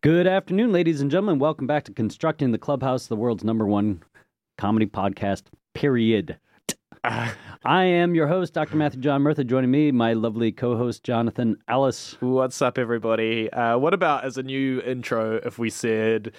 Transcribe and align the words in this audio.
Good 0.00 0.28
afternoon, 0.28 0.70
ladies 0.70 1.00
and 1.00 1.10
gentlemen. 1.10 1.40
Welcome 1.40 1.66
back 1.66 1.82
to 1.86 1.92
Constructing 1.92 2.52
the 2.52 2.58
Clubhouse, 2.58 3.08
the 3.08 3.16
world's 3.16 3.42
number 3.42 3.66
one 3.66 4.00
comedy 4.56 4.86
podcast, 4.86 5.42
period. 5.74 6.38
I 7.02 7.32
am 7.64 8.14
your 8.14 8.28
host, 8.28 8.54
Dr. 8.54 8.76
Matthew 8.76 9.00
John 9.00 9.22
Murtha. 9.22 9.42
Joining 9.42 9.72
me, 9.72 9.90
my 9.90 10.12
lovely 10.12 10.52
co 10.52 10.76
host, 10.76 11.02
Jonathan 11.02 11.56
Ellis. 11.66 12.16
What's 12.20 12.62
up, 12.62 12.78
everybody? 12.78 13.52
Uh, 13.52 13.76
what 13.78 13.92
about 13.92 14.24
as 14.24 14.38
a 14.38 14.44
new 14.44 14.80
intro 14.82 15.40
if 15.44 15.58
we 15.58 15.68
said 15.68 16.32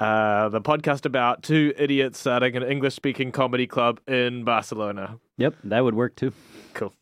uh, 0.00 0.48
the 0.48 0.62
podcast 0.62 1.04
about 1.04 1.42
two 1.42 1.74
idiots 1.76 2.18
starting 2.18 2.56
an 2.56 2.62
English 2.62 2.94
speaking 2.94 3.32
comedy 3.32 3.66
club 3.66 4.00
in 4.08 4.44
Barcelona? 4.44 5.18
Yep, 5.36 5.56
that 5.64 5.84
would 5.84 5.94
work 5.94 6.16
too. 6.16 6.32
Cool. 6.72 6.94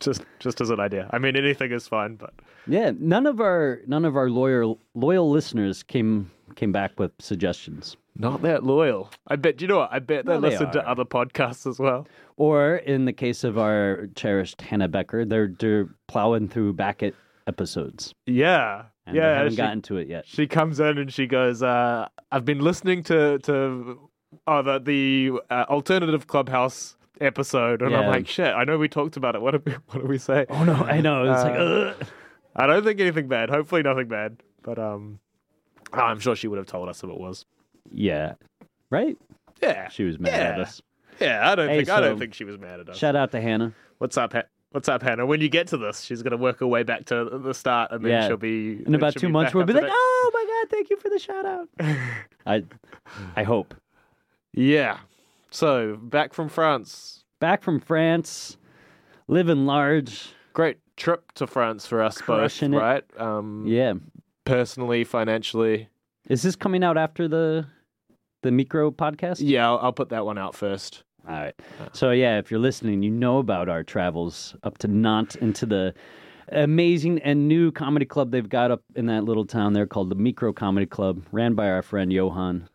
Just 0.00 0.24
just 0.40 0.60
as 0.60 0.70
an 0.70 0.78
idea. 0.80 1.08
I 1.10 1.18
mean, 1.18 1.36
anything 1.36 1.72
is 1.72 1.88
fine, 1.88 2.16
but 2.16 2.34
Yeah, 2.66 2.92
none 2.98 3.26
of 3.26 3.40
our 3.40 3.80
none 3.86 4.04
of 4.04 4.14
our 4.16 4.28
loyal 4.28 4.78
loyal 4.94 5.30
listeners 5.30 5.82
came 5.82 6.30
came 6.54 6.70
back 6.72 6.98
with 6.98 7.12
suggestions. 7.18 7.96
not 8.18 8.42
that 8.42 8.62
loyal. 8.64 9.10
I 9.26 9.36
bet, 9.36 9.60
you 9.60 9.68
know 9.68 9.78
what? 9.78 9.90
I 9.92 9.98
bet 9.98 10.24
they 10.26 10.32
No, 10.34 10.38
listen 10.38 10.70
to 10.72 10.88
other 10.88 11.04
podcasts 11.04 11.66
as 11.66 11.78
well. 11.78 12.06
Or 12.36 12.76
in 12.76 13.04
the 13.06 13.12
case 13.12 13.42
of 13.44 13.58
our 13.58 14.08
cherished 14.14 14.60
Hannah 14.62 14.88
Becker, 14.88 15.24
they're 15.24 15.48
they're 15.58 15.88
plowing 16.08 16.48
through 16.48 16.74
Backett 16.74 17.14
episodes. 17.46 18.12
Yeah. 18.26 18.84
And 19.06 19.16
yeah. 19.16 19.36
haven't 19.36 19.52
she- 19.52 19.56
gotten 19.56 19.82
to 19.82 19.96
it 19.98 20.08
yet. 20.08 20.26
she 20.26 20.46
comes 20.46 20.80
in 20.80 20.98
and 20.98 21.12
she 21.12 21.26
goes, 21.26 21.62
uh, 21.62 22.08
"I've 22.32 22.44
been 22.44 22.60
listening 22.60 23.02
to 23.04 23.38
to 23.40 23.98
oh 24.46 24.62
the 24.62 24.78
the 24.80 25.32
uh, 25.50 25.64
alternative 25.70 26.26
clubhouse 26.26 26.95
episode," 27.20 27.82
and 27.82 27.94
I'm 27.94 28.06
like, 28.06 28.26
"Shit, 28.28 28.54
I 28.54 28.64
know 28.64 28.78
we 28.78 28.88
talked 28.88 29.16
about 29.16 29.34
it. 29.34 29.42
What 29.42 29.52
do 29.52 29.62
we 29.64 29.72
what 29.88 30.00
did 30.00 30.08
we 30.08 30.18
say?" 30.18 30.46
Oh 30.50 30.64
no, 30.64 30.74
I 30.74 31.00
know. 31.00 31.24
It's 31.32 31.42
like 31.42 31.54
Uh, 31.58 31.62
ugh. 31.62 32.06
I 32.54 32.66
don't 32.66 32.84
think 32.84 33.00
anything 33.00 33.28
bad. 33.28 33.50
Hopefully, 33.50 33.82
nothing 33.82 34.08
bad. 34.08 34.38
But 34.62 34.78
um, 34.78 35.18
I'm 35.92 36.18
sure 36.20 36.34
she 36.34 36.48
would 36.48 36.56
have 36.58 36.66
told 36.66 36.88
us 36.88 37.02
if 37.04 37.10
it 37.10 37.18
was. 37.18 37.44
Yeah. 37.92 38.34
Right? 38.90 39.16
Yeah, 39.62 39.88
She 39.88 40.04
was 40.04 40.18
mad 40.18 40.34
at 40.54 40.60
us. 40.60 40.82
yeah. 41.20 41.50
I 41.50 41.54
don't 41.54 41.68
Hey, 41.68 41.78
think 41.78 41.88
I 41.90 42.00
don't 42.00 42.18
think 42.18 42.34
she 42.34 42.44
was 42.44 42.58
mad 42.58 42.80
at 42.80 42.88
us. 42.88 42.96
Shout 42.96 43.16
out 43.16 43.30
to 43.32 43.40
Hannah. 43.40 43.72
What's 43.98 44.16
up, 44.18 44.32
ha- 44.34 44.42
What's 44.72 44.88
up, 44.88 45.02
Hannah? 45.02 45.24
When 45.24 45.40
you 45.40 45.48
get 45.48 45.68
to 45.68 45.76
this, 45.78 46.02
she's 46.02 46.22
gonna 46.22 46.36
work 46.36 46.58
her 46.60 46.66
way 46.66 46.82
back 46.82 47.06
to 47.06 47.24
the 47.42 47.54
start, 47.54 47.92
and 47.92 48.04
then 48.04 48.10
Yeah. 48.12 48.26
she'll 48.26 48.36
be 48.36 48.82
In 48.86 48.94
about 48.94 49.14
two 49.16 49.28
months, 49.30 49.54
we'll 49.54 49.64
be 49.64 49.72
like. 49.72 49.84
"Oh 49.88 50.30
my 50.34 50.44
god, 50.46 50.70
thank 50.70 50.90
you 50.90 50.96
for 50.98 51.08
the 51.08 51.18
shout 51.18 51.46
out." 51.46 51.68
I, 52.46 52.64
I 53.36 53.42
hope. 53.44 53.74
yeah. 54.52 54.98
So 55.56 55.96
back 55.96 56.34
from 56.34 56.50
France. 56.50 57.24
Back 57.40 57.62
from 57.62 57.80
France, 57.80 58.58
living 59.26 59.64
large. 59.64 60.28
Great 60.52 60.76
trip 60.98 61.32
to 61.32 61.46
France 61.46 61.86
for 61.86 62.02
us 62.02 62.18
Crushing 62.20 62.74
it. 62.74 62.76
both, 62.76 62.82
right? 62.82 63.04
Um, 63.18 63.64
Yeah. 63.66 63.94
Personally, 64.44 65.02
financially. 65.02 65.88
Is 66.28 66.42
this 66.42 66.56
coming 66.56 66.84
out 66.84 66.98
after 66.98 67.26
the 67.26 67.68
the 68.42 68.50
micro 68.52 68.90
podcast? 68.90 69.36
Yeah, 69.40 69.66
I'll, 69.66 69.78
I'll 69.78 69.92
put 69.94 70.10
that 70.10 70.26
one 70.26 70.36
out 70.36 70.54
first. 70.54 71.04
All 71.26 71.34
right. 71.34 71.54
So 71.94 72.10
yeah, 72.10 72.36
if 72.38 72.50
you're 72.50 72.60
listening, 72.60 73.02
you 73.02 73.10
know 73.10 73.38
about 73.38 73.70
our 73.70 73.82
travels 73.82 74.54
up 74.62 74.76
to 74.78 74.88
Nantes 74.88 75.36
into 75.36 75.64
the 75.64 75.94
amazing 76.52 77.18
and 77.20 77.48
new 77.48 77.72
comedy 77.72 78.04
club 78.04 78.30
they've 78.30 78.46
got 78.46 78.70
up 78.70 78.82
in 78.94 79.06
that 79.06 79.24
little 79.24 79.46
town 79.46 79.72
there 79.72 79.86
called 79.86 80.10
the 80.10 80.16
Micro 80.16 80.52
Comedy 80.52 80.84
Club, 80.84 81.22
ran 81.32 81.54
by 81.54 81.70
our 81.70 81.80
friend 81.80 82.12
Johan. 82.12 82.68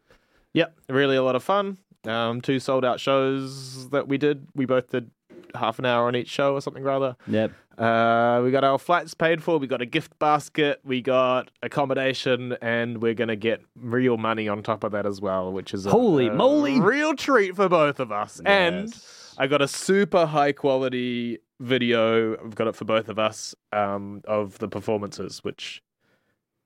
Yep, 0.54 0.76
really 0.90 1.16
a 1.16 1.22
lot 1.22 1.36
of 1.36 1.44
fun. 1.44 1.78
Um, 2.06 2.42
two 2.42 2.60
sold 2.60 2.84
out 2.84 3.00
shows 3.00 3.90
that 3.90 4.08
we 4.08 4.18
did. 4.18 4.48
We 4.56 4.66
both 4.66 4.90
did 4.90 5.12
half 5.56 5.80
an 5.80 5.86
hour 5.86 6.08
on 6.08 6.16
each 6.16 6.30
show 6.30 6.54
or 6.54 6.62
something 6.62 6.84
rather. 6.84 7.16
Yep. 7.28 7.52
Uh, 7.78 8.42
we 8.44 8.52
got 8.52 8.64
our 8.64 8.78
flights 8.78 9.14
paid 9.14 9.42
for. 9.42 9.58
We 9.58 9.68
got 9.68 9.82
a 9.82 9.86
gift 9.86 10.18
basket. 10.20 10.82
We 10.84 11.02
got 11.02 11.52
accommodation, 11.64 12.58
and 12.62 13.02
we're 13.02 13.14
gonna 13.14 13.36
get 13.36 13.62
real 13.76 14.18
money 14.18 14.48
on 14.48 14.62
top 14.62 14.84
of 14.84 14.92
that 14.92 15.06
as 15.06 15.22
well, 15.22 15.52
which 15.52 15.74
is 15.74 15.86
a, 15.86 15.90
Holy 15.90 16.28
a 16.28 16.34
moly! 16.34 16.80
real 16.80 17.16
treat 17.16 17.56
for 17.56 17.70
both 17.70 18.00
of 18.00 18.12
us. 18.12 18.42
And 18.46 18.94
I 19.38 19.48
got 19.48 19.62
a 19.62 19.68
super 19.68 20.26
high 20.26 20.52
quality 20.52 21.40
video. 21.60 22.34
I've 22.38 22.56
got 22.56 22.68
it 22.68 22.76
for 22.76 22.86
both 22.86 23.10
of 23.10 23.18
us 23.18 23.56
um, 23.72 24.22
of 24.26 24.60
the 24.60 24.68
performances, 24.68 25.44
which 25.44 25.82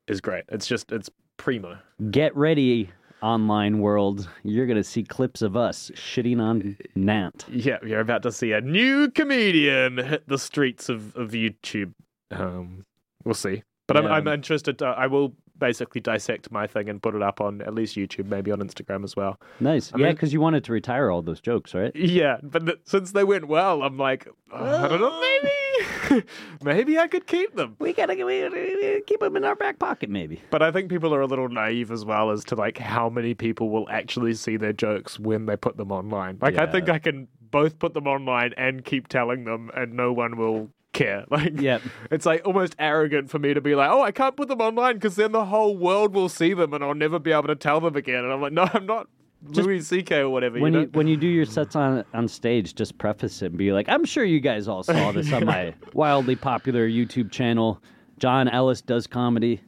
is 0.08 0.22
great. 0.22 0.44
It's 0.50 0.68
just 0.68 0.92
it's 0.92 1.10
primo. 1.38 1.78
Get 2.12 2.36
ready, 2.36 2.90
online 3.22 3.80
world. 3.80 4.28
You're 4.44 4.68
gonna 4.68 4.84
see 4.84 5.04
clips 5.04 5.42
of 5.42 5.56
us 5.56 5.92
shitting 5.96 6.40
on 6.42 6.78
Nantes. 6.96 7.46
Yeah, 7.50 7.78
you're 7.86 8.00
about 8.00 8.24
to 8.24 8.32
see 8.32 8.52
a 8.52 8.62
new 8.62 9.10
comedian 9.10 9.98
hit 9.98 10.28
the 10.28 10.38
streets 10.38 10.90
of, 10.90 11.16
of 11.16 11.32
YouTube. 11.32 11.94
Um, 12.32 12.86
we'll 13.24 13.34
see. 13.34 13.64
But 13.88 13.98
Yeah. 13.98 14.10
I'm, 14.10 14.28
I'm 14.28 14.28
interested. 14.28 14.80
To, 14.80 14.86
I 14.86 15.08
will 15.08 15.36
basically 15.58 16.02
dissect 16.02 16.52
my 16.52 16.68
thing 16.68 16.90
and 16.90 17.02
put 17.02 17.16
it 17.16 17.22
up 17.22 17.42
on 17.42 17.62
at 17.62 17.74
least 17.74 17.96
YouTube, 17.96 18.26
maybe 18.26 18.52
on 18.52 18.60
Instagram 18.60 19.04
as 19.04 19.16
well. 19.16 19.40
Nice. 19.60 19.92
I 19.94 20.00
yeah, 20.00 20.12
because 20.12 20.34
you 20.34 20.42
wanted 20.42 20.64
to 20.66 20.72
retire 20.72 21.10
all 21.12 21.22
those 21.22 21.42
jokes, 21.42 21.74
right? 21.74 21.96
Yeah, 21.96 22.38
but 22.44 22.66
th- 22.66 22.80
since 22.86 23.12
they 23.12 23.24
went 23.24 23.48
well, 23.48 23.84
I'm 23.84 23.98
like, 23.98 24.28
oh, 24.52 24.84
I 24.84 24.88
don't 24.88 25.02
know, 25.02 25.20
maybe, 25.20 26.26
maybe 26.64 27.00
I 27.00 27.08
could 27.08 27.28
keep 27.28 27.56
them. 27.56 27.76
We 27.80 27.94
gotta 27.94 28.16
we, 28.16 28.48
we, 28.50 29.02
keep 29.08 29.20
them 29.20 29.36
in 29.36 29.44
our 29.44 29.56
back 29.56 29.80
pocket, 29.80 30.10
maybe. 30.10 30.42
But 30.50 30.62
I 30.62 30.72
think 30.72 30.90
people 30.90 31.14
are 31.14 31.22
a 31.22 31.28
little 31.28 31.50
naive 31.50 31.92
as 31.92 32.06
well 32.06 32.32
as 32.32 32.44
to 32.46 32.56
like 32.56 32.78
how 32.78 33.10
many 33.10 33.34
people 33.34 33.70
will 33.70 33.90
actually 33.90 34.34
see 34.34 34.58
their 34.58 34.74
jokes 34.74 35.20
when 35.20 35.46
they 35.46 35.56
put 35.56 35.78
them 35.78 35.92
online. 35.92 36.38
Like 36.42 36.58
I 36.58 36.66
think 36.66 36.90
I 36.90 37.00
can 37.00 37.28
both 37.52 37.80
put 37.80 37.94
them 37.94 38.08
online 38.08 38.54
and 38.58 38.84
keep 38.84 39.08
telling 39.08 39.46
them, 39.46 39.72
and 39.74 39.94
no 39.94 40.12
one 40.12 40.38
will 40.38 40.70
care. 40.96 41.26
Like, 41.30 41.62
Yep. 41.62 41.82
it's 42.10 42.26
like 42.26 42.42
almost 42.48 42.76
arrogant 42.80 43.30
for 43.30 43.38
me 43.38 43.54
to 43.54 43.62
be 43.62 43.76
like, 43.76 43.92
oh, 43.92 44.02
I 44.02 44.12
can't 44.12 44.36
put 44.36 44.48
them 44.48 44.62
online 44.62 44.96
because 44.96 45.16
then 45.16 45.32
the 45.32 45.46
whole 45.46 45.78
world 45.78 46.14
will 46.16 46.30
see 46.30 46.54
them 46.56 46.74
and 46.74 46.84
I'll 46.84 46.96
never 46.96 47.20
be 47.20 47.32
able 47.32 47.48
to 47.48 47.56
tell 47.56 47.80
them 47.80 47.96
again. 47.96 48.24
And 48.24 48.34
I'm 48.34 48.42
like, 48.42 48.54
no, 48.54 48.68
I'm 48.74 48.88
not 48.88 49.08
Just- 49.52 49.68
Louis 49.68 49.82
C.K. 49.82 50.22
or 50.22 50.30
whatever. 50.30 50.60
when 50.60 50.74
you 50.74 50.80
you, 50.82 50.90
when 50.94 51.08
you 51.08 51.18
do 51.18 51.28
your 51.28 51.46
sets 51.46 51.76
on 51.76 52.04
on 52.16 52.28
stage, 52.28 52.74
just 52.74 52.98
preface 52.98 53.44
it 53.44 53.48
and 53.48 53.58
be 53.58 53.72
like, 53.72 53.88
"I'm 53.90 54.04
sure 54.04 54.24
you 54.24 54.40
guys 54.40 54.68
all 54.68 54.82
saw 54.82 55.12
this 55.12 55.32
on 55.32 55.46
my 55.46 55.76
wildly 55.94 56.36
popular 56.36 56.90
YouTube 56.90 57.30
channel. 57.32 57.80
John 58.18 58.48
Ellis 58.48 58.82
does 58.82 59.06
comedy. 59.06 59.62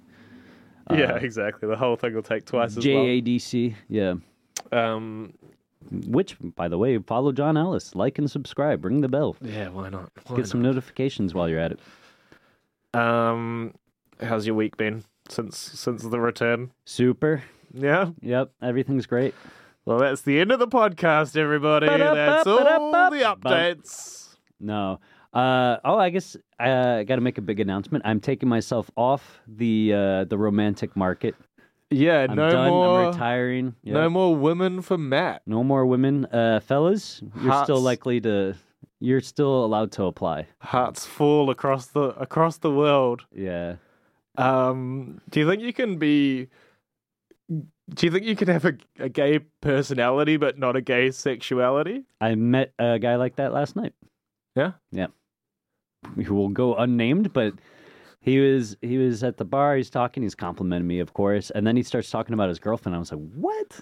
yeah, 0.89 1.17
exactly. 1.17 1.67
The 1.69 1.75
whole 1.75 1.95
thing 1.97 2.15
will 2.15 2.23
take 2.23 2.45
twice 2.45 2.75
as 2.77 2.85
long. 2.85 3.05
JADC. 3.05 3.75
Yeah. 3.89 4.13
Um, 4.71 5.33
Which, 5.91 6.35
by 6.39 6.67
the 6.67 6.77
way, 6.77 6.97
follow 6.97 7.31
John 7.31 7.55
Ellis, 7.55 7.95
like 7.95 8.17
and 8.17 8.29
subscribe, 8.29 8.83
ring 8.83 9.01
the 9.01 9.07
bell, 9.07 9.35
yeah, 9.41 9.69
why 9.69 9.89
not? 9.89 10.11
Why 10.25 10.37
get 10.37 10.47
some 10.47 10.61
notifications 10.61 11.33
while 11.33 11.47
you're 11.47 11.59
at 11.59 11.71
it. 11.73 11.79
Um, 12.93 13.73
how's 14.21 14.45
your 14.45 14.55
week 14.55 14.75
been 14.75 15.03
since 15.29 15.57
since 15.57 16.03
the 16.03 16.19
return? 16.19 16.71
Super. 16.85 17.43
Yeah. 17.73 18.11
Yep. 18.21 18.51
Everything's 18.61 19.05
great. 19.05 19.35
Well, 19.85 19.99
that's 19.99 20.21
the 20.21 20.39
end 20.39 20.51
of 20.51 20.59
the 20.59 20.67
podcast, 20.67 21.37
everybody. 21.37 21.87
That's 21.87 22.47
all 22.47 22.57
the 22.57 23.19
updates. 23.19 24.35
No. 24.59 24.99
Uh, 25.33 25.77
oh, 25.85 25.97
I 25.97 26.09
guess 26.09 26.35
uh, 26.59 26.97
I 26.99 27.03
got 27.03 27.15
to 27.15 27.21
make 27.21 27.37
a 27.37 27.41
big 27.41 27.59
announcement. 27.59 28.05
I'm 28.05 28.19
taking 28.19 28.49
myself 28.49 28.89
off 28.95 29.39
the 29.47 29.93
uh, 29.93 30.23
the 30.25 30.37
romantic 30.37 30.95
market. 30.95 31.35
Yeah, 31.89 32.27
I'm 32.29 32.35
no 32.35 32.49
done. 32.49 32.69
more. 32.69 32.99
I'm 33.01 33.11
retiring. 33.11 33.75
No 33.83 34.09
more 34.09 34.35
women 34.35 34.81
for 34.81 34.97
Matt. 34.97 35.41
No 35.45 35.63
more 35.63 35.85
women, 35.85 36.25
uh, 36.25 36.59
fellas. 36.59 37.21
You're 37.41 37.63
still 37.63 37.81
likely 37.81 38.19
to. 38.21 38.55
You're 38.99 39.21
still 39.21 39.63
allowed 39.63 39.91
to 39.93 40.03
apply. 40.05 40.47
Hearts 40.59 41.05
fall 41.05 41.49
across 41.49 41.87
the 41.87 42.09
across 42.19 42.57
the 42.57 42.71
world. 42.71 43.25
Yeah. 43.33 43.75
Um, 44.37 45.21
do 45.29 45.39
you 45.39 45.47
think 45.47 45.61
you 45.61 45.73
can 45.73 45.97
be? 45.97 46.47
Do 47.49 48.05
you 48.05 48.11
think 48.11 48.25
you 48.25 48.35
can 48.35 48.49
have 48.49 48.65
a, 48.65 48.73
a 48.99 49.07
gay 49.07 49.39
personality 49.61 50.35
but 50.35 50.57
not 50.59 50.75
a 50.75 50.81
gay 50.81 51.11
sexuality? 51.11 52.03
I 52.19 52.35
met 52.35 52.73
a 52.77 52.99
guy 52.99 53.15
like 53.15 53.37
that 53.37 53.53
last 53.53 53.77
night. 53.77 53.93
Yeah? 54.57 54.73
Yeah. 54.91 55.07
Who 56.25 56.35
will 56.35 56.49
go 56.49 56.75
unnamed, 56.75 57.31
but 57.31 57.53
he 58.27 58.39
was 58.39 58.75
he 58.81 58.97
was 58.97 59.23
at 59.23 59.37
the 59.37 59.45
bar. 59.45 59.75
He's 59.77 59.89
talking. 59.89 60.21
He's 60.23 60.35
complimenting 60.35 60.87
me, 60.87 60.99
of 60.99 61.13
course, 61.13 61.49
and 61.51 61.65
then 61.65 61.75
he 61.77 61.83
starts 61.83 62.09
talking 62.09 62.33
about 62.33 62.49
his 62.49 62.59
girlfriend. 62.59 62.95
I 62.95 62.99
was 62.99 63.11
like, 63.11 63.21
"What?" 63.35 63.79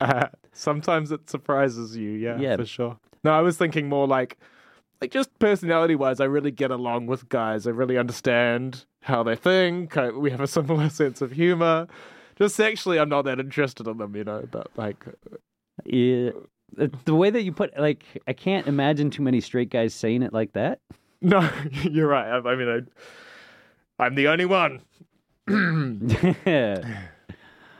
Uh, 0.00 0.28
sometimes 0.52 1.10
it 1.10 1.28
surprises 1.30 1.96
you, 1.96 2.10
yeah, 2.10 2.38
Yeah. 2.38 2.56
for 2.56 2.64
sure. 2.66 2.98
No, 3.24 3.32
I 3.32 3.40
was 3.40 3.56
thinking 3.56 3.88
more 3.88 4.06
like, 4.06 4.38
like 5.00 5.10
just 5.10 5.36
personality 5.38 5.94
wise, 5.94 6.20
I 6.20 6.24
really 6.24 6.50
get 6.50 6.70
along 6.70 7.06
with 7.06 7.28
guys. 7.28 7.66
I 7.66 7.70
really 7.70 7.98
understand 7.98 8.84
how 9.02 9.22
they 9.22 9.36
think. 9.36 9.96
I, 9.96 10.10
we 10.10 10.30
have 10.30 10.40
a 10.40 10.46
similar 10.46 10.88
sense 11.00 11.20
of 11.22 11.32
humor. 11.32 11.86
Just 12.36 12.56
sexually, 12.56 12.98
I'm 12.98 13.08
not 13.10 13.22
that 13.26 13.38
interested 13.40 13.86
in 13.86 13.98
them, 13.98 14.16
you 14.16 14.24
know. 14.24 14.46
But 14.50 14.68
like, 14.76 15.04
Yeah. 15.84 16.30
The 17.04 17.14
way 17.14 17.30
that 17.30 17.42
you 17.42 17.52
put, 17.52 17.76
like, 17.78 18.04
I 18.28 18.32
can't 18.32 18.66
imagine 18.68 19.10
too 19.10 19.22
many 19.22 19.40
straight 19.40 19.70
guys 19.70 19.92
saying 19.92 20.22
it 20.22 20.32
like 20.32 20.52
that. 20.52 20.78
no, 21.20 21.46
you're 21.82 22.06
right. 22.08 22.28
I, 22.30 22.36
I 22.48 22.54
mean, 22.56 22.68
I, 22.68 22.80
I'm 24.00 24.14
the 24.14 24.28
only 24.28 24.46
one. 24.46 24.82
yeah. 26.46 27.02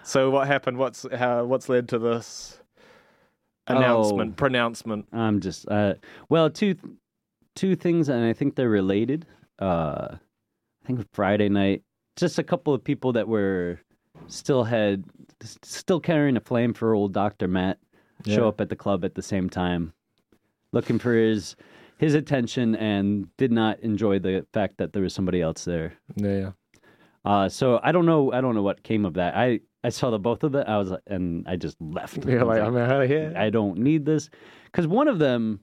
So 0.03 0.31
what 0.31 0.49
happened? 0.49 0.77
What's 0.77 1.07
how? 1.15 1.45
What's 1.45 1.69
led 1.69 1.89
to 1.91 1.99
this 2.01 2.59
announcement? 3.69 4.33
Oh. 4.33 4.35
Pronouncement. 4.35 5.07
I'm 5.13 5.39
just 5.39 5.69
uh 5.69 5.95
well 6.29 6.51
two 6.51 6.75
two 7.55 7.77
things 7.77 8.09
and 8.09 8.25
I 8.25 8.33
think 8.33 8.57
they're 8.57 8.69
related. 8.69 9.25
Uh 9.61 10.09
I 10.13 10.87
think 10.87 11.07
Friday 11.13 11.49
night 11.49 11.85
just 12.17 12.41
a 12.41 12.43
couple 12.43 12.75
of 12.75 12.83
people 12.83 13.13
that 13.13 13.29
were 13.29 13.79
still 14.27 14.65
had 14.65 15.05
still 15.43 16.01
carrying 16.01 16.37
a 16.37 16.41
flame 16.41 16.75
for 16.75 16.93
old 16.93 17.13
Doctor 17.13 17.47
Matt 17.47 17.79
show 18.27 18.49
up 18.49 18.61
at 18.61 18.69
the 18.69 18.77
club 18.77 19.05
at 19.05 19.15
the 19.15 19.23
same 19.23 19.49
time, 19.49 19.93
looking 20.73 20.99
for 20.99 21.15
his 21.15 21.55
his 22.01 22.15
attention, 22.15 22.75
and 22.77 23.29
did 23.37 23.53
not 23.53 23.79
enjoy 23.81 24.19
the 24.19 24.47
fact 24.55 24.79
that 24.79 24.95
there 24.95 25.03
was 25.03 25.13
somebody 25.13 25.43
else 25.43 25.67
there. 25.67 25.93
Yeah, 26.17 26.39
yeah. 26.39 26.51
Uh, 27.27 27.47
so 27.51 27.79
I 27.83 27.93
don't 27.93 28.07
know. 28.07 28.33
I 28.33 28.41
don't 28.41 28.55
know 28.55 28.63
what 28.63 28.83
came 28.83 29.05
of 29.05 29.13
that. 29.15 29.37
I 29.37 29.61
I 29.85 29.91
saw 29.91 30.09
the 30.09 30.19
both 30.19 30.43
of 30.43 30.55
it. 30.55 30.67
I 30.67 30.79
was 30.79 30.95
and 31.07 31.47
I 31.47 31.57
just 31.57 31.77
left. 31.79 32.25
I 32.27 32.31
You're 32.31 32.45
like, 32.47 32.63
I'm 32.63 32.75
out 32.79 33.03
of 33.03 33.07
here. 33.07 33.35
I 33.37 33.51
don't 33.51 33.77
need 33.77 34.07
this 34.07 34.31
because 34.65 34.87
one 34.87 35.09
of 35.09 35.19
them 35.19 35.61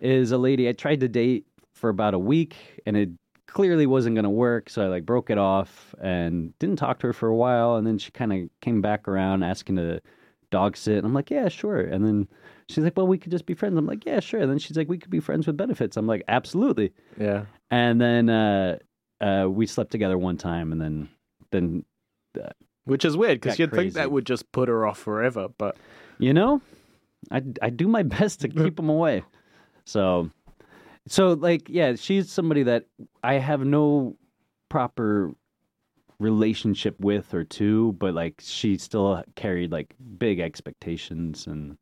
is 0.00 0.32
a 0.32 0.38
lady 0.38 0.66
I 0.66 0.72
tried 0.72 1.00
to 1.00 1.08
date 1.08 1.44
for 1.74 1.90
about 1.90 2.14
a 2.14 2.18
week, 2.18 2.56
and 2.86 2.96
it 2.96 3.10
clearly 3.46 3.84
wasn't 3.84 4.14
going 4.14 4.24
to 4.24 4.30
work. 4.30 4.70
So 4.70 4.82
I 4.82 4.86
like 4.86 5.04
broke 5.04 5.28
it 5.28 5.36
off 5.36 5.94
and 6.00 6.58
didn't 6.58 6.76
talk 6.76 7.00
to 7.00 7.08
her 7.08 7.12
for 7.12 7.28
a 7.28 7.36
while, 7.36 7.76
and 7.76 7.86
then 7.86 7.98
she 7.98 8.10
kind 8.12 8.32
of 8.32 8.48
came 8.62 8.80
back 8.80 9.06
around 9.08 9.42
asking 9.42 9.76
to 9.76 10.00
dog 10.50 10.78
sit, 10.78 10.96
and 10.96 11.06
I'm 11.06 11.12
like, 11.12 11.30
yeah, 11.30 11.48
sure. 11.50 11.80
And 11.80 12.02
then 12.02 12.28
she's 12.68 12.84
like, 12.84 12.96
well, 12.96 13.06
we 13.06 13.18
could 13.18 13.30
just 13.30 13.46
be 13.46 13.54
friends. 13.54 13.76
I'm 13.76 13.86
like, 13.86 14.04
yeah, 14.06 14.20
sure. 14.20 14.40
And 14.40 14.50
then 14.50 14.58
she's 14.58 14.76
like, 14.76 14.88
we 14.88 14.98
could 14.98 15.10
be 15.10 15.20
friends 15.20 15.46
with 15.46 15.56
benefits. 15.56 15.96
I'm 15.96 16.06
like, 16.06 16.22
absolutely. 16.28 16.92
Yeah. 17.18 17.44
And 17.70 18.00
then 18.00 18.28
uh, 18.28 18.78
uh, 19.20 19.46
we 19.48 19.66
slept 19.66 19.90
together 19.90 20.18
one 20.18 20.36
time, 20.36 20.72
and 20.72 20.80
then 20.80 21.08
then 21.50 21.84
Which 22.84 23.04
is 23.04 23.16
weird 23.16 23.40
because 23.40 23.52
Got 23.54 23.58
you'd 23.60 23.70
think 23.70 23.78
crazy. 23.80 23.94
that 23.94 24.10
would 24.10 24.26
just 24.26 24.50
put 24.52 24.68
her 24.68 24.86
off 24.86 24.98
forever, 24.98 25.48
but 25.58 25.76
you 26.18 26.32
know, 26.32 26.60
I 27.30 27.42
I 27.62 27.70
do 27.70 27.88
my 27.88 28.02
best 28.18 28.40
to 28.40 28.48
keep 28.48 28.76
them 28.76 28.88
away. 28.88 29.22
So, 29.84 30.30
so 31.06 31.32
like, 31.34 31.68
yeah, 31.68 31.94
she's 31.94 32.30
somebody 32.30 32.64
that 32.64 32.86
I 33.22 33.34
have 33.34 33.64
no 33.64 34.16
proper 34.68 35.32
relationship 36.18 36.98
with 36.98 37.32
or 37.34 37.44
to, 37.44 37.92
but 37.94 38.14
like 38.14 38.40
she 38.42 38.78
still 38.78 39.22
carried 39.34 39.70
like 39.72 39.94
big 40.18 40.40
expectations, 40.40 41.46
and 41.46 41.76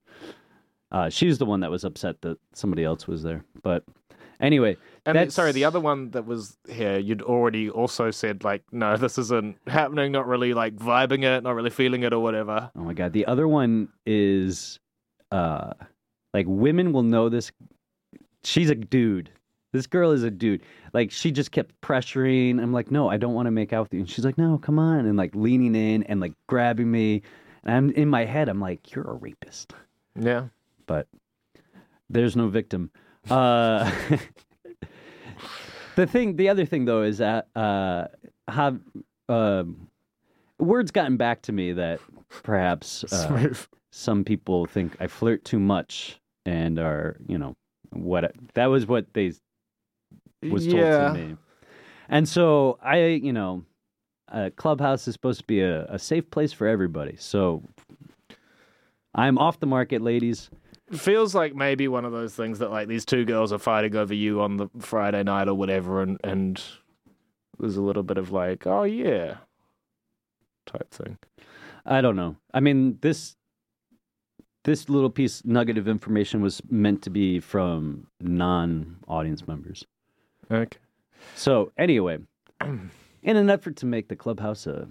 uh, 0.95 1.09
she's 1.09 1.39
the 1.39 1.45
one 1.45 1.59
that 1.59 1.73
was 1.73 1.83
upset 1.83 2.23
that 2.23 2.39
somebody 2.53 2.85
else 2.85 3.09
was 3.09 3.25
there. 3.25 3.45
But 3.65 3.83
anyway, 4.41 4.77
And 5.05 5.33
sorry, 5.33 5.51
the 5.51 5.65
other 5.65 5.81
one 5.81 6.13
that 6.13 6.25
was 6.25 6.57
here, 6.69 6.99
you'd 6.99 7.21
already 7.21 7.69
also 7.69 8.13
said 8.13 8.45
like, 8.45 8.63
no, 8.71 8.97
this 9.05 9.19
isn't 9.19 9.57
happening. 9.67 10.13
Not 10.13 10.29
really 10.29 10.55
like 10.55 10.77
vibing 10.77 11.25
it, 11.25 11.43
not 11.43 11.57
really 11.57 11.71
feeling 11.71 12.05
it, 12.05 12.13
or 12.13 12.21
whatever. 12.21 12.71
Oh 12.77 12.83
my 12.83 12.95
god. 12.95 13.13
The 13.13 13.27
other 13.27 13.49
one 13.49 13.89
is 14.07 14.79
uh 15.33 15.73
like 16.33 16.47
women 16.49 16.93
will 16.93 17.03
know 17.03 17.29
this 17.29 17.51
she's 18.45 18.71
a 18.71 18.77
dude. 18.77 19.31
This 19.73 19.89
girl 19.89 20.13
is 20.13 20.23
a 20.23 20.31
dude. 20.31 20.63
Like 20.93 21.11
she 21.11 21.33
just 21.33 21.51
kept 21.51 21.81
pressuring. 21.81 22.63
I'm 22.63 22.73
like, 22.73 22.93
"No, 22.93 23.09
I 23.11 23.17
don't 23.17 23.35
want 23.35 23.47
to 23.47 23.51
make 23.51 23.73
out 23.73 23.87
with 23.87 23.95
you." 23.95 23.99
And 24.01 24.09
she's 24.09 24.25
like, 24.25 24.39
"No, 24.39 24.59
come 24.59 24.79
on." 24.79 25.07
And 25.07 25.17
like 25.17 25.35
leaning 25.35 25.75
in 25.75 26.05
and 26.05 26.21
like 26.21 26.35
grabbing 26.47 26.89
me. 26.89 27.23
And 27.65 27.75
I'm 27.75 27.91
in 27.91 28.09
my 28.09 28.25
head, 28.25 28.49
I'm 28.49 28.61
like, 28.61 28.95
"You're 28.95 29.11
a 29.11 29.15
rapist." 29.15 29.75
Yeah. 30.15 30.45
But 30.87 31.09
there's 32.09 32.37
no 32.37 32.49
victim. 32.49 32.91
Uh 33.31 33.91
The 35.97 36.07
thing, 36.07 36.37
the 36.37 36.49
other 36.49 36.67
thing 36.67 36.85
though 36.85 37.03
is 37.03 37.19
that 37.19 37.49
uh 37.55 38.07
have 38.49 38.81
um 39.29 39.89
word's 40.59 40.91
gotten 40.91 41.17
back 41.17 41.43
to 41.43 41.53
me 41.53 41.73
that 41.73 42.01
perhaps 42.43 43.05
uh, 43.13 43.55
some 43.93 44.25
people 44.25 44.67
think 44.67 44.97
I 45.01 45.07
flirt 45.07 45.45
too 45.45 45.59
much 45.59 46.21
and 46.45 46.79
are, 46.79 47.17
you 47.29 47.39
know, 47.39 47.57
what 47.91 48.35
that 48.55 48.67
was 48.67 48.87
what 48.87 49.13
they 49.15 49.33
was 50.43 50.67
told 50.67 50.79
yeah. 50.79 51.09
to 51.09 51.15
me. 51.15 51.37
And 52.09 52.29
so 52.29 52.79
I, 52.83 53.07
you 53.07 53.33
know, 53.33 53.65
a 54.29 54.51
clubhouse 54.51 55.07
is 55.09 55.15
supposed 55.15 55.41
to 55.41 55.47
be 55.47 55.61
a, 55.61 55.85
a 55.87 55.99
safe 55.99 56.29
place 56.31 56.53
for 56.53 56.67
everybody. 56.67 57.17
So 57.17 57.63
I'm 59.15 59.39
off 59.39 59.61
the 59.61 59.67
market, 59.67 60.03
ladies. 60.03 60.51
Feels 60.93 61.35
like 61.35 61.55
maybe 61.55 61.89
one 61.89 62.05
of 62.05 62.13
those 62.13 62.35
things 62.35 62.59
that 62.59 62.71
like 62.71 62.89
these 62.89 63.05
two 63.05 63.25
girls 63.25 63.53
are 63.53 63.59
fighting 63.59 63.97
over 63.97 64.15
you 64.15 64.41
on 64.43 64.59
the 64.59 64.69
Friday 64.81 65.23
night 65.23 65.49
or 65.49 65.55
whatever, 65.55 66.03
and 66.03 66.19
and 66.23 66.63
there's 67.59 67.77
a 67.77 67.83
little 67.83 68.03
bit 68.03 68.19
of 68.19 68.33
like, 68.33 68.67
oh 68.67 68.83
yeah, 68.83 69.39
type 70.67 70.91
thing. 70.91 71.19
I 71.87 72.01
don't 72.01 72.17
know. 72.17 72.37
I 72.53 72.61
mean, 72.61 72.99
this 73.01 73.37
this 74.65 74.89
little 74.89 75.11
piece 75.11 75.43
nugget 75.45 75.79
of 75.79 75.89
information 75.89 76.41
was 76.41 76.61
meant 76.71 77.03
to 77.03 77.11
be 77.11 77.39
from 77.39 78.07
non-audience 78.21 79.47
members. 79.47 79.85
Okay. 80.51 80.79
So 81.35 81.73
anyway, 81.77 82.19
in 82.61 82.91
an 83.37 83.51
effort 83.51 83.77
to 83.77 83.87
make 83.87 84.09
the 84.09 84.17
clubhouse 84.17 84.67
a 84.67 84.89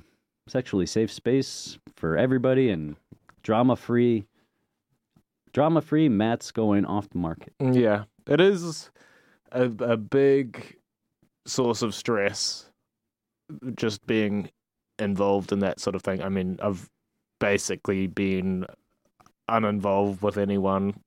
sexually 0.48 0.86
safe 0.86 1.12
space 1.12 1.78
for 1.96 2.18
everybody 2.18 2.69
and 2.69 2.96
drama 3.42 3.75
free, 3.75 4.25
drama 5.53 5.81
free, 5.81 6.09
Matt's 6.09 6.51
going 6.51 6.85
off 6.85 7.09
the 7.09 7.19
market. 7.19 7.53
Mm, 7.61 7.79
yeah, 7.79 8.03
it 8.27 8.41
is 8.41 8.89
a 9.51 9.71
a 9.79 9.97
big 9.97 10.77
source 11.45 11.81
of 11.81 11.94
stress 11.94 12.69
just 13.75 14.05
being 14.07 14.50
involved 15.00 15.51
in 15.51 15.59
that 15.59 15.79
sort 15.79 15.95
of 15.95 16.01
thing. 16.01 16.21
I 16.21 16.29
mean, 16.29 16.59
I've 16.61 16.89
basically 17.39 18.07
been 18.07 18.65
uninvolved 19.47 20.21
with 20.21 20.38
anyone, 20.38 21.00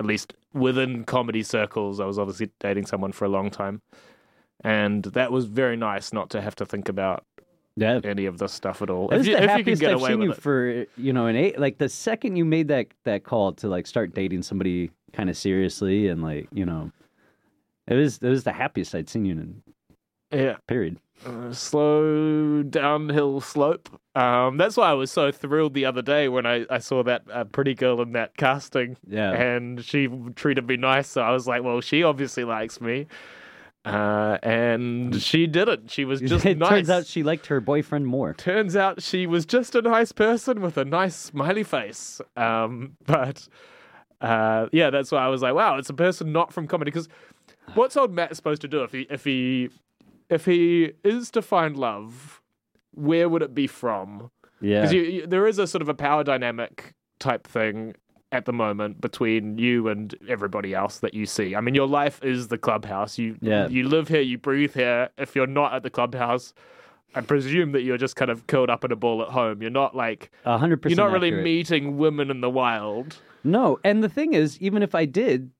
at 0.00 0.06
least 0.06 0.34
within 0.52 1.04
comedy 1.04 1.42
circles. 1.42 2.00
I 2.00 2.06
was 2.06 2.18
obviously 2.18 2.50
dating 2.60 2.86
someone 2.86 3.12
for 3.12 3.24
a 3.24 3.28
long 3.28 3.50
time, 3.50 3.82
and 4.62 5.04
that 5.04 5.30
was 5.30 5.44
very 5.46 5.76
nice 5.76 6.12
not 6.12 6.30
to 6.30 6.40
have 6.40 6.56
to 6.56 6.66
think 6.66 6.88
about 6.88 7.24
Yeah. 7.76 8.00
any 8.04 8.24
of 8.26 8.38
this 8.38 8.52
stuff 8.52 8.80
at 8.82 8.88
all. 8.90 9.08
That 9.08 9.18
was 9.18 9.26
If 9.26 9.30
you, 9.32 9.36
the 9.36 9.42
if 9.42 9.42
you 9.42 9.48
can 9.48 9.58
happiest 9.58 9.80
get 9.80 9.90
I've 9.92 10.00
away 10.00 10.10
seen 10.10 10.18
with 10.20 10.26
you 10.28 10.32
it. 10.32 10.40
for 10.40 10.86
you 10.96 11.12
know 11.12 11.26
an 11.26 11.36
eight. 11.36 11.58
Like 11.58 11.78
the 11.78 11.88
second 11.88 12.36
you 12.36 12.44
made 12.44 12.68
that 12.68 12.86
that 13.04 13.24
call 13.24 13.52
to 13.54 13.68
like 13.68 13.86
start 13.86 14.14
dating 14.14 14.42
somebody 14.42 14.90
kind 15.12 15.28
of 15.30 15.36
seriously 15.36 16.08
and 16.08 16.22
like 16.22 16.48
you 16.52 16.64
know, 16.66 16.90
it 17.86 17.94
was 17.94 18.18
it 18.18 18.28
was 18.28 18.44
the 18.44 18.52
happiest 18.52 18.94
I'd 18.94 19.08
seen 19.08 19.24
you 19.26 19.32
in 19.32 19.62
yeah. 20.32 20.56
period. 20.66 20.98
uh, 21.26 21.52
slow 21.52 22.62
downhill 22.62 23.40
slope. 23.40 23.88
Um, 24.14 24.56
that's 24.56 24.76
why 24.76 24.88
I 24.90 24.94
was 24.94 25.10
so 25.10 25.30
thrilled 25.30 25.74
the 25.74 25.84
other 25.84 26.02
day 26.02 26.28
when 26.28 26.46
I, 26.46 26.64
I 26.70 26.78
saw 26.78 27.02
that 27.04 27.22
uh, 27.30 27.44
pretty 27.44 27.74
girl 27.74 28.00
in 28.02 28.12
that 28.12 28.36
casting, 28.36 28.96
Yeah. 29.06 29.32
and 29.32 29.84
she 29.84 30.08
treated 30.34 30.66
me 30.66 30.76
nice. 30.76 31.08
So 31.08 31.20
I 31.20 31.30
was 31.30 31.46
like, 31.46 31.62
well, 31.62 31.80
she 31.80 32.02
obviously 32.02 32.44
likes 32.44 32.80
me, 32.80 33.06
uh, 33.86 34.36
and 34.42 35.22
she 35.22 35.46
didn't. 35.46 35.90
She 35.92 36.04
was 36.04 36.20
just 36.22 36.44
it 36.44 36.58
nice. 36.58 36.68
turns 36.68 36.90
out 36.90 37.06
she 37.06 37.22
liked 37.22 37.46
her 37.46 37.60
boyfriend 37.60 38.06
more. 38.06 38.34
Turns 38.34 38.74
out 38.74 39.00
she 39.00 39.26
was 39.26 39.46
just 39.46 39.76
a 39.76 39.82
nice 39.82 40.10
person 40.10 40.60
with 40.60 40.76
a 40.76 40.84
nice 40.84 41.14
smiley 41.14 41.62
face. 41.62 42.20
Um, 42.36 42.96
but 43.06 43.46
uh, 44.20 44.66
yeah, 44.72 44.90
that's 44.90 45.12
why 45.12 45.24
I 45.24 45.28
was 45.28 45.40
like, 45.40 45.54
wow, 45.54 45.78
it's 45.78 45.88
a 45.88 45.94
person 45.94 46.32
not 46.32 46.52
from 46.52 46.66
comedy. 46.66 46.90
Because 46.90 47.08
what's 47.74 47.96
old 47.96 48.12
Matt 48.12 48.34
supposed 48.34 48.60
to 48.62 48.68
do 48.68 48.82
if 48.82 48.90
he 48.90 49.06
if 49.08 49.22
he 49.24 49.70
if 50.28 50.44
he 50.46 50.92
is 51.04 51.30
to 51.30 51.40
find 51.40 51.76
love? 51.76 52.42
Where 52.92 53.28
would 53.28 53.42
it 53.42 53.54
be 53.54 53.68
from? 53.68 54.30
Yeah. 54.60 54.86
Because 54.88 55.28
there 55.28 55.46
is 55.46 55.58
a 55.60 55.66
sort 55.66 55.82
of 55.82 55.88
a 55.88 55.94
power 55.94 56.24
dynamic 56.24 56.94
type 57.20 57.46
thing 57.46 57.94
at 58.32 58.44
the 58.44 58.52
moment 58.52 59.00
between 59.00 59.56
you 59.58 59.88
and 59.88 60.14
everybody 60.28 60.74
else 60.74 60.98
that 60.98 61.14
you 61.14 61.26
see. 61.26 61.54
I 61.54 61.60
mean, 61.60 61.74
your 61.74 61.86
life 61.86 62.20
is 62.24 62.48
the 62.48 62.58
clubhouse. 62.58 63.18
You 63.18 63.36
Yeah. 63.40 63.68
you 63.68 63.88
live 63.88 64.08
here, 64.08 64.20
you 64.20 64.36
breathe 64.38 64.74
here. 64.74 65.10
If 65.16 65.36
you're 65.36 65.46
not 65.46 65.72
at 65.74 65.82
the 65.82 65.90
clubhouse, 65.90 66.52
I 67.14 67.20
presume 67.20 67.72
that 67.72 67.82
you're 67.82 67.96
just 67.98 68.16
kind 68.16 68.30
of 68.30 68.46
curled 68.48 68.68
up 68.68 68.84
in 68.84 68.90
a 68.92 68.96
ball 68.96 69.22
at 69.22 69.28
home. 69.28 69.62
You're 69.62 69.70
not 69.70 69.94
like 69.94 70.30
A 70.44 70.58
hundred 70.58 70.76
you're 70.84 70.90
percent. 70.90 70.98
not 70.98 71.12
really 71.12 71.30
meeting 71.30 71.96
women 71.98 72.30
in 72.30 72.40
the 72.40 72.50
wild. 72.50 73.16
No, 73.44 73.78
and 73.84 74.02
the 74.02 74.08
thing 74.08 74.34
is, 74.34 74.60
even 74.60 74.82
if 74.82 74.94
I 74.94 75.04
did, 75.04 75.50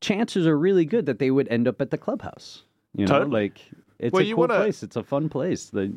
chances 0.00 0.46
are 0.46 0.56
really 0.56 0.84
good 0.84 1.06
that 1.06 1.18
they 1.18 1.30
would 1.30 1.48
end 1.48 1.66
up 1.66 1.80
at 1.80 1.90
the 1.90 1.98
clubhouse. 1.98 2.62
You 2.94 3.06
know, 3.06 3.12
Totally. 3.18 3.30
like 3.42 3.60
it's 3.98 4.12
Well, 4.12 4.22
a 4.22 4.26
cool 4.28 4.36
wanna- 4.36 4.54
place. 4.56 4.82
It's 4.84 4.96
a 4.96 5.02
fun 5.02 5.28
place. 5.28 5.70
The, 5.70 5.92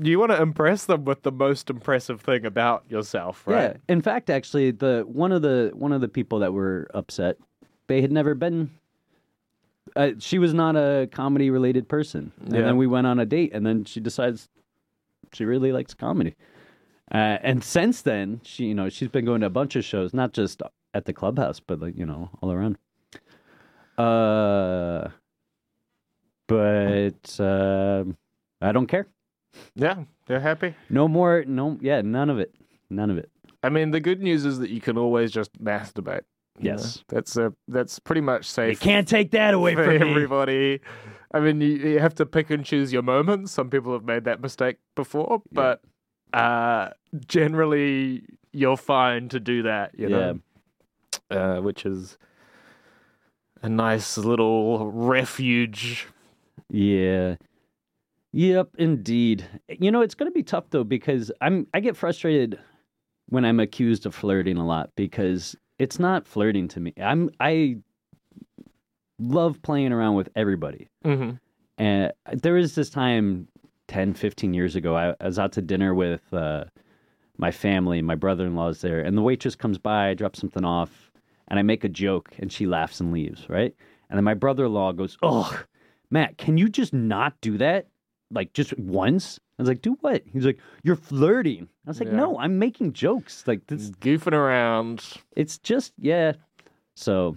You 0.00 0.18
want 0.20 0.30
to 0.30 0.40
impress 0.40 0.84
them 0.84 1.04
with 1.04 1.22
the 1.22 1.32
most 1.32 1.70
impressive 1.70 2.20
thing 2.20 2.46
about 2.46 2.84
yourself, 2.88 3.44
right? 3.46 3.72
Yeah. 3.72 3.76
In 3.88 4.00
fact, 4.00 4.30
actually, 4.30 4.70
the 4.70 5.04
one 5.06 5.32
of 5.32 5.42
the 5.42 5.72
one 5.74 5.92
of 5.92 6.00
the 6.00 6.08
people 6.08 6.38
that 6.38 6.52
were 6.52 6.88
upset, 6.94 7.36
they 7.88 8.00
had 8.00 8.12
never 8.12 8.34
been. 8.34 8.70
Uh, 9.96 10.10
she 10.18 10.38
was 10.38 10.54
not 10.54 10.76
a 10.76 11.08
comedy 11.10 11.50
related 11.50 11.88
person, 11.88 12.30
and 12.44 12.54
Yeah. 12.54 12.62
then 12.62 12.76
we 12.76 12.86
went 12.86 13.06
on 13.08 13.18
a 13.18 13.26
date, 13.26 13.52
and 13.52 13.66
then 13.66 13.84
she 13.84 13.98
decides 14.00 14.48
she 15.32 15.44
really 15.44 15.72
likes 15.72 15.94
comedy. 15.94 16.36
Uh, 17.10 17.38
and 17.42 17.64
since 17.64 18.02
then, 18.02 18.40
she 18.44 18.66
you 18.66 18.74
know 18.74 18.88
she's 18.88 19.08
been 19.08 19.24
going 19.24 19.40
to 19.40 19.46
a 19.48 19.50
bunch 19.50 19.74
of 19.74 19.84
shows, 19.84 20.14
not 20.14 20.32
just 20.32 20.62
at 20.94 21.06
the 21.06 21.12
clubhouse, 21.12 21.58
but 21.58 21.80
like 21.80 21.96
you 21.96 22.06
know 22.06 22.30
all 22.40 22.52
around. 22.52 22.78
Uh, 23.98 25.08
but 26.46 27.40
uh, 27.40 28.04
I 28.60 28.70
don't 28.72 28.86
care. 28.86 29.06
Yeah, 29.74 30.04
they're 30.26 30.40
happy. 30.40 30.74
No 30.90 31.08
more. 31.08 31.44
No, 31.46 31.78
yeah, 31.80 32.00
none 32.02 32.30
of 32.30 32.38
it. 32.38 32.54
None 32.90 33.10
of 33.10 33.18
it. 33.18 33.30
I 33.62 33.68
mean, 33.70 33.90
the 33.90 34.00
good 34.00 34.20
news 34.22 34.44
is 34.44 34.58
that 34.60 34.70
you 34.70 34.80
can 34.80 34.96
always 34.96 35.30
just 35.32 35.52
masturbate. 35.62 36.22
you 36.58 36.70
know? 36.70 36.76
Yes. 36.76 37.02
that's 37.08 37.36
a 37.36 37.52
that's 37.66 37.98
pretty 37.98 38.20
much 38.20 38.44
safe. 38.46 38.70
You 38.72 38.76
can't 38.78 39.08
take 39.08 39.32
that 39.32 39.54
away 39.54 39.74
from 39.74 39.88
me. 39.88 40.10
everybody. 40.10 40.80
I 41.32 41.40
mean, 41.40 41.60
you, 41.60 41.68
you 41.76 41.98
have 41.98 42.14
to 42.16 42.26
pick 42.26 42.50
and 42.50 42.64
choose 42.64 42.92
your 42.92 43.02
moments. 43.02 43.52
Some 43.52 43.68
people 43.68 43.92
have 43.92 44.04
made 44.04 44.24
that 44.24 44.40
mistake 44.40 44.76
before, 44.94 45.42
but 45.52 45.82
uh, 46.32 46.90
generally 47.26 48.22
you're 48.52 48.76
fine 48.76 49.28
to 49.30 49.40
do 49.40 49.62
that. 49.64 49.92
You 49.98 50.08
know, 50.08 50.38
uh, 51.30 51.60
which 51.60 51.84
is 51.84 52.16
a 53.62 53.68
nice 53.68 54.16
little 54.16 54.90
refuge. 54.90 56.06
Yeah. 56.70 57.36
Yep, 58.32 58.70
indeed. 58.78 59.46
You 59.68 59.90
know, 59.90 60.02
it's 60.02 60.14
going 60.14 60.30
to 60.30 60.34
be 60.34 60.42
tough 60.42 60.64
though 60.70 60.84
because 60.84 61.32
I'm 61.40 61.66
I 61.72 61.80
get 61.80 61.96
frustrated 61.96 62.58
when 63.28 63.44
I'm 63.44 63.60
accused 63.60 64.06
of 64.06 64.14
flirting 64.14 64.56
a 64.56 64.66
lot 64.66 64.90
because 64.96 65.56
it's 65.78 65.98
not 65.98 66.26
flirting 66.26 66.68
to 66.68 66.80
me. 66.80 66.92
I'm 67.00 67.30
I 67.40 67.78
love 69.18 69.60
playing 69.62 69.92
around 69.92 70.14
with 70.14 70.28
everybody. 70.36 70.88
Mm-hmm. 71.04 71.32
And 71.78 72.12
there 72.32 72.54
was 72.54 72.74
this 72.74 72.90
time 72.90 73.48
10, 73.88 74.14
15 74.14 74.54
years 74.54 74.76
ago, 74.76 74.96
I, 74.96 75.14
I 75.20 75.26
was 75.26 75.38
out 75.38 75.52
to 75.52 75.62
dinner 75.62 75.94
with 75.94 76.32
uh, 76.32 76.64
my 77.36 77.50
family. 77.50 78.02
My 78.02 78.14
brother 78.14 78.46
in 78.46 78.54
law's 78.54 78.80
there. 78.80 79.00
And 79.00 79.16
the 79.16 79.22
waitress 79.22 79.54
comes 79.54 79.78
by, 79.78 80.08
I 80.08 80.14
drop 80.14 80.36
something 80.36 80.64
off, 80.64 81.10
and 81.48 81.58
I 81.58 81.62
make 81.62 81.84
a 81.84 81.88
joke, 81.88 82.34
and 82.38 82.52
she 82.52 82.66
laughs 82.66 83.00
and 83.00 83.12
leaves, 83.12 83.48
right? 83.48 83.74
And 84.10 84.18
then 84.18 84.24
my 84.24 84.34
brother 84.34 84.66
in 84.66 84.72
law 84.72 84.92
goes, 84.92 85.16
Oh, 85.22 85.62
Matt, 86.10 86.38
can 86.38 86.58
you 86.58 86.68
just 86.68 86.92
not 86.92 87.34
do 87.40 87.58
that? 87.58 87.86
Like 88.30 88.52
just 88.52 88.76
once? 88.78 89.38
I 89.58 89.62
was 89.62 89.68
like, 89.68 89.82
Do 89.82 89.96
what? 90.00 90.22
He's 90.32 90.44
like, 90.44 90.58
You're 90.82 90.96
flirting. 90.96 91.68
I 91.86 91.90
was 91.90 92.00
like, 92.00 92.08
Yeah. 92.08 92.16
No, 92.16 92.38
I'm 92.38 92.58
making 92.58 92.92
jokes. 92.92 93.44
Like, 93.46 93.66
this, 93.66 93.90
Goofing 93.90 94.32
around. 94.34 95.04
it's 95.34 95.58
just, 95.58 95.92
yeah. 95.98 96.32
So, 96.94 97.36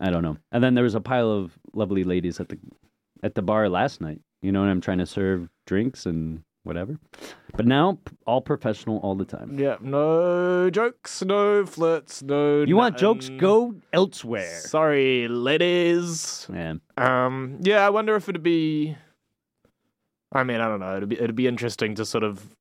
I 0.00 0.10
don't 0.10 0.22
know. 0.22 0.36
And 0.50 0.62
then 0.64 0.74
there 0.74 0.84
was 0.84 0.94
a 0.94 1.00
pile 1.00 1.30
of 1.30 1.58
lovely 1.74 2.04
ladies 2.04 2.40
at 2.40 2.48
the 2.48 2.58
at 3.22 3.34
the 3.34 3.42
bar 3.42 3.68
last 3.68 4.00
night. 4.00 4.20
You 4.40 4.50
know, 4.50 4.62
and 4.62 4.70
I'm 4.70 4.80
trying 4.80 4.98
to 4.98 5.06
serve 5.06 5.48
drinks 5.66 6.06
and 6.06 6.42
whatever. 6.64 6.98
But 7.56 7.66
now, 7.66 7.98
all 8.26 8.40
professional 8.40 8.98
all 8.98 9.14
the 9.14 9.24
time. 9.24 9.58
Yeah, 9.58 9.76
no 9.80 10.70
jokes, 10.70 11.22
no 11.22 11.64
flirts, 11.66 12.22
no. 12.22 12.62
You 12.62 12.76
want 12.76 12.98
jokes? 12.98 13.28
Go 13.28 13.74
elsewhere. 13.92 14.58
Sorry, 14.60 15.28
ladies. 15.28 16.48
Yeah. 16.52 16.74
Um, 16.96 17.58
yeah, 17.60 17.86
I 17.86 17.90
wonder 17.90 18.16
if 18.16 18.28
it'd 18.28 18.42
be. 18.42 18.96
I 20.32 20.44
mean, 20.44 20.60
I 20.60 20.68
don't 20.68 20.80
know. 20.80 20.96
It'd 20.96 21.08
be 21.08 21.16
it'd 21.18 21.36
be 21.36 21.46
interesting 21.46 21.94
to 21.96 22.04
sort 22.04 22.24
of 22.24 22.56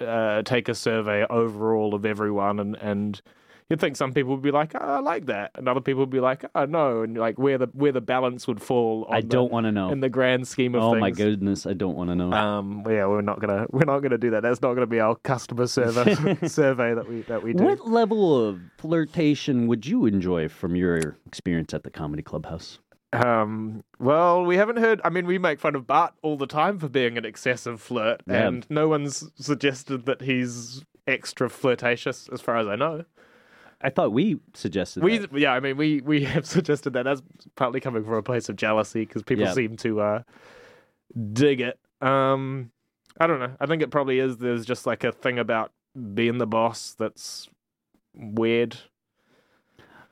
uh, 0.00 0.42
take 0.42 0.68
a 0.68 0.74
survey 0.74 1.26
overall 1.28 1.94
of 1.94 2.06
everyone, 2.06 2.60
and 2.60 2.76
and 2.76 3.20
you'd 3.68 3.80
think 3.80 3.96
some 3.96 4.12
people 4.12 4.32
would 4.32 4.42
be 4.42 4.50
like, 4.50 4.72
oh, 4.74 4.78
I 4.78 4.98
like 5.00 5.26
that, 5.26 5.52
and 5.54 5.68
other 5.68 5.80
people 5.80 6.00
would 6.00 6.10
be 6.10 6.20
like, 6.20 6.44
oh 6.54 6.64
no, 6.66 7.02
and 7.02 7.16
like 7.16 7.38
where 7.38 7.58
the 7.58 7.66
where 7.72 7.92
the 7.92 8.00
balance 8.00 8.46
would 8.46 8.62
fall. 8.62 9.06
On 9.08 9.14
I 9.16 9.20
don't 9.20 9.50
want 9.50 9.64
to 9.64 9.72
know. 9.72 9.90
in 9.90 10.00
the 10.00 10.08
grand 10.08 10.46
scheme 10.48 10.74
of 10.74 10.82
Oh 10.82 10.90
things. 10.92 10.98
Oh 10.98 11.00
my 11.00 11.10
goodness, 11.10 11.66
I 11.66 11.72
don't 11.72 11.96
want 11.96 12.10
to 12.10 12.16
know. 12.16 12.32
Um, 12.32 12.84
yeah, 12.88 13.06
we're 13.06 13.22
not 13.22 13.40
gonna 13.40 13.66
we're 13.70 13.84
not 13.84 14.00
gonna 14.00 14.18
do 14.18 14.30
that. 14.30 14.42
That's 14.42 14.62
not 14.62 14.74
gonna 14.74 14.86
be 14.86 15.00
our 15.00 15.16
customer 15.16 15.66
survey 15.66 16.14
survey 16.46 16.94
that 16.94 17.08
we 17.08 17.22
that 17.22 17.42
we 17.42 17.52
do. 17.52 17.64
what 17.64 17.88
level 17.88 18.44
of 18.48 18.60
flirtation 18.78 19.66
would 19.66 19.86
you 19.86 20.06
enjoy 20.06 20.48
from 20.48 20.76
your 20.76 21.16
experience 21.26 21.74
at 21.74 21.82
the 21.84 21.90
comedy 21.90 22.22
clubhouse? 22.22 22.78
Um, 23.12 23.82
well, 23.98 24.44
we 24.44 24.56
haven't 24.56 24.76
heard. 24.78 25.00
I 25.04 25.10
mean, 25.10 25.26
we 25.26 25.38
make 25.38 25.58
fun 25.58 25.74
of 25.74 25.86
Bart 25.86 26.14
all 26.22 26.36
the 26.36 26.46
time 26.46 26.78
for 26.78 26.88
being 26.88 27.18
an 27.18 27.24
excessive 27.24 27.80
flirt, 27.80 28.22
Yeah. 28.28 28.46
and 28.46 28.66
no 28.70 28.88
one's 28.88 29.24
suggested 29.36 30.06
that 30.06 30.22
he's 30.22 30.84
extra 31.06 31.48
flirtatious, 31.50 32.28
as 32.32 32.40
far 32.40 32.56
as 32.56 32.68
I 32.68 32.76
know. 32.76 33.04
I 33.82 33.88
thought 33.90 34.12
we 34.12 34.38
suggested 34.54 35.02
We, 35.02 35.18
that. 35.18 35.32
yeah, 35.36 35.52
I 35.52 35.60
mean, 35.60 35.76
we 35.76 36.00
we 36.02 36.22
have 36.24 36.46
suggested 36.46 36.92
that 36.92 37.06
as 37.06 37.22
partly 37.56 37.80
coming 37.80 38.04
from 38.04 38.14
a 38.14 38.22
place 38.22 38.48
of 38.48 38.56
jealousy 38.56 39.00
because 39.06 39.22
people 39.22 39.44
Yeah. 39.44 39.54
seem 39.54 39.76
to 39.78 40.00
uh, 40.00 40.22
dig 41.32 41.60
it. 41.60 41.78
Um, 42.00 42.70
I 43.18 43.26
don't 43.26 43.40
know. 43.40 43.52
I 43.58 43.66
think 43.66 43.82
it 43.82 43.90
probably 43.90 44.20
is. 44.20 44.36
There's 44.38 44.64
just 44.64 44.86
like 44.86 45.02
a 45.02 45.10
thing 45.12 45.38
about 45.38 45.72
being 46.14 46.38
the 46.38 46.46
boss 46.46 46.94
that's 46.98 47.48
weird. 48.14 48.76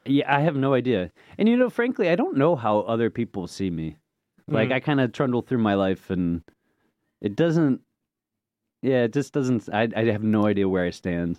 Yeah, 0.08 0.34
I 0.36 0.40
have 0.40 0.56
no 0.56 0.74
idea. 0.74 1.10
And 1.38 1.48
you 1.48 1.56
know, 1.56 1.70
frankly, 1.70 2.08
I 2.08 2.16
don't 2.16 2.36
know 2.36 2.56
how 2.56 2.80
other 2.80 3.10
people 3.10 3.46
see 3.46 3.70
me. 3.70 3.96
Like 4.46 4.70
Mm. 4.70 4.72
I 4.74 4.80
kind 4.80 5.00
of 5.00 5.12
trundle 5.12 5.42
through 5.42 5.58
my 5.58 5.74
life 5.74 6.10
and 6.10 6.42
it 7.20 7.36
doesn't 7.36 7.82
yeah, 8.82 9.02
it 9.04 9.12
just 9.12 9.32
doesn't 9.32 9.68
I 9.72 9.88
I 9.94 10.04
have 10.06 10.22
no 10.22 10.46
idea 10.46 10.68
where 10.68 10.84
I 10.84 10.90
stand. 10.90 11.36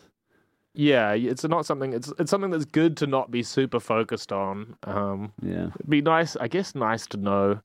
Yeah, 0.75 1.13
it's 1.13 1.43
not 1.43 1.65
something. 1.65 1.93
It's 1.93 2.13
it's 2.19 2.29
something 2.29 2.51
that's 2.51 2.65
good 2.65 2.95
to 2.97 3.07
not 3.07 3.31
be 3.31 3.41
super 3.43 3.79
focused 3.79 4.31
on. 4.31 4.75
Um, 4.83 5.31
Yeah. 5.41 5.67
it'd 5.75 5.89
be 5.89 6.01
nice, 6.01 6.35
I 6.35 6.47
guess, 6.47 6.75
nice 6.75 7.07
to 7.07 7.17
know 7.17 7.61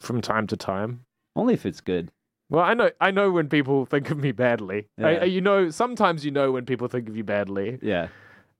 from 0.00 0.20
time 0.20 0.46
to 0.48 0.56
time. 0.56 1.04
Only 1.36 1.54
if 1.54 1.64
it's 1.64 1.80
good. 1.80 2.10
Well, 2.50 2.64
I 2.64 2.74
know, 2.74 2.90
I 3.00 3.10
know 3.10 3.30
when 3.30 3.48
people 3.48 3.86
think 3.86 4.10
of 4.10 4.18
me 4.18 4.32
badly. 4.32 4.88
I- 5.02 5.24
you 5.24 5.40
know, 5.40 5.68
sometimes 5.70 6.24
you 6.24 6.30
know 6.30 6.50
when 6.52 6.64
people 6.64 6.88
think 6.88 7.08
of 7.08 7.16
you 7.16 7.24
badly, 7.24 7.78
Yeah. 7.82 8.08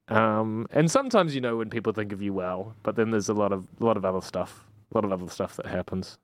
Um, 0.08 0.66
and 0.70 0.90
sometimes 0.90 1.34
you 1.34 1.40
know 1.40 1.56
when 1.56 1.70
people 1.70 1.92
think 1.92 2.12
of 2.12 2.22
you 2.22 2.32
well. 2.32 2.74
But 2.82 2.96
then 2.96 3.10
there's 3.10 3.28
a 3.28 3.34
lot 3.34 3.52
of 3.52 3.66
a 3.80 3.84
lot 3.84 3.96
of 3.96 4.04
other 4.04 4.20
stuff, 4.20 4.64
a 4.92 4.96
lot 4.96 5.04
of 5.04 5.12
other 5.12 5.28
stuff 5.30 5.56
that 5.56 5.66
happens. 5.66 6.18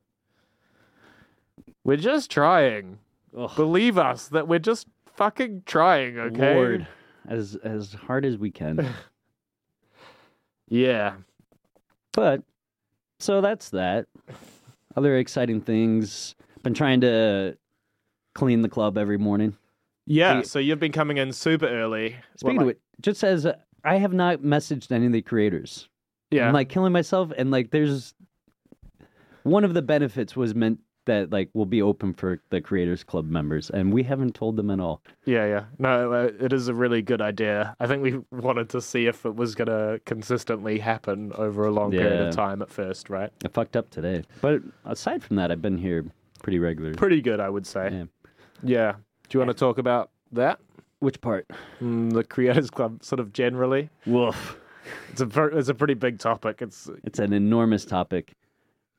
We're 1.84 1.96
just 1.96 2.30
trying. 2.30 2.98
Ugh. 3.36 3.50
Believe 3.56 3.98
us 3.98 4.28
that 4.28 4.46
we're 4.48 4.58
just 4.58 4.86
fucking 5.16 5.62
trying. 5.66 6.18
Okay. 6.18 6.54
Lord, 6.54 6.86
as 7.28 7.56
as 7.56 7.92
hard 7.94 8.24
as 8.24 8.36
we 8.36 8.50
can. 8.50 8.86
Yeah. 10.68 11.16
But 12.12 12.42
so 13.18 13.42
that's 13.42 13.68
that. 13.70 14.06
Other 14.96 15.18
exciting 15.18 15.60
things. 15.60 16.34
Been 16.62 16.72
trying 16.72 17.02
to 17.02 17.58
clean 18.34 18.62
the 18.62 18.70
club 18.70 18.96
every 18.96 19.18
morning. 19.18 19.54
Yeah, 20.06 20.36
Hey- 20.38 20.42
so 20.44 20.58
you've 20.58 20.80
been 20.80 20.92
coming 20.92 21.18
in 21.18 21.32
super 21.32 21.66
early. 21.68 22.16
Speaking 22.36 22.56
What, 22.56 22.62
of 22.62 22.68
it, 22.70 22.80
just 23.02 23.20
says 23.20 23.44
uh, 23.44 23.56
I 23.84 23.96
have 23.96 24.12
not 24.12 24.38
messaged 24.40 24.92
any 24.92 25.06
of 25.06 25.12
the 25.12 25.22
creators. 25.22 25.88
yeah, 26.30 26.46
I'm 26.48 26.54
like 26.54 26.68
killing 26.68 26.92
myself, 26.92 27.32
and 27.36 27.50
like 27.50 27.70
there's 27.70 28.14
one 29.42 29.64
of 29.64 29.74
the 29.74 29.82
benefits 29.82 30.36
was 30.36 30.54
meant 30.54 30.78
that 31.04 31.32
like 31.32 31.50
will 31.52 31.66
be 31.66 31.82
open 31.82 32.14
for 32.14 32.40
the 32.50 32.60
creators 32.60 33.02
club 33.02 33.28
members, 33.28 33.70
and 33.70 33.92
we 33.92 34.04
haven't 34.04 34.34
told 34.36 34.56
them 34.56 34.70
at 34.70 34.78
all. 34.78 35.02
yeah, 35.24 35.46
yeah. 35.46 35.64
No, 35.78 36.12
uh, 36.12 36.30
it 36.38 36.52
is 36.52 36.68
a 36.68 36.74
really 36.74 37.02
good 37.02 37.20
idea. 37.20 37.74
I 37.80 37.88
think 37.88 38.02
we 38.04 38.20
wanted 38.30 38.68
to 38.70 38.80
see 38.80 39.06
if 39.06 39.26
it 39.26 39.34
was 39.34 39.56
going 39.56 39.66
to 39.66 40.00
consistently 40.06 40.78
happen 40.78 41.32
over 41.34 41.64
a 41.66 41.72
long 41.72 41.90
period 41.90 42.28
of 42.28 42.34
time 42.36 42.62
at 42.62 42.70
first, 42.70 43.10
right? 43.10 43.30
I 43.44 43.48
fucked 43.48 43.76
up 43.76 43.90
today, 43.90 44.22
but 44.40 44.62
aside 44.84 45.24
from 45.24 45.36
that, 45.36 45.50
I've 45.50 45.62
been 45.62 45.78
here 45.78 46.04
pretty 46.40 46.60
regularly. 46.60 46.96
Pretty 46.96 47.20
good, 47.20 47.40
I 47.40 47.48
would 47.48 47.66
say. 47.66 47.90
Yeah. 47.92 48.04
Yeah. 48.62 48.92
Do 49.28 49.38
you 49.38 49.40
want 49.44 49.48
to 49.56 49.58
talk 49.58 49.78
about 49.78 50.10
that? 50.30 50.60
Which 51.02 51.20
part? 51.20 51.48
Mm, 51.80 52.12
the 52.12 52.22
Creators 52.22 52.70
Club, 52.70 53.02
sort 53.02 53.18
of 53.18 53.32
generally. 53.32 53.90
Woof. 54.06 54.56
It's 55.10 55.20
a 55.20 55.26
ver- 55.26 55.50
it's 55.50 55.68
a 55.68 55.74
pretty 55.74 55.94
big 55.94 56.20
topic. 56.20 56.62
It's 56.62 56.88
It's 57.02 57.18
an 57.18 57.32
enormous 57.32 57.84
topic. 57.84 58.34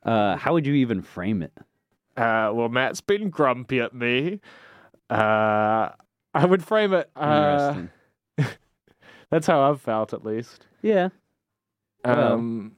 Uh, 0.06 0.36
how 0.36 0.52
would 0.52 0.66
you 0.68 0.74
even 0.74 1.02
frame 1.02 1.42
it? 1.42 1.54
uh, 2.18 2.52
well, 2.54 2.68
Matt's 2.68 3.00
been 3.00 3.30
grumpy 3.30 3.80
at 3.80 3.94
me. 3.94 4.42
Uh, 5.10 5.90
I 6.34 6.46
would 6.46 6.62
frame 6.62 6.94
it. 6.94 7.10
Uh, 7.16 7.86
Interesting. 8.38 8.58
that's 9.30 9.48
how 9.48 9.62
I've 9.62 9.80
felt, 9.80 10.12
at 10.14 10.26
least. 10.26 10.68
yeah, 10.82 11.08
Well. 12.04 12.34
Um, 12.34 12.74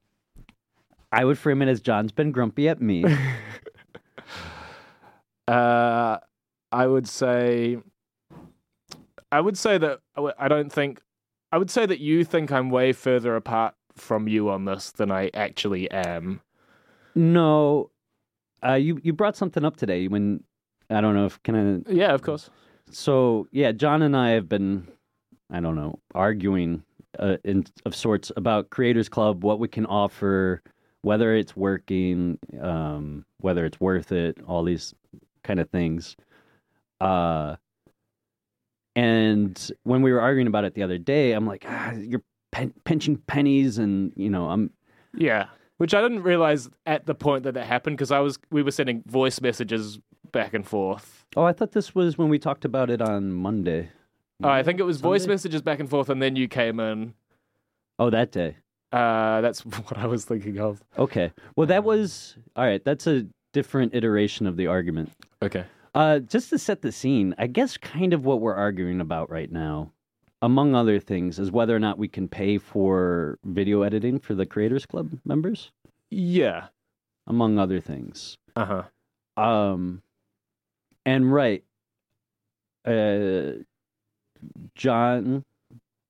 I 1.12 1.25
would 1.25 1.39
frame 1.39 1.63
it 1.63 1.67
as 1.67 1.82
John's 1.82 2.12
been 2.12 2.32
grumpy 2.32 2.70
at 2.70 2.79
me. 2.79 3.03
Uh, 5.48 6.17
I 6.72 6.88
would 6.88 7.08
say, 7.08 7.77
I 9.36 9.42
would 9.42 9.58
say 9.58 9.77
that 9.77 10.00
I 10.39 10.48
don't 10.48 10.72
think, 10.72 11.01
I 11.51 11.58
would 11.58 11.70
say 11.70 11.86
that 11.86 12.00
you 12.00 12.24
think 12.24 12.54
I'm 12.54 12.70
way 12.70 12.94
further 12.94 13.36
apart 13.36 13.75
from 13.94 14.30
you 14.30 14.50
on 14.50 14.63
this 14.63 14.92
than 14.92 15.12
I 15.12 15.30
actually 15.34 15.92
am. 15.92 16.39
no, 17.15 17.92
uh, 18.65 18.75
you 18.75 18.98
you 19.04 19.12
brought 19.12 19.36
something 19.36 19.65
up 19.65 19.75
today 19.75 20.08
when 20.08 20.42
I 20.89 21.01
don't 21.01 21.15
know 21.15 21.25
if 21.25 21.44
can 21.44 21.84
I 21.88 21.92
Yeah, 21.92 22.13
of 22.13 22.22
course. 22.22 22.50
So 22.89 23.50
yeah, 23.51 23.74
John 23.74 24.01
and 24.04 24.15
I 24.15 24.30
have 24.30 24.48
been, 24.48 24.88
I 25.51 25.60
don't 25.60 25.75
know, 25.75 26.00
arguing 26.13 26.84
uh, 27.20 27.36
in 27.44 27.65
of 27.86 27.94
sorts 27.94 28.32
about 28.38 28.70
Creators 28.70 29.10
Club, 29.10 29.44
what 29.44 29.60
we 29.60 29.68
can 29.68 29.86
offer, 29.86 30.62
whether 31.01 31.36
it's 31.36 31.58
working, 31.58 32.39
um, 32.62 33.25
whether 33.42 33.65
it's 33.65 33.82
worth 33.82 34.13
it, 34.13 34.38
all 34.48 34.63
these 34.63 34.94
kind 35.44 35.60
of 35.60 35.70
things. 35.70 36.15
Uh, 37.01 37.58
and 38.96 39.72
when 39.84 40.02
we 40.02 40.12
were 40.12 40.22
arguing 40.22 40.48
about 40.48 40.64
it 40.66 40.74
the 40.74 40.84
other 40.84 40.98
day, 40.98 41.34
I'm 41.34 41.46
like, 41.46 41.66
ah, 41.68 41.92
you're 41.92 42.24
pen- 42.52 42.74
pinching 42.84 43.18
pennies, 43.28 43.78
and 43.78 44.12
you 44.16 44.30
know, 44.30 44.50
I'm 44.50 44.72
Yeah, 45.16 45.48
which 45.78 45.94
I 45.94 46.02
didn't 46.02 46.24
realize 46.24 46.70
at 46.86 47.06
the 47.06 47.16
point 47.16 47.44
that 47.44 47.54
that 47.54 47.66
happened 47.68 47.98
because 47.98 48.12
I 48.12 48.20
was 48.20 48.40
we 48.52 48.64
were 48.64 48.72
sending 48.72 49.04
voice 49.06 49.42
messages 49.42 50.00
back 50.32 50.54
and 50.54 50.66
forth. 50.66 51.25
oh, 51.36 51.44
I 51.44 51.54
thought 51.54 51.72
this 51.74 51.94
was 51.96 52.18
when 52.18 52.30
we 52.30 52.40
talked 52.40 52.66
about 52.66 52.90
it 52.90 53.02
on 53.02 53.32
Monday. 53.32 53.90
Oh, 54.44 54.50
I 54.50 54.64
think 54.64 54.80
it 54.80 54.84
was 54.84 55.00
voice 55.00 55.22
Sunday? 55.22 55.34
messages 55.34 55.62
back 55.62 55.80
and 55.80 55.90
forth, 55.90 56.10
and 56.10 56.22
then 56.22 56.36
you 56.36 56.48
came 56.48 56.80
in. 56.80 57.14
Oh, 58.00 58.10
that 58.10 58.32
day. 58.32 58.58
Uh, 58.92 59.42
that's 59.42 59.66
what 59.66 59.98
I 59.98 60.08
was 60.08 60.25
thinking 60.25 60.60
of. 60.60 60.84
Okay. 60.98 61.32
Well, 61.56 61.68
that 61.68 61.84
was 61.84 62.36
all 62.56 62.66
right. 62.66 62.84
That's 62.84 63.08
a 63.08 63.25
different 63.54 63.96
iteration 63.96 64.46
of 64.48 64.58
the 64.58 64.68
argument. 64.68 65.12
Okay. 65.42 65.64
Uh, 65.96 66.20
just 66.20 66.50
to 66.50 66.60
set 66.60 66.82
the 66.82 66.92
scene, 66.92 67.34
I 67.38 67.48
guess 67.48 67.78
kind 67.78 68.14
of 68.14 68.25
what 68.25 68.42
we're 68.42 68.54
arguing 68.54 69.00
about 69.00 69.30
right 69.32 69.50
now, 69.52 69.92
among 70.42 70.75
other 70.75 71.00
things, 71.00 71.40
is 71.40 71.52
whether 71.52 71.74
or 71.75 71.80
not 71.80 71.98
we 71.98 72.10
can 72.10 72.28
pay 72.28 72.58
for 72.58 73.40
video 73.46 73.82
editing 73.82 74.20
for 74.20 74.36
the 74.36 74.46
Creators 74.46 74.86
Club 74.86 75.18
members, 75.24 75.72
Yeah. 76.12 76.68
among 77.28 77.58
other 77.58 77.80
things. 77.80 78.38
Uh 78.58 78.84
huh. 79.38 79.42
Um, 79.42 80.02
and 81.06 81.34
right, 81.34 81.64
uh, 82.86 83.52
John 84.75 85.44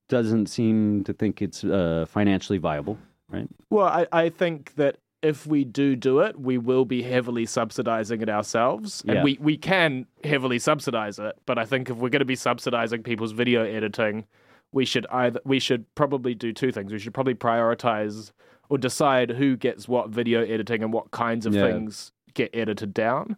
doesn't 0.10 0.48
seem 0.48 1.04
to 1.04 1.13
think 1.13 1.42
it's 1.44 1.63
uh, 1.63 2.06
financially 2.10 2.58
viable. 2.58 2.98
Right? 3.30 3.48
Well, 3.70 3.86
I, 3.88 4.08
I 4.12 4.30
think 4.30 4.74
that 4.75 4.98
if 5.25 5.48
we 5.48 5.63
do 5.63 5.96
do 5.96 6.20
it, 6.20 6.39
we 6.39 6.58
will 6.58 6.86
be 6.86 7.01
heavily 7.01 7.46
subsidizing 7.46 8.22
it 8.22 8.29
ourselves. 8.29 9.03
And 9.08 9.15
Yeah. 9.17 9.24
we, 9.24 9.38
we 9.41 9.58
can 9.58 10.05
heavily 10.24 10.60
subsidize 10.60 11.17
it. 11.20 11.36
But 11.46 11.58
I 11.58 11.65
think 11.65 11.89
if 11.89 11.98
we're 11.98 12.10
going 12.10 12.20
to 12.20 12.25
be 12.25 12.36
subsidizing 12.36 13.03
people's 13.03 13.32
video 13.32 13.63
editing, 13.63 14.25
we 14.72 14.86
should 14.86 15.08
either 15.12 15.39
we 15.46 15.60
should 15.60 15.86
probably 15.96 16.36
do 16.36 16.51
two 16.53 16.72
things. 16.72 16.91
We 16.91 17.00
should 17.00 17.13
probably 17.13 17.36
prioritize 17.36 18.32
or 18.70 18.77
decide 18.77 19.29
who 19.32 19.55
gets 19.55 19.88
what 19.88 20.10
video 20.10 20.44
editing 20.44 20.84
and 20.84 20.91
what 20.94 21.12
kinds 21.12 21.46
of 21.46 21.53
Yeah. 21.53 21.65
things 21.65 22.12
get 22.34 22.51
edited 22.53 22.94
down. 22.94 23.38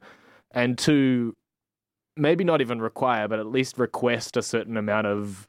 And 0.51 0.77
two, 0.77 1.36
maybe 2.15 2.44
not 2.44 2.60
even 2.62 2.82
require, 2.82 3.27
but 3.27 3.39
at 3.39 3.46
least 3.46 3.77
request 3.77 4.36
a 4.36 4.41
certain 4.41 4.77
amount 4.77 5.06
of 5.08 5.48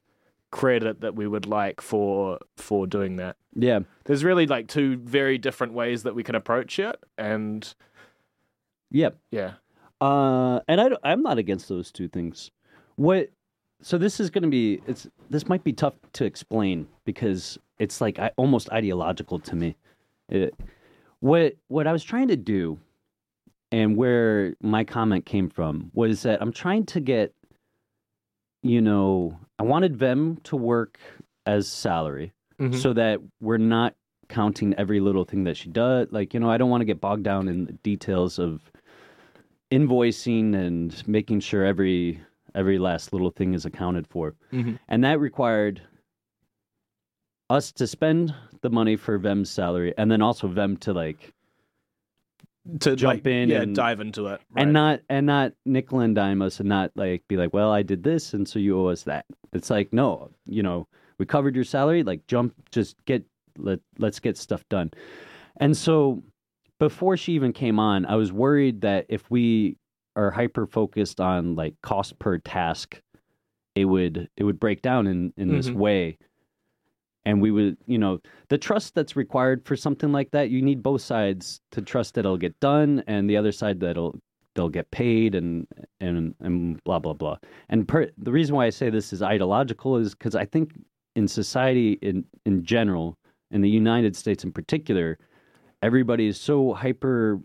credit 0.51 1.01
that 1.01 1.15
we 1.15 1.27
would 1.27 1.47
like 1.47 1.81
for 1.81 2.39
for 2.57 2.87
doing 2.87 3.17
that 3.17 3.37
Yeah. 3.55 3.81
there's 4.05 4.25
really 4.25 4.47
like 4.47 4.69
two 4.69 4.97
very 4.99 5.39
different 5.39 5.73
ways 5.73 6.03
that 6.05 6.15
we 6.15 6.23
can 6.23 6.35
approach 6.35 6.79
it 6.79 6.97
and 7.17 7.75
Yep. 8.91 9.19
yeah 9.31 9.55
Uh, 10.01 10.61
and 10.69 10.81
I, 10.81 10.91
I'm 11.03 11.23
not 11.23 11.39
against 11.39 11.69
those 11.69 11.91
two 11.91 12.09
things. 12.09 12.51
What? 12.97 13.31
So 13.83 13.99
this 13.99 14.19
is 14.21 14.31
going 14.31 14.43
to 14.43 14.49
be 14.49 14.81
it's 14.87 15.07
this 15.31 15.49
might 15.49 15.65
be 15.65 15.73
tough 15.73 15.95
to 16.15 16.25
explain 16.25 16.87
because 17.05 17.59
it's 17.79 18.01
like 18.01 18.19
I, 18.19 18.31
almost 18.37 18.71
ideological 18.71 19.39
to 19.41 19.57
me. 19.57 19.77
It, 20.29 20.55
what 21.21 21.57
what 21.69 21.87
I 21.87 21.93
was 21.93 22.03
trying 22.05 22.29
to 22.29 22.37
do, 22.37 22.79
and 23.73 23.97
where 23.97 24.55
my 24.63 24.85
comment 24.85 25.27
came 25.27 25.49
from 25.51 25.91
was 25.95 26.23
that 26.23 26.41
I'm 26.41 26.53
trying 26.53 26.87
to 26.87 27.01
get, 27.01 27.35
you 28.63 28.81
know, 28.81 29.39
I 29.59 29.63
wanted 29.65 29.97
Vem 29.97 30.39
to 30.45 30.57
work 30.57 30.99
as 31.47 31.69
salary 31.69 32.33
Mhm. 32.59 32.75
so 32.75 32.93
that 32.93 33.21
we're 33.41 33.57
not 33.57 33.95
counting 34.29 34.75
every 34.75 35.01
little 35.01 35.25
thing 35.25 35.45
that 35.45 35.57
she 35.57 35.69
does. 35.69 36.09
Like, 36.11 36.35
you 36.35 36.41
know, 36.41 36.51
I 36.51 36.59
don't 36.59 36.71
want 36.71 36.81
to 36.83 36.85
get 36.87 37.01
bogged 37.01 37.23
down 37.23 37.49
in 37.49 37.65
the 37.65 37.73
details 37.73 38.39
of 38.39 38.71
invoicing 39.71 40.55
and 40.55 41.07
making 41.07 41.41
sure 41.41 41.65
every 41.65 42.21
every 42.55 42.79
last 42.79 43.13
little 43.13 43.31
thing 43.31 43.55
is 43.55 43.65
accounted 43.67 44.07
for. 44.07 44.35
Mhm. 44.53 44.79
And 44.89 45.05
that 45.05 45.21
required 45.21 45.83
us 47.51 47.71
to 47.73 47.87
spend 47.87 48.35
the 48.63 48.71
money 48.71 48.97
for 48.97 49.17
Vem's 49.19 49.51
salary 49.51 49.95
and 49.97 50.11
then 50.11 50.21
also 50.23 50.49
Vem 50.49 50.77
to 50.79 50.93
like 50.93 51.33
to 52.81 52.97
Jump 52.97 53.25
like, 53.25 53.27
in 53.27 53.49
yeah 53.51 53.63
and- 53.63 53.75
dive 53.77 54.01
into 54.01 54.27
it 54.27 54.41
and 54.57 54.73
not 54.73 55.01
and 55.09 55.25
not 55.27 55.53
nickel 55.65 56.01
and 56.01 56.15
dime 56.15 56.43
us 56.43 56.59
and 56.61 56.69
not 56.69 56.91
like 56.97 57.27
be 57.29 57.37
like, 57.37 57.53
well, 57.55 57.71
I 57.71 57.83
did 57.83 58.03
this 58.03 58.35
and 58.35 58.49
so 58.49 58.59
you 58.59 58.79
owe 58.79 58.87
us 58.89 59.05
that. 59.05 59.25
It's 59.53 59.71
like, 59.71 59.93
no, 59.93 60.31
you 60.47 60.63
know, 60.63 60.87
we 61.19 61.27
covered 61.27 61.55
your 61.55 61.65
salary, 61.65 62.03
like 62.03 62.27
jump 62.27 62.55
just 62.71 62.97
get 63.05 63.25
let 63.57 63.81
let's 63.99 64.21
get 64.21 64.37
stuff 64.37 64.65
done. 64.69 64.91
And 65.61 65.77
so 65.77 66.23
before 66.79 67.17
she 67.17 67.33
even 67.33 67.53
came 67.53 67.79
on, 67.79 68.07
I 68.07 68.15
was 68.15 68.33
worried 68.33 68.83
that 68.83 69.07
if 69.09 69.29
we 69.31 69.77
are 70.17 70.31
hyper 70.31 70.67
focused 70.67 71.21
on 71.21 71.55
like 71.57 71.75
cost 71.83 72.19
per 72.19 72.39
task, 72.39 73.01
it 73.75 73.85
would 73.87 74.29
it 74.37 74.45
would 74.45 74.61
break 74.61 74.83
down 74.83 75.07
in 75.07 75.33
in 75.37 75.49
this 75.49 75.69
Mhm. 75.69 75.75
way. 75.75 76.19
And 77.25 77.43
we 77.43 77.51
would, 77.51 77.77
you 77.87 77.99
know, 77.99 78.21
the 78.49 78.57
trust 78.57 78.95
that's 78.95 79.15
required 79.15 79.67
for 79.67 79.77
something 79.77 80.13
like 80.13 80.31
that, 80.31 80.49
you 80.51 80.63
need 80.63 80.83
both 80.83 81.03
sides 81.03 81.61
to 81.73 81.83
trust 81.83 82.15
that 82.15 82.21
it'll 82.21 82.39
get 82.39 82.59
done 82.61 83.03
and 83.07 83.29
the 83.29 83.37
other 83.37 83.53
side 83.53 83.81
that 83.81 83.91
it'll 83.91 84.19
they'll 84.55 84.69
get 84.71 84.91
paid 84.91 85.35
and 85.35 85.67
and 86.01 86.35
and 86.41 86.83
blah 86.85 86.99
blah 86.99 87.13
blah. 87.13 87.37
And 87.69 87.87
per, 87.87 88.09
the 88.17 88.33
reason 88.33 88.55
why 88.57 88.67
I 88.67 88.71
say 88.71 88.89
this 88.89 89.13
is 89.13 89.21
ideological 89.23 89.97
is 89.97 90.15
because 90.15 90.35
I 90.35 90.47
think 90.47 90.73
in 91.19 91.27
society 91.27 91.99
in 92.01 92.25
in 92.47 92.65
general, 92.65 93.19
in 93.51 93.61
the 93.61 93.69
United 93.69 94.15
States 94.15 94.45
in 94.45 94.53
particular, 94.53 95.19
everybody 95.83 96.29
is 96.29 96.41
so 96.41 96.73
hyper 96.75 97.41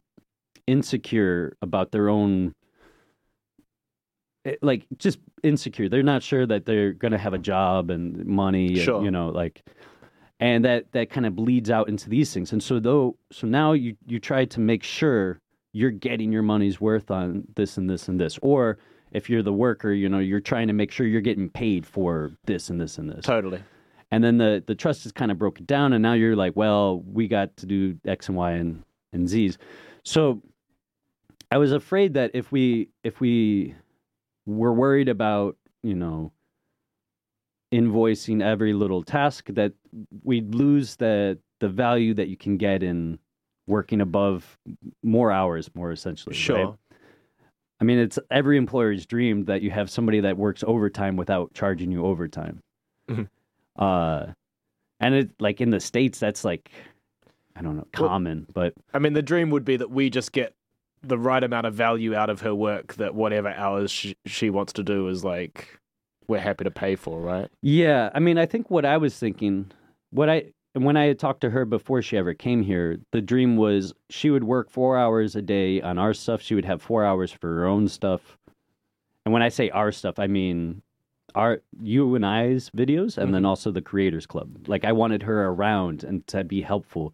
insecure 0.67 1.57
about 1.61 1.91
their 1.91 2.07
own 2.07 2.53
eh, 4.45 4.55
like 4.61 4.85
just 4.99 5.17
insecure. 5.41 5.89
They're 5.89 6.03
not 6.03 6.21
sure 6.21 6.45
that 6.45 6.65
they're 6.65 6.93
going 6.93 7.13
to 7.13 7.17
have 7.17 7.33
a 7.33 7.39
job 7.39 7.89
and 7.89 8.23
money 8.25 8.67
and, 8.67 9.05
you 9.05 9.11
know 9.11 9.29
like 9.29 9.63
and 10.39 10.63
that 10.65 10.91
that 10.91 11.09
kind 11.09 11.25
of 11.25 11.35
bleeds 11.35 11.71
out 11.71 11.89
into 11.89 12.09
these 12.09 12.31
things. 12.31 12.53
And 12.53 12.61
so 12.61 12.79
though 12.79 13.17
so 13.31 13.47
now 13.47 13.73
you 13.73 13.97
you 14.05 14.19
try 14.19 14.45
to 14.45 14.59
make 14.59 14.83
sure 14.83 15.39
you're 15.73 15.97
getting 16.09 16.31
your 16.31 16.43
money's 16.43 16.79
worth 16.79 17.09
on 17.09 17.45
this 17.55 17.77
and 17.77 17.89
this 17.89 18.07
and 18.07 18.19
this. 18.21 18.37
Or 18.43 18.77
if 19.13 19.29
you're 19.29 19.43
the 19.43 19.53
worker 19.53 19.91
you 19.91 20.09
know 20.09 20.19
you're 20.19 20.39
trying 20.39 20.67
to 20.67 20.73
make 20.73 20.91
sure 20.91 21.05
you're 21.07 21.21
getting 21.21 21.49
paid 21.49 21.85
for 21.85 22.31
this 22.45 22.69
and 22.69 22.79
this 22.79 22.97
and 22.97 23.09
this. 23.09 23.25
Totally. 23.25 23.63
And 24.11 24.23
then 24.23 24.37
the 24.37 24.63
the 24.65 24.75
trust 24.75 25.05
is 25.05 25.11
kind 25.11 25.31
of 25.31 25.37
broken 25.37 25.65
down 25.65 25.93
and 25.93 26.01
now 26.01 26.13
you're 26.13 26.35
like 26.35 26.55
well 26.55 27.01
we 27.01 27.27
got 27.27 27.55
to 27.57 27.65
do 27.65 27.97
x 28.05 28.27
and 28.27 28.37
y 28.37 28.51
and 28.51 28.83
and 29.11 29.27
z's. 29.29 29.57
So 30.03 30.41
i 31.51 31.57
was 31.57 31.71
afraid 31.71 32.15
that 32.15 32.31
if 32.33 32.51
we 32.51 32.89
if 33.03 33.21
we 33.21 33.75
were 34.45 34.73
worried 34.73 35.09
about 35.09 35.55
you 35.83 35.95
know 35.95 36.31
invoicing 37.73 38.41
every 38.41 38.73
little 38.73 39.03
task 39.03 39.47
that 39.49 39.73
we'd 40.23 40.53
lose 40.53 40.95
the 40.97 41.39
the 41.59 41.67
value 41.67 42.13
that 42.13 42.27
you 42.27 42.37
can 42.37 42.57
get 42.57 42.83
in 42.83 43.17
working 43.65 44.01
above 44.01 44.57
more 45.01 45.31
hours 45.31 45.69
more 45.73 45.91
essentially 45.91 46.35
right? 46.65 46.75
I 47.81 47.83
mean, 47.85 47.99
it's 47.99 48.17
every 48.31 48.57
employer's 48.57 49.05
dream 49.05 49.45
that 49.45 49.61
you 49.61 49.71
have 49.71 49.89
somebody 49.89 50.19
that 50.21 50.37
works 50.37 50.63
overtime 50.65 51.15
without 51.17 51.53
charging 51.53 51.91
you 51.91 52.05
overtime. 52.05 52.61
Mhm. 53.09 53.27
Uh, 53.75 54.27
and 54.99 55.15
it 55.15 55.31
like 55.39 55.59
in 55.59 55.69
the 55.71 55.79
states, 55.79 56.19
that's 56.19 56.45
like 56.45 56.71
I 57.55 57.61
don't 57.61 57.75
know, 57.77 57.87
Well- 57.99 58.09
common, 58.09 58.47
but 58.53 58.73
i 58.93 58.99
mean 58.99 59.13
the 59.13 59.21
dream 59.21 59.49
would 59.51 59.63
be 59.65 59.77
that 59.77 59.91
we 59.91 60.09
just 60.09 60.31
get 60.31 60.53
the 61.03 61.17
right 61.17 61.43
amount 61.43 61.67
of 61.67 61.73
value 61.73 62.15
out 62.15 62.29
of 62.29 62.41
her 62.41 62.55
work 62.55 62.93
that 62.95 63.13
whatever 63.13 63.49
hours 63.49 63.91
she, 63.91 64.15
she 64.25 64.49
wants 64.49 64.71
to 64.73 64.83
do 64.83 65.07
is 65.09 65.23
like 65.23 65.77
we're 66.27 66.39
happy 66.39 66.63
to 66.63 66.71
pay 66.71 66.95
for 66.95 67.19
right 67.19 67.49
yeah. 67.61 68.09
I 68.15 68.19
mean, 68.19 68.37
I 68.37 68.45
think 68.45 68.71
what 68.71 68.85
I 68.85 68.97
was 68.97 69.17
thinking, 69.19 69.69
what 70.11 70.29
I 70.29 70.45
when 70.73 70.97
I 70.97 71.05
had 71.05 71.19
talked 71.19 71.41
to 71.41 71.51
her 71.51 71.65
before 71.65 72.01
she 72.01 72.17
ever 72.17 72.33
came 72.33 72.63
here, 72.63 72.97
the 73.11 73.21
dream 73.21 73.57
was 73.57 73.93
she 74.09 74.29
would 74.31 74.43
work 74.43 74.71
four 74.71 74.97
hours 74.97 75.35
a 75.35 75.41
day 75.41 75.81
on 75.81 75.99
our 75.99 76.13
stuff. 76.13 76.41
She 76.41 76.55
would 76.55 76.65
have 76.65 76.81
four 76.81 77.05
hours 77.05 77.31
for 77.31 77.47
her 77.47 77.65
own 77.65 77.87
stuff. 77.87 78.37
And 79.25 79.33
when 79.33 79.43
I 79.43 79.49
say 79.49 79.69
our 79.69 79.91
stuff, 79.91 80.17
I 80.17 80.27
mean 80.27 80.81
our 81.35 81.61
you 81.81 82.15
and 82.15 82.25
I's 82.25 82.69
videos, 82.71 83.17
and 83.17 83.33
then 83.33 83.41
mm-hmm. 83.41 83.47
also 83.47 83.71
the 83.71 83.81
Creators 83.81 84.25
Club. 84.25 84.67
Like 84.67 84.83
I 84.83 84.91
wanted 84.91 85.23
her 85.23 85.45
around 85.45 86.03
and 86.03 86.25
to 86.27 86.43
be 86.43 86.61
helpful. 86.61 87.13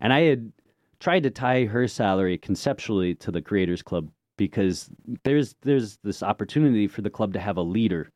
And 0.00 0.12
I 0.12 0.20
had 0.22 0.52
tried 0.98 1.22
to 1.24 1.30
tie 1.30 1.64
her 1.64 1.88
salary 1.88 2.38
conceptually 2.38 3.14
to 3.16 3.30
the 3.30 3.42
Creators 3.42 3.82
Club 3.82 4.10
because 4.36 4.90
there's 5.24 5.54
there's 5.62 5.98
this 6.02 6.22
opportunity 6.22 6.86
for 6.86 7.02
the 7.02 7.10
club 7.10 7.32
to 7.34 7.40
have 7.40 7.56
a 7.56 7.62
leader, 7.62 8.10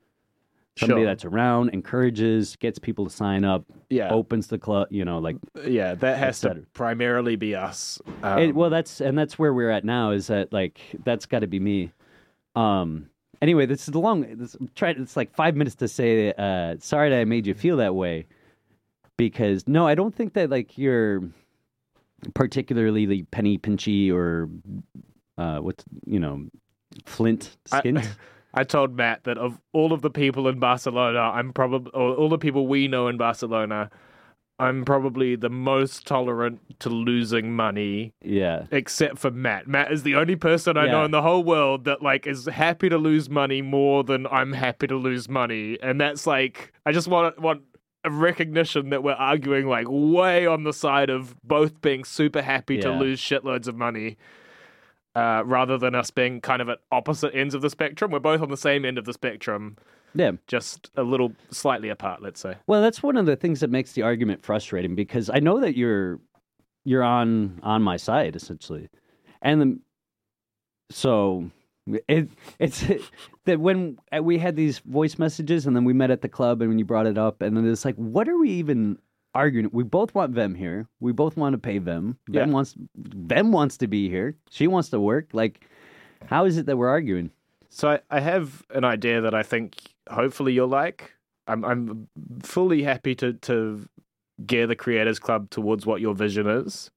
somebody 0.76 1.02
Sure. 1.02 1.06
that's 1.06 1.24
around, 1.24 1.70
encourages, 1.70 2.56
gets 2.56 2.78
people 2.78 3.04
to 3.04 3.10
sign 3.10 3.44
up, 3.44 3.64
yeah 3.90 4.10
opens 4.12 4.48
the 4.48 4.58
club. 4.58 4.88
You 4.90 5.04
know, 5.04 5.18
like 5.18 5.36
yeah 5.66 5.94
that 5.94 6.18
has 6.18 6.40
to 6.40 6.64
primarily 6.72 7.36
be 7.36 7.54
us 7.54 8.00
um, 8.22 8.38
it, 8.38 8.54
well, 8.54 8.70
that's 8.70 9.00
and 9.00 9.16
that's 9.16 9.38
where 9.38 9.54
we're 9.54 9.70
at 9.70 9.84
now. 9.84 10.10
Is 10.10 10.26
that 10.28 10.52
like 10.52 10.80
that's 11.04 11.26
got 11.26 11.40
to 11.40 11.46
be 11.46 11.60
me. 11.60 11.92
Um. 12.56 13.10
Anyway, 13.42 13.66
this 13.66 13.80
is 13.80 13.92
the 13.92 13.98
long. 13.98 14.22
This, 14.38 14.56
try. 14.74 14.90
It's 14.90 15.16
like 15.16 15.34
five 15.34 15.54
minutes 15.54 15.76
to 15.76 15.88
say. 15.88 16.32
Uh, 16.32 16.76
sorry 16.80 17.10
that 17.10 17.20
I 17.20 17.24
made 17.24 17.46
you 17.46 17.52
feel 17.54 17.76
that 17.78 17.94
way. 17.94 18.26
Because 19.16 19.68
no, 19.68 19.86
I 19.86 19.94
don't 19.94 20.14
think 20.14 20.32
that 20.34 20.50
like 20.50 20.78
you're 20.78 21.22
particularly 22.34 23.06
the 23.06 23.22
penny 23.24 23.58
pinchy 23.58 24.12
or 24.12 24.48
uh, 25.38 25.58
what's 25.58 25.84
you 26.06 26.18
know, 26.20 26.46
flint 27.06 27.56
I- 27.72 27.80
skint. 27.82 28.06
I 28.54 28.64
told 28.64 28.96
Matt 28.96 29.24
that 29.24 29.36
of 29.36 29.60
all 29.72 29.92
of 29.92 30.02
the 30.02 30.10
people 30.10 30.48
in 30.48 30.58
Barcelona, 30.58 31.20
I'm 31.20 31.52
probably 31.52 31.90
or 31.92 32.14
all 32.14 32.28
the 32.28 32.38
people 32.38 32.66
we 32.66 32.88
know 32.88 33.08
in 33.08 33.16
Barcelona, 33.16 33.90
I'm 34.58 34.84
probably 34.84 35.34
the 35.34 35.50
most 35.50 36.06
tolerant 36.06 36.60
to 36.80 36.88
losing 36.88 37.56
money, 37.56 38.12
yeah. 38.22 38.66
except 38.70 39.18
for 39.18 39.32
Matt. 39.32 39.66
Matt 39.66 39.92
is 39.92 40.04
the 40.04 40.14
only 40.14 40.36
person 40.36 40.76
I 40.76 40.86
know 40.86 41.04
in 41.04 41.10
the 41.10 41.22
whole 41.22 41.42
world 41.42 41.84
that 41.86 42.02
like 42.02 42.26
is 42.26 42.46
happy 42.46 42.88
to 42.88 42.96
lose 42.96 43.28
money 43.28 43.62
more 43.62 44.04
than 44.04 44.28
I'm 44.28 44.52
happy 44.52 44.86
to 44.86 44.96
lose 44.96 45.28
money, 45.28 45.76
and 45.82 46.00
that's 46.00 46.26
like 46.26 46.72
I 46.86 46.92
just 46.92 47.08
want 47.08 47.38
want 47.40 47.62
a 48.04 48.10
recognition 48.10 48.90
that 48.90 49.02
we're 49.02 49.12
arguing 49.12 49.66
like 49.66 49.86
way 49.88 50.46
on 50.46 50.62
the 50.62 50.72
side 50.72 51.10
of 51.10 51.34
both 51.42 51.80
being 51.80 52.04
super 52.04 52.42
happy 52.42 52.78
to 52.78 52.92
lose 52.92 53.20
shitloads 53.20 53.66
of 53.66 53.76
money. 53.76 54.18
Uh, 55.14 55.42
rather 55.46 55.78
than 55.78 55.94
us 55.94 56.10
being 56.10 56.40
kind 56.40 56.60
of 56.60 56.68
at 56.68 56.78
opposite 56.90 57.32
ends 57.34 57.54
of 57.54 57.62
the 57.62 57.70
spectrum, 57.70 58.10
we're 58.10 58.18
both 58.18 58.40
on 58.42 58.50
the 58.50 58.56
same 58.56 58.84
end 58.84 58.98
of 58.98 59.04
the 59.04 59.12
spectrum, 59.12 59.76
Yeah. 60.12 60.32
just 60.48 60.90
a 60.96 61.04
little 61.04 61.32
slightly 61.50 61.88
apart. 61.88 62.20
Let's 62.20 62.40
say. 62.40 62.56
Well, 62.66 62.82
that's 62.82 63.00
one 63.02 63.16
of 63.16 63.24
the 63.26 63.36
things 63.36 63.60
that 63.60 63.70
makes 63.70 63.92
the 63.92 64.02
argument 64.02 64.42
frustrating 64.44 64.96
because 64.96 65.30
I 65.30 65.38
know 65.38 65.60
that 65.60 65.76
you're 65.76 66.18
you're 66.84 67.04
on 67.04 67.60
on 67.62 67.80
my 67.82 67.96
side 67.96 68.34
essentially, 68.34 68.88
and 69.40 69.60
the, 69.60 69.78
so 70.90 71.50
it 72.08 72.28
it's 72.58 72.84
that 73.44 73.60
when 73.60 73.98
we 74.22 74.38
had 74.38 74.56
these 74.56 74.80
voice 74.80 75.18
messages 75.18 75.66
and 75.66 75.76
then 75.76 75.84
we 75.84 75.92
met 75.92 76.10
at 76.10 76.22
the 76.22 76.28
club 76.28 76.60
and 76.60 76.70
when 76.70 76.78
you 76.78 76.84
brought 76.84 77.06
it 77.06 77.18
up 77.18 77.40
and 77.42 77.56
then 77.56 77.66
it's 77.66 77.84
like, 77.84 77.96
what 77.96 78.28
are 78.28 78.38
we 78.38 78.50
even 78.50 78.98
arguing? 79.34 79.68
We 79.72 79.82
both 79.84 80.14
want 80.14 80.32
Vem 80.32 80.54
here. 80.54 80.86
We 81.00 81.12
both 81.12 81.36
want 81.36 81.52
to 81.54 81.58
pay 81.58 81.78
Vem. 81.78 82.16
Vem 82.28 82.48
Yeah. 82.48 82.52
wants 82.54 82.74
Vem 82.96 83.52
wants 83.52 83.76
to 83.78 83.86
be 83.86 84.08
here. 84.08 84.36
She 84.50 84.66
wants 84.66 84.88
to 84.90 85.00
work. 85.00 85.28
Like, 85.32 85.66
how 86.26 86.44
is 86.44 86.56
it 86.58 86.66
that 86.66 86.76
we're 86.76 86.88
arguing? 86.88 87.30
So 87.68 87.90
I, 87.90 88.00
I 88.10 88.20
have 88.20 88.62
an 88.70 88.84
idea 88.84 89.20
that 89.20 89.34
I 89.34 89.42
think 89.42 89.76
hopefully 90.10 90.52
you'll 90.52 90.68
like. 90.68 91.12
I'm 91.46 91.64
I'm 91.64 92.08
fully 92.42 92.82
happy 92.82 93.14
to 93.16 93.32
to 93.34 93.88
gear 94.46 94.66
the 94.66 94.76
creators 94.76 95.18
club 95.18 95.50
towards 95.50 95.84
what 95.86 96.00
your 96.00 96.14
vision 96.14 96.46
is. 96.48 96.90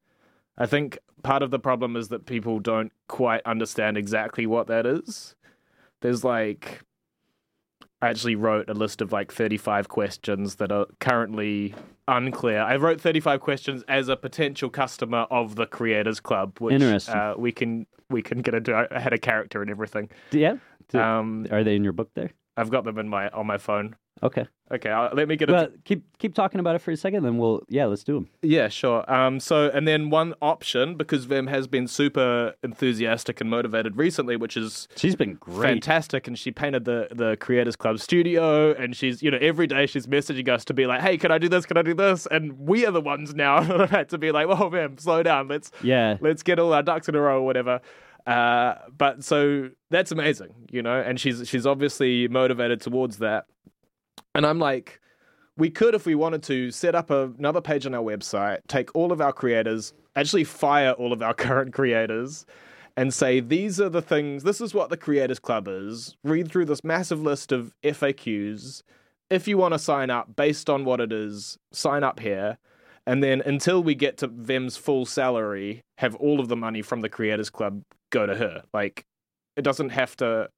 I 0.58 0.65
think 0.65 0.97
part 1.23 1.43
of 1.43 1.52
the 1.52 1.60
problem 1.60 1.95
is 1.95 2.08
that 2.10 2.26
people 2.26 2.60
don't 2.60 2.91
quite 3.08 3.41
understand 3.45 3.97
exactly 3.97 4.45
what 4.47 4.67
that 4.67 4.86
is. 4.86 5.36
There's 6.02 6.23
like 6.23 6.82
I 8.02 8.10
actually 8.10 8.36
wrote 8.36 8.70
a 8.70 8.74
list 8.74 9.02
of 9.02 9.12
like 9.12 9.32
35 9.32 9.88
questions 9.88 10.56
that 10.56 10.72
are 10.72 10.86
currently 11.00 11.74
unclear. 12.08 12.62
I 12.62 12.76
wrote 12.76 13.02
35 13.02 13.40
questions 13.40 13.84
as 13.88 14.08
a 14.08 14.16
potential 14.16 14.70
customer 14.70 15.26
of 15.32 15.56
the 15.56 15.66
creators 15.66 16.20
club, 16.20 16.60
which 16.60 16.74
Interesting. 16.74 17.16
Uh, 17.16 17.34
we 17.38 17.52
can 17.52 17.88
we 18.10 18.22
can 18.22 18.42
get 18.42 18.54
into. 18.54 18.88
I 18.92 19.00
had 19.00 19.14
a 19.14 19.18
character 19.18 19.62
and 19.62 19.72
everything. 19.72 20.10
Yeah. 20.32 20.58
Um, 20.94 21.48
are 21.52 21.64
they 21.64 21.76
in 21.76 21.84
your 21.84 21.94
book 21.94 22.12
there? 22.14 22.32
I've 22.56 22.70
got 22.70 22.84
them 22.86 22.98
in 22.98 23.10
my 23.10 23.30
on 23.30 23.48
my 23.48 23.58
phone. 23.58 23.96
Okay. 24.23 24.45
Okay, 24.69 24.89
i 24.89 25.10
let 25.13 25.30
me 25.30 25.38
get 25.38 25.49
it. 25.49 25.53
Well, 25.53 25.69
keep 25.86 26.03
keep 26.17 26.36
talking 26.36 26.60
about 26.60 26.75
it 26.75 26.80
for 26.80 26.91
a 26.91 26.97
second, 26.97 27.23
then 27.23 27.38
we'll 27.38 27.62
yeah, 27.69 27.86
let's 27.86 28.03
do 28.03 28.15
them. 28.15 28.30
yeah, 28.41 28.67
sure. 28.67 29.10
Um, 29.10 29.39
so 29.39 29.69
and 29.73 29.88
then 29.88 30.10
one 30.10 30.34
option 30.41 30.95
because 30.97 31.23
Vim 31.23 31.47
has 31.47 31.67
been 31.67 31.88
super 31.88 32.53
enthusiastic 32.63 33.39
and 33.39 33.49
motivated 33.49 33.95
recently, 33.95 34.36
which 34.36 34.58
is 34.58 34.89
She's 34.97 35.15
been 35.15 35.36
great. 35.36 35.69
fantastic. 35.69 36.27
And 36.27 36.38
she 36.38 36.51
painted 36.51 36.84
the 36.84 37.08
the 37.12 37.38
Creators 37.39 37.77
Club 37.77 37.99
studio, 37.99 38.73
and 38.73 38.93
she's 38.93 39.23
you 39.23 39.32
know 39.32 39.38
every 39.39 39.67
day 39.67 39.86
she's 39.86 40.06
messaging 40.08 40.49
us 40.49 40.65
to 40.65 40.73
be 40.73 40.86
like, 40.86 40.99
hey, 40.99 41.17
can 41.17 41.32
I 41.32 41.38
do 41.38 41.47
this? 41.47 41.65
Can 41.65 41.77
I 41.77 41.82
do 41.82 41.93
this? 41.93 42.27
And 42.30 42.60
we 42.60 42.86
are 42.86 42.91
the 42.91 42.99
ones 42.99 43.34
now 43.34 43.60
that 43.63 43.80
have 43.80 43.89
had 43.89 44.10
to 44.10 44.17
be 44.17 44.34
like, 44.34 44.47
whoa, 44.49 44.67
Vim, 44.67 44.97
slow 44.97 45.23
down. 45.23 45.47
Let's 45.47 45.71
Yeah. 45.82 46.17
let's 46.19 46.43
get 46.43 46.60
all 46.60 46.73
our 46.73 46.84
ducks 46.84 47.08
in 47.08 47.15
a 47.15 47.21
row 47.21 47.38
or 47.38 47.45
whatever. 47.45 47.80
Uh, 48.25 48.75
but 48.97 49.23
so 49.23 49.69
that's 49.91 50.12
amazing, 50.12 50.49
you 50.71 50.82
know, 50.82 50.99
and 50.99 51.17
she's 51.21 51.47
she's 51.47 51.65
obviously 51.65 52.27
motivated 52.27 52.82
towards 52.82 53.19
that. 53.19 53.45
And 54.38 54.45
I'm 54.45 54.60
like, 54.60 55.02
we 55.58 55.71
could, 55.71 55.95
if 55.95 56.06
we 56.06 56.13
wanted 56.13 56.43
to, 56.43 56.69
set 56.69 56.93
up 56.93 57.10
a, 57.10 57.32
another 57.39 57.60
page 57.60 57.88
on 57.88 57.95
our 57.95 58.04
website, 58.04 58.60
take 58.67 58.95
all 58.95 59.12
of 59.12 59.19
our 59.19 59.34
creators, 59.34 59.93
actually 60.15 60.43
fire 60.43 60.91
all 60.91 61.12
of 61.12 61.23
our 61.23 61.34
current 61.47 61.73
creators, 61.73 62.45
and 62.95 63.12
say, 63.12 63.39
these 63.39 63.82
are 63.82 63.89
the 63.89 64.02
things, 64.02 64.43
this 64.43 64.62
is 64.62 64.76
what 64.76 64.89
the 64.89 64.97
Creators 64.97 65.39
Club 65.39 65.67
is. 65.67 66.15
Read 66.23 66.52
through 66.52 66.65
this 66.65 66.84
massive 66.84 67.21
list 67.21 67.52
of 67.52 67.73
FAQs. 67.84 68.84
If 69.32 69.47
you 69.47 69.58
want 69.58 69.73
to 69.73 69.80
sign 69.80 70.12
up 70.12 70.36
based 70.36 70.69
on 70.69 70.86
what 70.86 71.02
it 71.02 71.12
is, 71.12 71.58
sign 71.71 72.04
up 72.04 72.19
here. 72.19 72.60
And 73.08 73.23
then 73.23 73.41
until 73.41 73.82
we 73.82 73.95
get 73.95 74.17
to 74.17 74.28
Vem's 74.28 74.78
full 74.78 75.06
salary, 75.08 75.82
have 75.97 76.15
all 76.15 76.39
of 76.39 76.47
the 76.47 76.56
money 76.56 76.84
from 76.84 77.02
the 77.02 77.10
Creators 77.10 77.50
Club 77.50 77.82
go 78.12 78.28
to 78.28 78.36
her. 78.36 78.63
Like, 78.71 79.06
it 79.56 79.63
doesn't 79.63 79.89
have 79.89 80.15
to. 80.17 80.50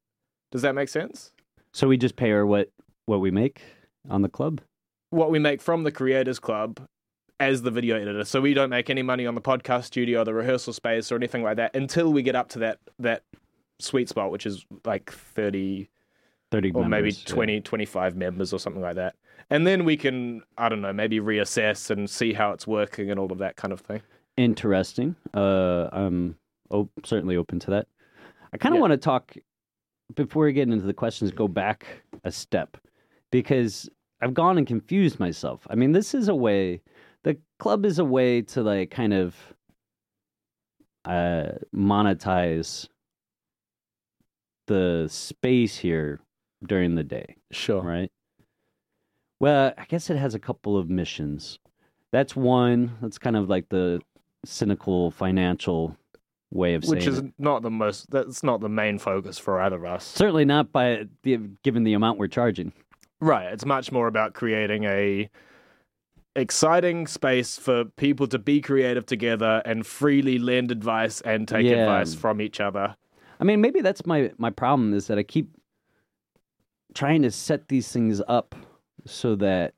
Does 0.51 0.63
that 0.63 0.75
make 0.75 0.89
sense? 0.89 1.31
So 1.71 1.87
we 1.87 1.97
just 1.97 2.15
pay 2.15 2.29
her 2.31 2.45
what 2.45 2.69
what 3.09 3.19
we 3.21 3.31
make 3.31 3.61
on 4.09 4.21
the 4.21 4.29
club. 4.29 4.61
what 5.09 5.31
we 5.31 5.39
make 5.39 5.61
from 5.61 5.83
the 5.83 5.91
creators 5.91 6.39
club 6.39 6.79
as 7.39 7.61
the 7.63 7.71
video 7.71 7.95
editor 7.95 8.23
so 8.23 8.39
we 8.39 8.53
don't 8.53 8.69
make 8.69 8.89
any 8.89 9.01
money 9.01 9.25
on 9.25 9.33
the 9.33 9.41
podcast 9.41 9.85
studio 9.85 10.23
the 10.23 10.33
rehearsal 10.33 10.71
space 10.73 11.11
or 11.11 11.15
anything 11.15 11.41
like 11.41 11.57
that 11.57 11.75
until 11.75 12.13
we 12.13 12.21
get 12.21 12.35
up 12.35 12.47
to 12.49 12.59
that 12.59 12.77
that 12.99 13.23
sweet 13.79 14.07
spot 14.09 14.29
which 14.31 14.45
is 14.45 14.65
like 14.85 15.11
30 15.11 15.89
Thirty 16.51 16.71
or 16.71 16.83
maybe 16.83 17.03
members, 17.03 17.23
yeah. 17.27 17.33
20 17.33 17.61
25 17.61 18.15
members 18.15 18.53
or 18.53 18.59
something 18.59 18.81
like 18.81 18.95
that 18.95 19.15
and 19.49 19.65
then 19.65 19.85
we 19.85 19.95
can 19.97 20.41
i 20.57 20.67
don't 20.69 20.81
know 20.81 20.93
maybe 20.93 21.19
reassess 21.19 21.89
and 21.89 22.09
see 22.09 22.33
how 22.33 22.51
it's 22.51 22.67
working 22.67 23.09
and 23.09 23.19
all 23.19 23.31
of 23.31 23.37
that 23.39 23.55
kind 23.55 23.71
of 23.73 23.81
thing 23.81 24.01
Interesting. 24.37 25.15
Uh, 25.33 25.89
I'm 25.91 26.37
op- 26.69 26.89
certainly 27.03 27.35
open 27.35 27.59
to 27.59 27.71
that. 27.71 27.87
I 28.53 28.57
kind 28.57 28.73
of 28.73 28.77
Yeah. 28.77 28.81
want 28.81 28.91
to 28.91 28.97
talk 28.97 29.35
before 30.15 30.45
we 30.45 30.53
get 30.53 30.69
into 30.69 30.85
the 30.85 30.93
questions. 30.93 31.29
Go 31.31 31.49
back 31.49 31.85
a 32.23 32.31
step 32.31 32.77
because 33.31 33.89
I've 34.21 34.33
gone 34.33 34.57
and 34.57 34.67
confused 34.67 35.19
myself. 35.19 35.65
I 35.69 35.75
mean, 35.75 35.91
this 35.91 36.13
is 36.13 36.27
a 36.27 36.35
way. 36.35 36.81
The 37.23 37.37
club 37.59 37.85
is 37.85 37.99
a 37.99 38.05
way 38.05 38.41
to 38.43 38.61
like 38.61 38.91
kind 38.91 39.13
of 39.13 39.35
uh, 41.05 41.49
monetize 41.75 42.87
the 44.67 45.07
space 45.09 45.77
here 45.77 46.19
during 46.65 46.95
the 46.95 47.03
day. 47.03 47.35
sure 47.51 47.81
right? 47.81 48.11
Well, 49.39 49.73
I 49.77 49.85
guess 49.85 50.09
it 50.09 50.17
has 50.17 50.35
a 50.35 50.39
couple 50.39 50.77
of 50.77 50.89
missions. 50.89 51.59
That's 52.11 52.35
one. 52.35 52.97
That's 53.01 53.17
kind 53.17 53.37
of 53.37 53.49
like 53.49 53.69
the 53.69 54.01
cynical 54.45 55.11
financial 55.11 55.95
way 56.51 56.73
of 56.73 56.83
saying 56.83 56.95
which 56.95 57.07
is 57.07 57.19
it. 57.19 57.25
not 57.37 57.61
the 57.61 57.69
most 57.69 58.09
that's 58.09 58.41
not 58.41 58.59
the 58.59 58.69
main 58.69 58.97
focus 58.97 59.37
for 59.37 59.61
either 59.61 59.75
of 59.75 59.85
us 59.85 60.03
Certainly 60.03 60.45
not 60.45 60.71
by 60.71 61.05
the, 61.21 61.37
given 61.63 61.83
the 61.83 61.93
amount 61.93 62.17
we're 62.17 62.27
charging. 62.27 62.73
Right. 63.21 63.51
It's 63.51 63.65
much 63.65 63.91
more 63.91 64.07
about 64.07 64.33
creating 64.33 64.85
a 64.85 65.29
exciting 66.35 67.07
space 67.07 67.57
for 67.57 67.85
people 67.85 68.27
to 68.27 68.39
be 68.39 68.61
creative 68.61 69.05
together 69.05 69.61
and 69.65 69.85
freely 69.85 70.37
lend 70.39 70.71
advice 70.71 71.21
and 71.21 71.47
take 71.47 71.65
Yeah. 71.65 71.81
advice 71.81 72.13
from 72.13 72.39
each 72.39 72.59
other. 72.59 72.95
I 73.39 73.43
mean, 73.43 73.61
maybe 73.61 73.81
that's 73.81 74.05
my 74.05 74.31
my 74.37 74.49
problem 74.49 74.93
is 74.93 75.07
that 75.07 75.17
I 75.17 75.23
keep 75.23 75.49
trying 76.93 77.21
to 77.23 77.31
set 77.31 77.67
these 77.67 77.91
things 77.91 78.21
up 78.27 78.55
so 79.05 79.35
that 79.35 79.73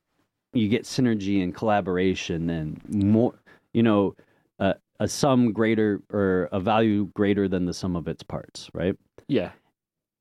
you 0.53 0.67
get 0.67 0.83
synergy 0.83 1.41
and 1.43 1.53
collaboration 1.55 2.49
and 2.49 2.81
more, 2.89 3.33
you 3.73 3.83
know, 3.83 4.15
uh, 4.59 4.73
a 4.99 5.07
sum 5.07 5.51
greater 5.53 6.01
or 6.11 6.49
a 6.51 6.59
value 6.59 7.05
greater 7.13 7.47
than 7.47 7.65
the 7.65 7.73
sum 7.73 7.95
of 7.95 8.07
its 8.07 8.23
parts, 8.23 8.69
right? 8.73 8.95
Yeah. 9.27 9.51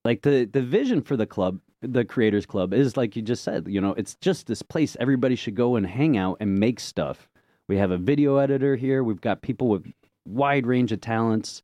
like 0.04 0.22
the 0.22 0.44
the 0.50 0.62
vision 0.62 1.02
for 1.02 1.16
the 1.16 1.26
club 1.26 1.58
the 1.82 2.04
creators 2.04 2.44
club 2.44 2.74
is 2.74 2.96
like 2.96 3.16
you 3.16 3.22
just 3.22 3.42
said 3.42 3.66
you 3.66 3.80
know 3.80 3.94
it's 3.94 4.14
just 4.16 4.46
this 4.46 4.62
place 4.62 4.96
everybody 5.00 5.34
should 5.34 5.54
go 5.54 5.76
and 5.76 5.86
hang 5.86 6.16
out 6.16 6.36
and 6.40 6.58
make 6.58 6.78
stuff. 6.80 7.28
We 7.68 7.76
have 7.76 7.90
a 7.92 7.96
video 7.96 8.36
editor 8.36 8.74
here. 8.74 9.04
We've 9.04 9.20
got 9.20 9.42
people 9.42 9.68
with 9.68 9.86
wide 10.24 10.66
range 10.66 10.92
of 10.92 11.00
talents. 11.00 11.62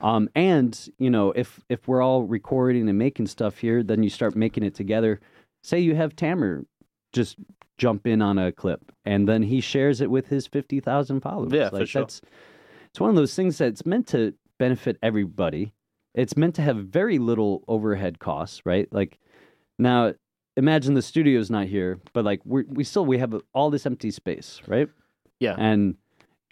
Um 0.00 0.28
and 0.34 0.88
you 0.98 1.10
know 1.10 1.32
if 1.32 1.60
if 1.68 1.88
we're 1.88 2.02
all 2.02 2.24
recording 2.24 2.88
and 2.88 2.98
making 2.98 3.26
stuff 3.26 3.58
here 3.58 3.82
then 3.82 4.02
you 4.02 4.10
start 4.10 4.36
making 4.36 4.62
it 4.62 4.74
together. 4.74 5.20
Say 5.62 5.80
you 5.80 5.94
have 5.94 6.14
tamer 6.14 6.64
just 7.12 7.36
jump 7.76 8.06
in 8.06 8.22
on 8.22 8.38
a 8.38 8.52
clip 8.52 8.92
and 9.04 9.28
then 9.28 9.42
he 9.42 9.60
shares 9.60 10.00
it 10.00 10.10
with 10.10 10.28
his 10.28 10.46
50,000 10.46 11.20
followers. 11.20 11.52
Yeah, 11.52 11.70
for 11.70 11.78
like 11.78 11.88
sure. 11.88 12.02
that's 12.02 12.20
it's 12.90 13.00
one 13.00 13.10
of 13.10 13.16
those 13.16 13.34
things 13.34 13.58
that's 13.58 13.84
meant 13.84 14.06
to 14.08 14.34
benefit 14.58 14.96
everybody. 15.02 15.72
It's 16.14 16.36
meant 16.36 16.54
to 16.54 16.62
have 16.62 16.76
very 16.76 17.18
little 17.18 17.64
overhead 17.66 18.20
costs, 18.20 18.62
right? 18.64 18.86
Like 18.92 19.18
now 19.78 20.14
imagine 20.56 20.94
the 20.94 21.02
studio's 21.02 21.50
not 21.50 21.66
here, 21.66 21.98
but 22.12 22.24
like 22.24 22.40
we 22.44 22.64
we 22.68 22.84
still 22.84 23.04
we 23.06 23.18
have 23.18 23.34
all 23.52 23.70
this 23.70 23.86
empty 23.86 24.10
space, 24.10 24.60
right? 24.66 24.88
Yeah. 25.40 25.54
And 25.58 25.96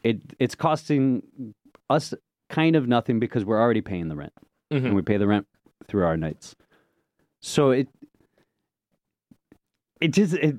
it 0.03 0.21
it's 0.39 0.55
costing 0.55 1.23
us 1.89 2.13
kind 2.49 2.77
of 2.77 2.89
nothing 2.89 3.19
because 3.21 3.45
we're 3.45 3.61
already 3.61 3.81
paying 3.81 4.09
the 4.09 4.17
rent. 4.17 4.33
Mhm. 4.73 4.87
And 4.87 4.95
we 4.95 5.03
pay 5.03 5.17
the 5.17 5.27
rent 5.27 5.47
through 5.87 6.05
our 6.05 6.17
nights. 6.17 6.55
So 7.41 7.71
it 7.71 7.89
it 10.01 10.09
just 10.13 10.35
it 10.35 10.57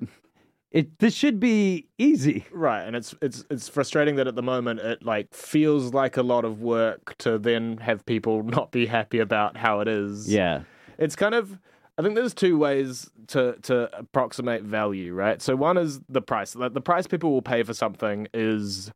it 0.72 1.00
this 1.00 1.14
should 1.14 1.40
be 1.40 1.88
easy. 1.98 2.46
Right. 2.52 2.84
And 2.84 2.96
it's 2.96 3.14
it's 3.22 3.46
it's 3.50 3.68
frustrating 3.70 4.16
that 4.16 4.28
at 4.28 4.36
the 4.36 4.42
moment 4.42 4.80
it 4.80 5.04
like 5.04 5.34
feels 5.34 5.94
like 5.94 6.18
a 6.18 6.24
lot 6.24 6.46
of 6.46 6.62
work 6.62 7.16
to 7.20 7.38
then 7.38 7.78
have 7.78 8.06
people 8.06 8.44
not 8.44 8.72
be 8.72 8.86
happy 8.86 9.20
about 9.20 9.58
how 9.58 9.82
it 9.82 9.88
is. 9.88 10.32
Yeah. 10.32 10.64
it's 10.98 11.16
kind 11.16 11.36
of 11.36 11.60
I 11.98 12.02
think 12.02 12.16
there's 12.16 12.34
two 12.34 12.58
ways 12.58 13.10
to 13.28 13.56
to 13.64 13.90
approximate 13.98 14.64
value, 14.64 15.14
right? 15.14 15.42
So 15.42 15.56
one 15.56 15.78
is 15.78 16.00
the 16.10 16.22
price. 16.22 16.56
Like 16.56 16.74
the 16.74 16.82
price 16.82 17.08
people 17.08 17.32
will 17.32 17.42
pay 17.44 17.64
for 17.64 17.74
something 17.74 18.28
is 18.34 18.92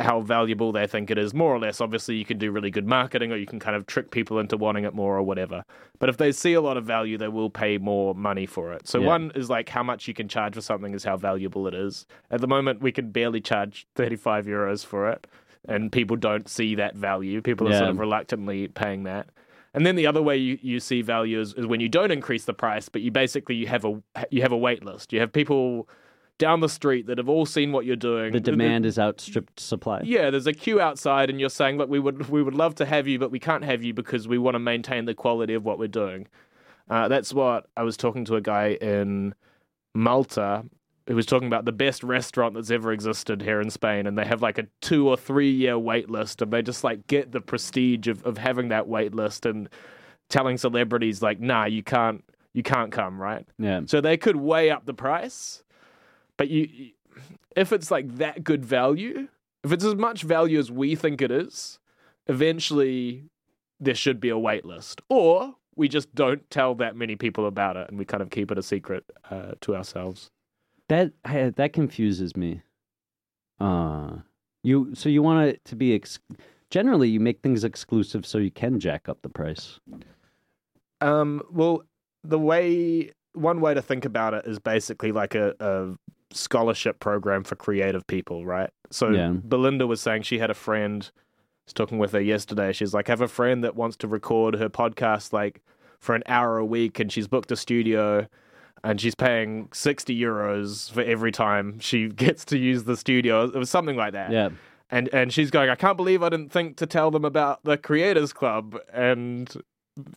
how 0.00 0.20
valuable 0.20 0.72
they 0.72 0.86
think 0.88 1.08
it 1.10 1.18
is, 1.18 1.32
more 1.32 1.54
or 1.54 1.58
less. 1.60 1.80
Obviously, 1.80 2.16
you 2.16 2.24
can 2.24 2.36
do 2.36 2.50
really 2.50 2.70
good 2.70 2.86
marketing 2.86 3.30
or 3.30 3.36
you 3.36 3.46
can 3.46 3.60
kind 3.60 3.76
of 3.76 3.86
trick 3.86 4.10
people 4.10 4.40
into 4.40 4.56
wanting 4.56 4.82
it 4.84 4.92
more 4.92 5.16
or 5.16 5.22
whatever. 5.22 5.64
But 6.00 6.08
if 6.08 6.16
they 6.16 6.32
see 6.32 6.52
a 6.54 6.60
lot 6.60 6.76
of 6.76 6.84
value, 6.84 7.16
they 7.16 7.28
will 7.28 7.48
pay 7.48 7.78
more 7.78 8.12
money 8.12 8.44
for 8.44 8.72
it. 8.72 8.88
So, 8.88 8.98
Yeah. 9.00 9.06
one 9.06 9.32
is 9.36 9.48
like 9.48 9.68
how 9.68 9.84
much 9.84 10.08
you 10.08 10.14
can 10.14 10.26
charge 10.26 10.54
for 10.54 10.60
something 10.62 10.94
is 10.94 11.04
how 11.04 11.16
valuable 11.16 11.68
it 11.68 11.74
is. 11.74 12.06
At 12.30 12.40
the 12.40 12.48
moment, 12.48 12.80
we 12.82 12.90
can 12.90 13.10
barely 13.12 13.40
charge 13.40 13.86
35 13.94 14.46
euros 14.46 14.84
for 14.84 15.08
it, 15.10 15.28
and 15.68 15.92
people 15.92 16.16
don't 16.16 16.48
see 16.48 16.74
that 16.74 16.96
value. 16.96 17.40
People 17.40 17.68
are 17.68 17.72
Yeah. 17.72 17.78
sort 17.78 17.90
of 17.90 17.98
reluctantly 18.00 18.66
paying 18.66 19.04
that. 19.04 19.28
And 19.74 19.84
then 19.84 19.96
the 19.96 20.06
other 20.06 20.22
way 20.22 20.36
you, 20.36 20.58
you 20.62 20.80
see 20.80 21.02
value 21.02 21.40
is, 21.40 21.52
is 21.54 21.66
when 21.66 21.80
you 21.80 21.88
don't 21.88 22.12
increase 22.12 22.44
the 22.44 22.54
price, 22.54 22.88
but 22.88 23.02
you 23.02 23.10
basically 23.10 23.56
you 23.56 23.66
have 23.66 23.84
a 23.84 24.00
you 24.30 24.42
have 24.42 24.52
a 24.52 24.56
wait 24.56 24.84
list. 24.84 25.12
You 25.12 25.20
have 25.20 25.32
people 25.32 25.88
down 26.38 26.60
the 26.60 26.68
street 26.68 27.06
that 27.06 27.18
have 27.18 27.28
all 27.28 27.44
seen 27.44 27.72
what 27.72 27.84
you're 27.84 27.96
doing. 27.96 28.32
The 28.32 28.40
demand 28.40 28.86
is 28.86 28.98
outstripped 28.98 29.58
supply. 29.60 30.02
Yeah, 30.04 30.30
there's 30.30 30.46
a 30.46 30.52
queue 30.52 30.80
outside, 30.80 31.28
and 31.28 31.40
you're 31.40 31.50
saying, 31.50 31.78
"Look, 31.78 31.90
we 31.90 31.98
would 31.98 32.28
we 32.28 32.42
would 32.42 32.54
love 32.54 32.76
to 32.76 32.86
have 32.86 33.08
you, 33.08 33.18
but 33.18 33.30
we 33.30 33.40
can't 33.40 33.64
have 33.64 33.82
you 33.82 33.92
because 33.92 34.28
we 34.28 34.38
want 34.38 34.54
to 34.54 34.60
maintain 34.60 35.04
the 35.06 35.14
quality 35.14 35.54
of 35.54 35.64
what 35.64 35.78
we're 35.78 35.88
doing." 35.88 36.28
Uh, 36.88 37.08
that's 37.08 37.32
what 37.32 37.66
I 37.76 37.82
was 37.82 37.96
talking 37.96 38.24
to 38.26 38.36
a 38.36 38.40
guy 38.40 38.72
in 38.80 39.34
Malta 39.94 40.64
who 41.06 41.14
was 41.14 41.26
talking 41.26 41.46
about 41.46 41.64
the 41.64 41.72
best 41.72 42.02
restaurant 42.02 42.54
that's 42.54 42.70
ever 42.70 42.92
existed 42.92 43.42
here 43.42 43.60
in 43.60 43.70
Spain, 43.70 44.06
and 44.06 44.16
they 44.16 44.24
have 44.24 44.42
like 44.42 44.58
a 44.58 44.66
two 44.80 45.08
or 45.08 45.16
three 45.16 45.50
year 45.50 45.78
wait 45.78 46.08
list, 46.08 46.40
and 46.40 46.50
they 46.50 46.62
just 46.62 46.84
like 46.84 47.06
get 47.06 47.32
the 47.32 47.40
prestige 47.40 48.08
of, 48.08 48.22
of 48.24 48.38
having 48.38 48.68
that 48.68 48.88
wait 48.88 49.14
list 49.14 49.44
and 49.44 49.68
telling 50.28 50.56
celebrities 50.56 51.22
like, 51.22 51.40
"Nah, 51.40 51.66
you 51.66 51.82
can't 51.82 52.24
you 52.54 52.62
can't 52.62 52.90
come," 52.90 53.20
right? 53.20 53.46
Yeah. 53.58 53.82
So 53.86 54.00
they 54.00 54.16
could 54.16 54.36
weigh 54.36 54.70
up 54.70 54.86
the 54.86 54.94
price, 54.94 55.62
but 56.36 56.48
you, 56.48 56.90
if 57.54 57.72
it's 57.72 57.90
like 57.90 58.16
that 58.16 58.42
good 58.42 58.64
value, 58.64 59.28
if 59.62 59.72
it's 59.72 59.84
as 59.84 59.94
much 59.94 60.22
value 60.22 60.58
as 60.58 60.70
we 60.70 60.94
think 60.94 61.20
it 61.20 61.30
is, 61.30 61.78
eventually 62.26 63.24
there 63.78 63.94
should 63.94 64.20
be 64.20 64.30
a 64.30 64.38
wait 64.38 64.64
list, 64.64 65.02
or 65.10 65.54
we 65.76 65.88
just 65.88 66.14
don't 66.14 66.48
tell 66.50 66.74
that 66.76 66.96
many 66.96 67.16
people 67.16 67.46
about 67.46 67.76
it 67.76 67.88
and 67.88 67.98
we 67.98 68.04
kind 68.04 68.22
of 68.22 68.30
keep 68.30 68.50
it 68.50 68.58
a 68.58 68.62
secret 68.62 69.04
uh, 69.30 69.52
to 69.60 69.74
ourselves. 69.74 70.30
That 70.88 71.12
that 71.56 71.72
confuses 71.72 72.36
me. 72.36 72.62
Uh 73.60 74.18
you 74.62 74.94
so 74.94 75.08
you 75.08 75.22
want 75.22 75.48
it 75.48 75.64
to 75.66 75.76
be 75.76 75.94
ex- 75.94 76.18
generally 76.70 77.08
you 77.08 77.20
make 77.20 77.40
things 77.42 77.64
exclusive 77.64 78.26
so 78.26 78.38
you 78.38 78.50
can 78.50 78.80
jack 78.80 79.08
up 79.08 79.18
the 79.22 79.28
price. 79.28 79.78
Um, 81.00 81.42
well, 81.52 81.82
the 82.22 82.38
way 82.38 83.10
one 83.34 83.60
way 83.60 83.74
to 83.74 83.82
think 83.82 84.04
about 84.04 84.32
it 84.34 84.46
is 84.46 84.58
basically 84.58 85.12
like 85.12 85.34
a, 85.34 85.54
a 85.60 85.94
scholarship 86.34 87.00
program 87.00 87.44
for 87.44 87.56
creative 87.56 88.06
people, 88.06 88.46
right? 88.46 88.70
So 88.90 89.10
Yeah. 89.10 89.34
Belinda 89.44 89.86
was 89.86 90.00
saying 90.00 90.22
she 90.22 90.38
had 90.38 90.50
a 90.50 90.54
friend. 90.54 91.10
I 91.14 91.20
was 91.66 91.72
talking 91.74 91.98
with 91.98 92.12
her 92.12 92.20
yesterday. 92.20 92.72
She's 92.72 92.94
like, 92.94 93.08
I 93.08 93.12
have 93.12 93.20
a 93.20 93.28
friend 93.28 93.62
that 93.64 93.76
wants 93.76 93.96
to 93.98 94.08
record 94.08 94.54
her 94.56 94.68
podcast 94.68 95.32
like 95.32 95.62
for 96.00 96.14
an 96.14 96.22
hour 96.26 96.58
a 96.58 96.64
week, 96.64 97.00
and 97.00 97.10
she's 97.10 97.28
booked 97.28 97.50
a 97.50 97.56
studio, 97.56 98.26
and 98.84 99.00
she's 99.00 99.14
paying 99.16 99.68
sixty 99.72 100.16
euros 100.18 100.90
for 100.92 101.00
every 101.02 101.32
time 101.32 101.78
she 101.80 102.08
gets 102.24 102.44
to 102.46 102.58
use 102.58 102.84
the 102.84 102.96
studio. 102.96 103.44
It 103.44 103.54
was 103.56 103.70
something 103.70 103.96
like 103.96 104.12
that 104.12 104.30
Yeah. 104.30 104.50
and 104.90 105.08
and 105.12 105.32
she's 105.32 105.50
going 105.50 105.70
i 105.70 105.74
can't 105.74 105.96
believe 105.96 106.22
i 106.22 106.28
didn't 106.28 106.50
think 106.52 106.76
to 106.76 106.86
tell 106.86 107.10
them 107.10 107.24
about 107.24 107.64
the 107.64 107.76
creators 107.78 108.32
club 108.34 108.76
and 108.92 109.52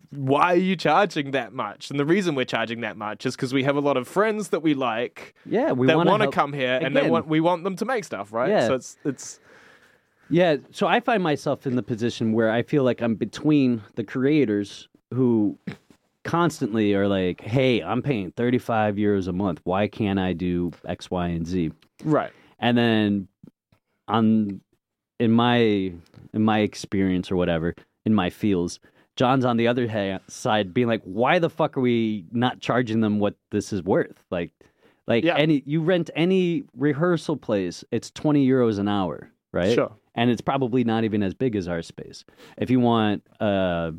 why 0.10 0.54
are 0.54 0.56
you 0.70 0.76
charging 0.76 1.32
that 1.32 1.54
much 1.54 1.90
and 1.92 2.00
the 2.00 2.06
reason 2.06 2.36
we're 2.36 2.44
charging 2.46 2.82
that 2.82 2.98
much 2.98 3.26
is 3.26 3.36
because 3.36 3.54
we 3.54 3.64
have 3.64 3.76
a 3.76 3.80
lot 3.80 3.96
of 3.96 4.08
friends 4.08 4.50
that 4.50 4.62
we 4.62 4.74
like 4.74 5.36
Yeah, 5.46 5.72
we 5.72 5.88
that 5.88 5.96
want 5.98 6.24
to 6.24 6.32
come 6.32 6.52
here 6.52 6.80
and 6.82 6.96
they 6.96 7.10
want 7.10 7.28
we 7.28 7.40
want 7.40 7.64
them 7.64 7.76
to 7.78 7.86
make 7.86 8.04
stuff 8.04 8.34
right 8.34 8.50
Yeah. 8.50 8.68
so 8.68 8.74
it's 8.74 8.98
it's 9.06 9.40
Yeah, 10.30 10.58
so 10.72 10.88
I 10.88 11.00
find 11.00 11.24
myself 11.24 11.66
in 11.66 11.76
the 11.78 11.84
position 11.84 12.34
where 12.34 12.52
I 12.52 12.62
feel 12.64 12.84
like 12.84 13.02
I'm 13.02 13.16
between 13.16 13.82
the 13.96 14.04
creators 14.04 14.90
who 15.14 15.58
constantly 16.28 16.94
are 16.94 17.08
like, 17.08 17.42
"Hey, 17.42 17.82
I'm 17.82 18.02
paying 18.02 18.32
35 18.32 18.96
euros 18.96 19.28
a 19.28 19.34
month. 19.34 19.62
Why 19.64 19.88
can't 19.88 20.20
I 20.20 20.34
do 20.34 20.72
X, 20.86 21.10
Y, 21.10 21.28
and 21.28 21.48
Z?" 21.48 21.72
right 22.04 22.32
And 22.60 22.78
then 22.78 23.28
on 24.08 24.62
in 25.20 25.32
my 25.32 25.58
in 26.34 26.44
my 26.44 26.60
experience 26.60 27.32
or 27.32 27.36
whatever, 27.36 27.74
in 28.06 28.14
my 28.14 28.30
feels, 28.30 28.80
John's 29.16 29.46
on 29.46 29.58
the 29.58 29.68
other 29.68 29.88
side 30.28 30.74
being 30.74 30.88
like, 30.88 31.02
"Why 31.04 31.40
the 31.40 31.50
fuck 31.50 31.76
are 31.78 31.82
we 31.82 32.26
not 32.32 32.60
charging 32.60 33.02
them 33.02 33.20
what 33.20 33.36
this 33.52 33.74
is 33.74 33.82
worth?" 33.82 34.24
Like 34.30 34.52
like 35.08 35.24
Yeah. 35.24 35.38
any 35.38 35.64
you 35.66 35.82
rent 35.82 36.10
any 36.16 36.66
rehearsal 36.76 37.38
place, 37.38 37.84
it's 37.92 38.12
20 38.12 38.46
euros 38.48 38.78
an 38.78 38.88
hour, 38.88 39.32
right? 39.52 39.74
sure 39.74 39.92
and 40.18 40.32
it's 40.32 40.42
probably 40.42 40.84
not 40.84 41.04
even 41.04 41.22
as 41.22 41.36
big 41.36 41.56
as 41.56 41.68
our 41.68 41.84
space. 41.84 42.26
If 42.58 42.72
you 42.72 42.80
want 42.80 43.22
a 43.40 43.94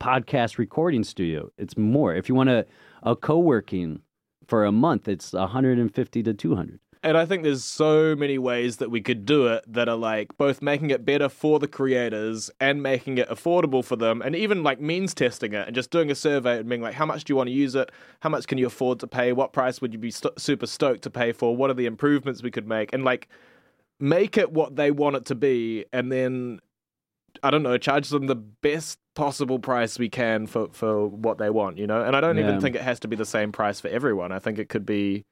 podcast 0.00 0.58
recording 0.58 1.04
studio, 1.04 1.50
it's 1.58 1.76
more. 1.76 2.14
If 2.14 2.28
you 2.28 2.34
want 2.34 2.48
a, 2.48 2.66
a 3.02 3.14
co-working 3.14 4.00
for 4.46 4.64
a 4.64 4.72
month, 4.72 5.06
it's 5.06 5.32
150 5.32 6.22
to 6.22 6.34
200. 6.34 6.80
and 7.02 7.16
i 7.16 7.24
think 7.24 7.42
there's 7.44 7.64
so 7.64 8.14
many 8.14 8.36
ways 8.36 8.76
that 8.76 8.90
we 8.90 9.00
could 9.00 9.24
do 9.24 9.46
it 9.46 9.64
that 9.66 9.88
are 9.88 9.96
like 9.96 10.36
both 10.36 10.60
making 10.60 10.90
it 10.90 11.02
better 11.04 11.28
for 11.30 11.58
the 11.58 11.66
creators 11.68 12.50
and 12.60 12.82
making 12.82 13.16
it 13.16 13.26
affordable 13.30 13.82
for 13.82 13.96
them 13.96 14.20
and 14.20 14.36
even 14.36 14.62
like 14.62 14.78
means 14.80 15.14
testing 15.14 15.54
it 15.54 15.66
and 15.66 15.74
just 15.74 15.90
doing 15.90 16.10
a 16.10 16.14
survey 16.14 16.58
and 16.58 16.68
being 16.68 16.82
like 16.82 16.94
how 16.94 17.06
much 17.06 17.24
do 17.24 17.32
you 17.32 17.36
want 17.36 17.46
to 17.48 17.54
use 17.54 17.74
it? 17.74 17.90
How 18.20 18.28
much 18.28 18.46
can 18.46 18.58
you 18.58 18.66
afford 18.66 19.00
to 19.00 19.06
pay? 19.06 19.32
What 19.32 19.52
price 19.54 19.80
would 19.80 19.92
you 19.94 19.98
be 19.98 20.10
st- 20.10 20.38
super 20.38 20.66
stoked 20.66 21.02
to 21.04 21.10
pay 21.10 21.32
for? 21.32 21.56
What 21.56 21.70
are 21.70 21.74
the 21.74 21.86
improvements 21.86 22.42
we 22.42 22.50
could 22.50 22.68
make? 22.68 22.92
And 22.92 23.02
like 23.02 23.28
make 23.98 24.36
it 24.36 24.52
what 24.52 24.76
they 24.76 24.90
want 24.90 25.16
it 25.16 25.24
to 25.26 25.34
be 25.34 25.84
and 25.92 26.10
then 26.10 26.58
i 27.42 27.50
don't 27.50 27.62
know 27.62 27.76
charge 27.78 28.08
them 28.08 28.26
the 28.26 28.34
best 28.34 28.98
possible 29.14 29.58
price 29.58 29.98
we 29.98 30.08
can 30.08 30.46
for 30.46 30.68
for 30.72 31.06
what 31.08 31.38
they 31.38 31.50
want 31.50 31.76
you 31.78 31.86
know 31.86 32.02
and 32.02 32.14
i 32.16 32.20
don't 32.20 32.36
Yeah. 32.36 32.48
even 32.48 32.60
think 32.60 32.76
it 32.76 32.82
has 32.82 33.00
to 33.00 33.08
be 33.08 33.16
the 33.16 33.24
same 33.26 33.50
price 33.52 33.80
for 33.80 33.88
everyone 33.88 34.30
i 34.32 34.38
think 34.38 34.58
it 34.58 34.68
could 34.68 34.86
be 34.86 35.24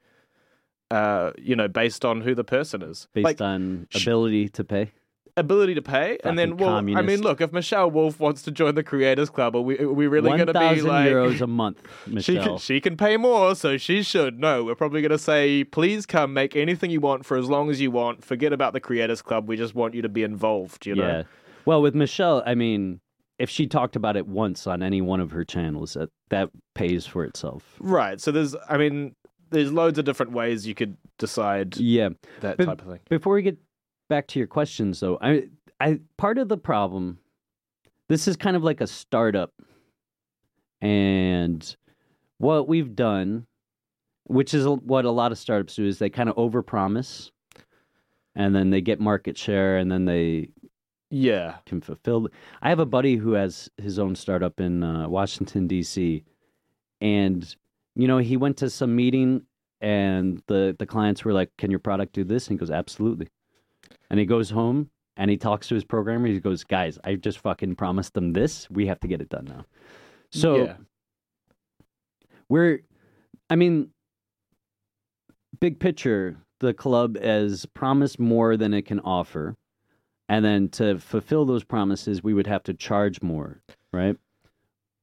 uh 0.90 1.30
you 1.38 1.54
know 1.54 1.68
based 1.68 2.04
on 2.04 2.22
who 2.22 2.34
the 2.34 2.44
person 2.44 2.82
is 2.82 3.08
Based 3.14 3.24
like 3.24 3.40
on 3.40 3.86
ability 3.94 4.48
to 4.48 4.64
pay. 4.64 4.90
ability 5.36 5.74
to 5.76 5.82
pay 5.82 6.18
and 6.24 6.36
then 6.38 6.50
Fucking 6.52 6.66
well 6.66 6.74
i 6.74 7.02
mean 7.02 7.20
look 7.20 7.40
if 7.40 7.52
michelle 7.52 7.88
wolf 7.90 8.18
wants 8.18 8.42
to 8.42 8.50
join 8.50 8.74
the 8.74 8.82
creators 8.82 9.30
club 9.30 9.54
are 9.54 9.60
we, 9.60 9.78
are 9.78 9.92
we 9.92 10.06
really 10.08 10.30
going 10.30 10.46
to 10.46 10.52
be 10.52 10.58
1,000 10.58 10.86
like 10.88 11.08
euros 11.10 11.40
a 11.40 11.46
month, 11.46 11.80
she 12.06 12.10
Michelle. 12.12 12.44
can, 12.44 12.58
she 12.58 12.80
can 12.80 12.96
pay 12.96 13.16
more, 13.16 13.54
so 13.54 13.76
she 13.76 14.02
should. 14.02 14.40
No, 14.40 14.64
we're 14.64 14.74
probably 14.74 15.00
going 15.02 15.10
to 15.10 15.18
say, 15.18 15.62
please 15.64 16.04
come, 16.06 16.32
make 16.34 16.56
anything 16.56 16.90
you 16.90 17.00
want 17.00 17.24
for 17.24 17.36
as 17.36 17.48
long 17.48 17.70
as 17.70 17.80
you 17.80 17.90
want. 17.90 18.24
Forget 18.24 18.52
about 18.52 18.72
the 18.72 18.80
Creators 18.80 19.22
Club. 19.22 19.46
We 19.48 19.56
just 19.56 19.74
want 19.74 19.94
you 19.94 20.02
to 20.02 20.08
be 20.08 20.22
involved, 20.22 20.86
you 20.86 20.94
know? 20.94 21.06
Yeah. 21.08 21.22
Well, 21.64 21.80
with 21.82 21.94
Michelle, 21.94 22.42
I 22.46 22.54
mean, 22.54 23.00
if 23.38 23.48
she 23.50 23.66
talked 23.66 23.94
about 23.96 24.16
it 24.16 24.26
once 24.26 24.66
on 24.66 24.82
any 24.82 25.00
one 25.00 25.20
of 25.20 25.30
her 25.30 25.44
channels, 25.44 25.94
that 25.94 26.10
that 26.30 26.50
pays 26.74 27.06
for 27.06 27.24
itself. 27.24 27.76
Right. 27.80 28.20
So 28.20 28.30
there's, 28.32 28.54
I 28.68 28.76
mean, 28.76 29.14
there's 29.50 29.72
loads 29.72 29.98
of 29.98 30.04
different 30.04 30.32
ways 30.32 30.66
you 30.66 30.74
could 30.74 30.96
decide 31.18 31.76
Yeah. 31.76 32.10
that 32.40 32.56
But- 32.58 32.64
type 32.66 32.82
of 32.82 32.88
thing. 32.88 33.00
Before 33.08 33.34
we 33.34 33.42
get 33.42 33.56
back 34.08 34.26
to 34.28 34.38
your 34.38 34.48
questions, 34.48 35.00
though, 35.00 35.18
I, 35.22 35.48
I 35.80 36.00
part 36.16 36.38
of 36.38 36.48
the 36.48 36.58
problem. 36.58 37.18
This 38.08 38.26
is 38.26 38.36
kind 38.36 38.56
of 38.56 38.64
like 38.64 38.80
a 38.80 38.86
startup, 38.86 39.52
and 40.80 41.76
what 42.38 42.68
we've 42.68 42.94
done, 42.94 43.46
which 44.24 44.54
is 44.54 44.66
what 44.66 45.04
a 45.04 45.10
lot 45.10 45.32
of 45.32 45.38
startups 45.38 45.74
do, 45.76 45.84
is 45.86 45.98
they 45.98 46.08
kind 46.10 46.28
of 46.28 46.36
overpromise, 46.36 47.30
and 48.34 48.54
then 48.54 48.70
they 48.70 48.80
get 48.80 48.98
market 49.00 49.36
share, 49.36 49.76
and 49.76 49.90
then 49.92 50.04
they 50.06 50.48
Yeah. 51.10 51.56
can 51.66 51.80
fulfill. 51.80 52.28
I 52.60 52.68
have 52.68 52.78
a 52.78 52.86
buddy 52.86 53.16
who 53.16 53.32
has 53.32 53.70
his 53.76 53.98
own 53.98 54.14
startup 54.14 54.60
in 54.60 54.82
uh, 54.82 55.08
Washington 55.08 55.66
D.C. 55.66 56.24
and 57.00 57.56
you 57.94 58.06
know 58.06 58.18
he 58.18 58.36
went 58.36 58.56
to 58.58 58.70
some 58.70 58.94
meeting 58.94 59.42
and 59.80 60.42
the 60.46 60.74
the 60.78 60.86
clients 60.86 61.24
were 61.24 61.32
like, 61.32 61.50
"Can 61.56 61.70
your 61.70 61.80
product 61.80 62.12
do 62.12 62.24
this?" 62.24 62.48
And 62.48 62.54
he 62.54 62.58
goes, 62.58 62.70
"Absolutely." 62.70 63.28
And 64.10 64.18
he 64.18 64.26
goes 64.26 64.50
home 64.50 64.90
and 65.16 65.30
he 65.30 65.36
talks 65.36 65.68
to 65.68 65.74
his 65.74 65.84
programmer. 65.84 66.26
He 66.28 66.40
goes, 66.40 66.64
"Guys, 66.64 66.98
I 67.04 67.14
just 67.14 67.38
fucking 67.38 67.76
promised 67.76 68.14
them 68.14 68.32
this. 68.32 68.68
We 68.70 68.86
have 68.86 69.00
to 69.00 69.08
get 69.08 69.20
it 69.20 69.28
done 69.28 69.46
now." 69.46 69.64
So 70.30 70.56
yeah. 70.56 70.76
we're, 72.48 72.80
I 73.48 73.56
mean, 73.56 73.90
big 75.60 75.80
picture, 75.80 76.36
the 76.60 76.74
club 76.74 77.18
has 77.18 77.66
promised 77.66 78.18
more 78.18 78.56
than 78.56 78.74
it 78.74 78.82
can 78.82 79.00
offer. 79.00 79.56
And 80.28 80.44
then 80.44 80.68
to 80.70 80.98
fulfill 80.98 81.44
those 81.46 81.64
promises, 81.64 82.22
we 82.22 82.34
would 82.34 82.46
have 82.46 82.62
to 82.64 82.74
charge 82.74 83.22
more, 83.22 83.62
right? 83.92 84.16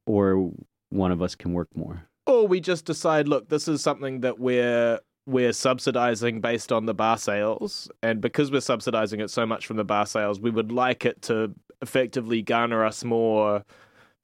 Or 0.05 0.51
one 0.89 1.11
of 1.11 1.21
us 1.21 1.35
can 1.35 1.53
work 1.53 1.69
more. 1.75 2.03
Or 2.27 2.47
we 2.47 2.59
just 2.59 2.85
decide, 2.85 3.27
look, 3.27 3.49
this 3.49 3.67
is 3.67 3.81
something 3.81 4.21
that 4.21 4.39
we're 4.39 4.99
we're 5.27 5.53
subsidizing 5.53 6.39
based 6.39 6.71
on 6.71 6.85
the 6.85 6.93
bar 6.93 7.17
sales, 7.17 7.89
and 8.03 8.21
because 8.21 8.51
we're 8.51 8.61
subsidizing 8.61 9.19
it 9.19 9.31
so 9.31 9.43
much 9.43 9.65
from 9.65 9.77
the 9.77 9.83
bar 9.83 10.05
sales, 10.05 10.39
we 10.39 10.51
would 10.51 10.71
like 10.71 11.03
it 11.03 11.21
to 11.23 11.51
effectively 11.81 12.43
garner 12.43 12.85
us 12.85 13.03
more. 13.03 13.63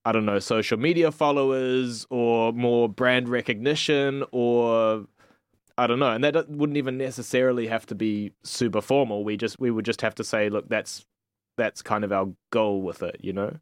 I 0.04 0.12
don't 0.12 0.26
know, 0.26 0.40
social 0.40 0.80
media 0.80 1.12
followers 1.12 2.08
or 2.10 2.54
more 2.54 2.90
brand 2.90 3.30
recognition 3.30 4.24
or 4.32 5.06
I 5.78 5.88
don't 5.88 6.00
know, 6.00 6.12
and 6.12 6.24
that 6.24 6.50
wouldn't 6.50 6.78
even 6.78 6.98
necessarily 6.98 7.68
have 7.68 7.86
to 7.88 7.96
be 7.96 8.32
super 8.44 8.82
formal. 8.82 9.24
We 9.24 9.38
just 9.38 9.60
we 9.60 9.72
would 9.72 9.86
just 9.86 10.02
have 10.02 10.16
to 10.16 10.24
say, 10.24 10.50
look, 10.50 10.68
that's 10.70 11.06
that's 11.58 11.82
kind 11.82 12.04
of 12.04 12.12
our 12.12 12.28
goal 12.52 12.82
with 12.82 13.04
it, 13.04 13.18
you 13.22 13.34
know. 13.34 13.58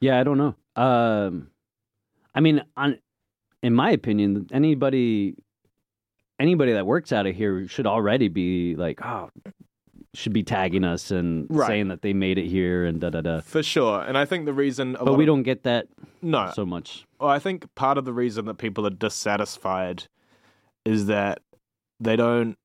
Yeah, 0.00 0.18
I 0.18 0.24
don't 0.24 0.38
know. 0.38 0.54
Um, 0.82 1.48
I 2.34 2.40
mean, 2.40 2.62
on 2.76 2.98
in 3.62 3.74
my 3.74 3.90
opinion, 3.90 4.46
anybody 4.52 5.34
anybody 6.38 6.72
that 6.72 6.86
works 6.86 7.12
out 7.12 7.26
of 7.26 7.34
here 7.34 7.66
should 7.68 7.86
already 7.86 8.28
be 8.28 8.74
like, 8.76 9.04
oh, 9.04 9.30
should 10.14 10.32
be 10.32 10.42
tagging 10.42 10.84
us 10.84 11.10
and 11.10 11.46
Right. 11.50 11.66
saying 11.66 11.88
that 11.88 12.02
they 12.02 12.12
made 12.14 12.38
it 12.38 12.46
here 12.46 12.84
and 12.84 13.00
da 13.00 13.10
da 13.10 13.20
da. 13.20 13.40
For 13.40 13.62
sure, 13.62 14.00
and 14.02 14.16
I 14.18 14.24
think 14.24 14.46
the 14.46 14.52
reason, 14.54 14.96
But 14.98 15.14
we 15.16 15.24
of- 15.24 15.28
don't 15.28 15.42
get 15.42 15.62
that 15.64 15.86
no. 16.22 16.50
so 16.54 16.64
much. 16.66 17.06
Well, 17.20 17.28
I 17.30 17.38
think 17.38 17.72
part 17.74 17.98
of 17.98 18.04
the 18.06 18.12
reason 18.12 18.46
that 18.46 18.54
people 18.54 18.86
are 18.86 18.90
dissatisfied 18.90 20.08
is 20.90 21.06
that 21.06 21.40
they 22.00 22.16
don't 22.16 22.56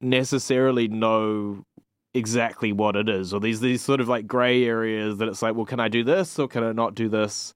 necessarily 0.00 0.88
know 0.88 1.64
exactly 2.14 2.72
what 2.72 2.96
it 2.96 3.08
is, 3.08 3.34
or 3.34 3.40
these 3.40 3.60
these 3.60 3.82
sort 3.82 4.00
of 4.00 4.08
like 4.08 4.26
gray 4.26 4.64
areas 4.64 5.18
that 5.18 5.28
it's 5.28 5.42
like, 5.42 5.54
well, 5.54 5.66
can 5.66 5.80
I 5.80 5.88
do 5.88 6.02
this 6.02 6.38
or 6.38 6.48
can 6.48 6.64
I 6.64 6.72
not 6.72 6.94
do 6.94 7.08
this? 7.08 7.54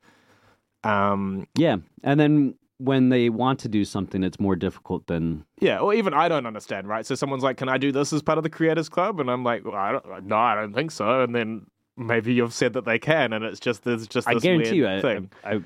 Um, 0.84 1.46
Yeah, 1.56 1.76
and 2.02 2.20
then 2.20 2.54
when 2.78 3.08
they 3.08 3.28
want 3.28 3.58
to 3.60 3.68
do 3.68 3.84
something, 3.84 4.22
it's 4.22 4.38
more 4.38 4.56
difficult 4.56 5.06
than 5.06 5.44
yeah, 5.60 5.78
or 5.78 5.94
even 5.94 6.14
I 6.14 6.28
don't 6.28 6.46
understand, 6.46 6.88
right? 6.88 7.06
So 7.06 7.14
someone's 7.14 7.42
like, 7.42 7.56
"Can 7.56 7.68
I 7.68 7.78
do 7.78 7.90
this 7.90 8.12
as 8.12 8.22
part 8.22 8.38
of 8.38 8.44
the 8.44 8.50
Creators 8.50 8.88
Club?" 8.88 9.18
And 9.20 9.30
I'm 9.30 9.44
like, 9.44 9.64
well, 9.64 9.74
"I 9.74 9.92
don't, 9.92 10.26
no, 10.26 10.36
I 10.36 10.54
don't 10.54 10.74
think 10.74 10.90
so." 10.90 11.22
And 11.22 11.34
then 11.34 11.66
maybe 11.96 12.32
you've 12.34 12.54
said 12.54 12.74
that 12.74 12.84
they 12.84 12.98
can, 12.98 13.32
and 13.32 13.44
it's 13.44 13.60
just 13.60 13.84
there's 13.84 14.06
just 14.06 14.28
I 14.28 14.34
guarantee 14.34 14.76
you, 14.76 14.86
I. 14.86 15.00
I, 15.00 15.20
I've 15.44 15.64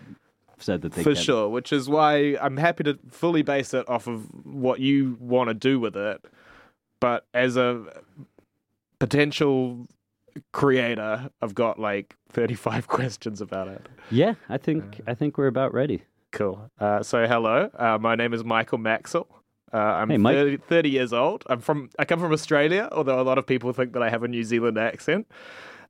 said 0.62 0.81
that 0.83 0.92
they 0.92 1.03
for 1.03 1.14
can. 1.14 1.22
sure 1.22 1.48
which 1.48 1.72
is 1.72 1.88
why 1.88 2.37
i'm 2.40 2.57
happy 2.57 2.85
to 2.85 2.98
fully 3.11 3.42
base 3.42 3.75
it 3.75 3.88
off 3.88 4.07
of 4.07 4.27
what 4.44 4.81
you 4.81 5.16
want 5.20 5.48
to 5.48 5.55
do 5.55 5.79
with 5.81 5.96
it 5.96 6.25
but 7.01 7.27
as 7.35 7.57
a 7.57 7.85
potential 8.98 9.87
creator 10.53 11.31
i've 11.42 11.55
got 11.55 11.79
like 11.79 12.16
35 12.31 12.87
questions 12.98 13.40
about 13.40 13.68
it 13.68 13.87
Yeah, 14.11 14.35
I 14.48 14.57
think 14.59 15.01
I 15.07 15.14
think 15.14 15.37
we're 15.37 15.46
about 15.48 15.75
ready. 15.75 16.03
cool 16.31 16.70
uh, 16.81 17.03
so 17.03 17.27
hello 17.27 17.70
uh, 17.79 17.98
my 18.01 18.14
name 18.14 18.33
is 18.33 18.44
michael 18.44 18.79
maxwell 18.79 19.29
uh, 19.75 19.79
I'm 19.79 20.11
Hey, 20.11 20.18
Mike. 20.18 20.35
30, 20.35 20.57
30 20.59 20.90
years 20.90 21.12
old. 21.14 21.44
I'm 21.46 21.59
from. 21.61 21.88
I 21.98 22.05
come 22.05 22.20
from 22.20 22.31
Australia, 22.31 22.90
although 22.92 23.18
a 23.18 23.22
lot 23.25 23.38
of 23.38 23.46
people 23.46 23.72
think 23.72 23.94
that 23.94 24.03
I 24.03 24.11
have 24.11 24.22
a 24.22 24.29
New 24.29 24.44
Zealand 24.44 24.77
accent. 24.77 25.27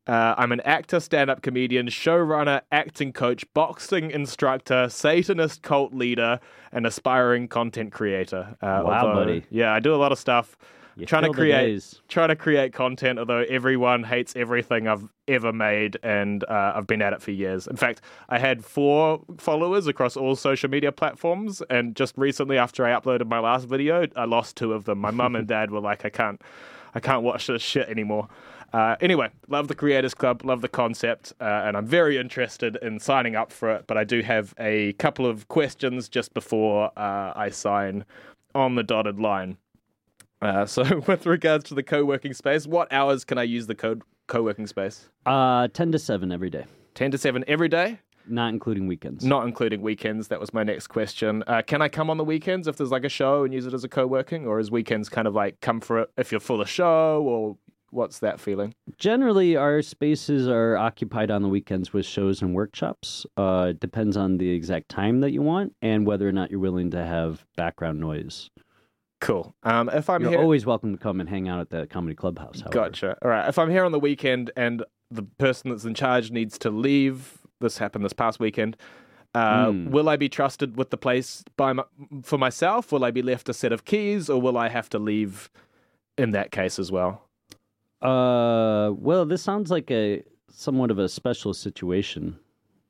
Uh, 0.06 0.34
I'm 0.36 0.50
an 0.50 0.60
actor, 0.62 0.98
stand-up 0.98 1.42
comedian, 1.42 1.86
showrunner, 1.86 2.62
acting 2.72 3.12
coach, 3.12 3.44
boxing 3.54 4.10
instructor, 4.10 4.88
Satanist 4.88 5.62
cult 5.62 5.94
leader, 5.94 6.40
and 6.72 6.86
aspiring 6.86 7.46
content 7.48 7.92
creator. 7.92 8.56
Uh, 8.60 8.82
Wow, 8.84 9.06
although- 9.06 9.14
buddy. 9.14 9.44
Yeah, 9.50 9.72
I 9.72 9.78
do 9.80 9.94
a 9.94 9.96
lot 9.96 10.10
of 10.12 10.18
stuff. 10.18 10.56
You 10.94 11.06
trying 11.06 11.22
to 11.22 11.30
create, 11.30 12.00
trying 12.08 12.28
to 12.28 12.36
create 12.36 12.74
content. 12.74 13.18
Although 13.18 13.44
everyone 13.48 14.02
hates 14.04 14.36
everything 14.36 14.86
I've 14.88 15.08
ever 15.26 15.50
made, 15.50 15.96
and 16.02 16.44
uh, 16.44 16.74
I've 16.76 16.86
been 16.86 17.00
at 17.00 17.14
it 17.14 17.22
for 17.22 17.30
years. 17.30 17.66
In 17.66 17.76
fact, 17.76 18.02
I 18.28 18.38
had 18.38 18.62
four 18.62 19.22
followers 19.38 19.86
across 19.86 20.18
all 20.18 20.36
social 20.36 20.68
media 20.68 20.92
platforms, 20.92 21.62
and 21.70 21.96
just 21.96 22.12
recently, 22.18 22.58
after 22.58 22.84
I 22.84 22.90
uploaded 22.90 23.26
my 23.26 23.38
last 23.38 23.68
video, 23.68 24.06
I 24.16 24.26
lost 24.26 24.56
two 24.58 24.74
of 24.74 24.84
them. 24.84 24.98
My 24.98 25.10
mum 25.10 25.34
and 25.34 25.46
dad 25.56 25.70
were 25.70 25.80
like, 25.80 26.04
"I 26.04 26.10
can't, 26.10 26.42
I 26.94 27.00
can't 27.00 27.22
watch 27.22 27.46
this 27.46 27.62
shit 27.62 27.88
anymore." 27.88 28.28
Uh, 28.72 28.96
anyway, 29.00 29.28
love 29.48 29.68
the 29.68 29.74
Creators 29.74 30.14
Club, 30.14 30.44
love 30.44 30.62
the 30.62 30.68
concept, 30.68 31.32
uh, 31.40 31.44
and 31.44 31.76
I'm 31.76 31.86
very 31.86 32.16
interested 32.16 32.76
in 32.80 32.98
signing 32.98 33.36
up 33.36 33.52
for 33.52 33.70
it. 33.70 33.86
But 33.86 33.98
I 33.98 34.04
do 34.04 34.22
have 34.22 34.54
a 34.58 34.94
couple 34.94 35.26
of 35.26 35.48
questions 35.48 36.08
just 36.08 36.32
before 36.32 36.90
uh, 36.96 37.32
I 37.36 37.50
sign 37.50 38.04
on 38.54 38.74
the 38.74 38.82
dotted 38.82 39.20
line. 39.20 39.58
Uh, 40.40 40.64
so, 40.66 41.02
with 41.06 41.26
regards 41.26 41.64
to 41.64 41.74
the 41.74 41.82
co-working 41.82 42.32
space, 42.32 42.66
what 42.66 42.90
hours 42.92 43.24
can 43.24 43.36
I 43.38 43.42
use 43.42 43.66
the 43.66 43.74
co- 43.74 44.00
co-working 44.26 44.66
space? 44.66 45.08
Uh, 45.26 45.68
ten 45.68 45.92
to 45.92 45.98
seven 45.98 46.32
every 46.32 46.50
day, 46.50 46.64
Ten 46.94 47.10
to 47.10 47.18
seven 47.18 47.44
every 47.46 47.68
day, 47.68 47.98
not 48.26 48.48
including 48.48 48.86
weekends. 48.86 49.22
not 49.22 49.46
including 49.46 49.82
weekends. 49.82 50.28
That 50.28 50.40
was 50.40 50.54
my 50.54 50.62
next 50.64 50.86
question. 50.86 51.44
Uh, 51.46 51.60
can 51.60 51.82
I 51.82 51.88
come 51.90 52.08
on 52.08 52.16
the 52.16 52.24
weekends 52.24 52.66
if 52.68 52.76
there's 52.76 52.90
like 52.90 53.04
a 53.04 53.08
show 53.10 53.44
and 53.44 53.52
use 53.52 53.66
it 53.66 53.74
as 53.74 53.84
a 53.84 53.88
co-working, 53.88 54.46
or 54.46 54.58
is 54.58 54.70
weekends 54.70 55.10
kind 55.10 55.28
of 55.28 55.34
like 55.34 55.60
come 55.60 55.80
for 55.80 56.00
it 56.00 56.10
if 56.16 56.32
you're 56.32 56.40
full 56.40 56.60
of 56.62 56.68
show, 56.70 57.22
or 57.22 57.56
what's 57.92 58.18
that 58.20 58.40
feeling? 58.40 58.74
Generally, 58.98 59.56
our 59.56 59.82
spaces 59.82 60.48
are 60.48 60.76
occupied 60.76 61.30
on 61.30 61.42
the 61.42 61.48
weekends 61.48 61.92
with 61.92 62.04
shows 62.06 62.42
and 62.42 62.54
workshops. 62.54 63.24
Uh, 63.36 63.68
it 63.70 63.80
depends 63.80 64.16
on 64.16 64.38
the 64.38 64.50
exact 64.50 64.88
time 64.88 65.20
that 65.20 65.30
you 65.30 65.42
want 65.42 65.74
and 65.82 66.06
whether 66.06 66.28
or 66.28 66.32
not 66.32 66.50
you're 66.50 66.58
willing 66.60 66.90
to 66.90 67.04
have 67.04 67.44
background 67.56 68.00
noise. 68.00 68.50
Cool. 69.20 69.54
Um, 69.62 69.88
if 69.90 70.10
I'm 70.10 70.22
You're 70.22 70.32
here, 70.32 70.40
always 70.40 70.66
welcome 70.66 70.92
to 70.96 70.98
come 70.98 71.20
and 71.20 71.28
hang 71.28 71.48
out 71.48 71.60
at 71.60 71.70
the 71.70 71.86
comedy 71.86 72.16
clubhouse. 72.16 72.60
However. 72.60 72.72
Gotcha. 72.74 73.16
All 73.22 73.30
right. 73.30 73.46
If 73.48 73.56
I'm 73.58 73.70
here 73.70 73.84
on 73.84 73.92
the 73.92 74.00
weekend 74.00 74.50
and 74.56 74.82
the 75.12 75.22
person 75.22 75.70
that's 75.70 75.84
in 75.84 75.94
charge 75.94 76.32
needs 76.32 76.58
to 76.58 76.70
leave, 76.70 77.38
this 77.60 77.78
happened 77.78 78.04
this 78.04 78.12
past 78.12 78.40
weekend. 78.40 78.76
Uh, 79.34 79.70
Hmm. 79.70 79.90
Will 79.90 80.08
I 80.08 80.16
be 80.16 80.28
trusted 80.28 80.76
with 80.76 80.90
the 80.90 80.96
place 80.96 81.44
by 81.56 81.72
my, 81.72 81.84
for 82.22 82.36
myself? 82.36 82.90
Will 82.90 83.04
I 83.04 83.10
be 83.10 83.22
left 83.22 83.48
a 83.48 83.54
set 83.54 83.72
of 83.72 83.84
keys, 83.84 84.28
or 84.28 84.40
will 84.40 84.58
I 84.58 84.68
have 84.68 84.88
to 84.90 84.98
leave 84.98 85.50
in 86.18 86.32
that 86.32 86.50
case 86.50 86.78
as 86.78 86.90
well? 86.90 87.28
Uh, 88.02 88.92
well, 88.96 89.24
this 89.24 89.42
sounds 89.42 89.70
like 89.70 89.90
a 89.90 90.22
somewhat 90.50 90.90
of 90.90 90.98
a 90.98 91.08
special 91.08 91.54
situation. 91.54 92.36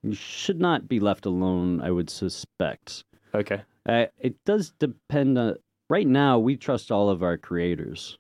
You 0.03 0.15
should 0.15 0.61
not 0.61 0.89
be 0.89 1.01
left 1.01 1.27
alone. 1.27 1.81
I 1.81 1.91
would 1.91 2.11
suspect. 2.11 3.05
Okay. 3.35 3.63
Uh, 3.87 4.07
it 4.19 4.43
does 4.45 4.73
depend 4.79 5.39
on. 5.39 5.57
Right 5.89 6.07
now, 6.07 6.39
we 6.39 6.57
trust 6.57 6.91
all 6.91 7.11
of 7.11 7.23
our 7.23 7.37
creators 7.37 8.19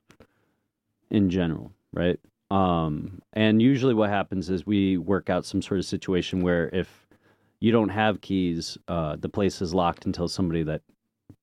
in 1.10 1.30
general, 1.30 1.72
right? 1.94 2.20
Um, 2.50 3.22
and 3.32 3.62
usually, 3.62 3.94
what 3.94 4.10
happens 4.10 4.50
is 4.50 4.66
we 4.66 4.98
work 4.98 5.30
out 5.30 5.46
some 5.46 5.62
sort 5.62 5.80
of 5.80 5.86
situation 5.86 6.42
where 6.42 6.68
if 6.74 7.06
you 7.60 7.72
don't 7.72 7.88
have 7.88 8.20
keys, 8.20 8.76
uh, 8.88 9.16
the 9.16 9.28
place 9.28 9.62
is 9.62 9.72
locked 9.72 10.04
until 10.04 10.28
somebody 10.28 10.62
that 10.64 10.82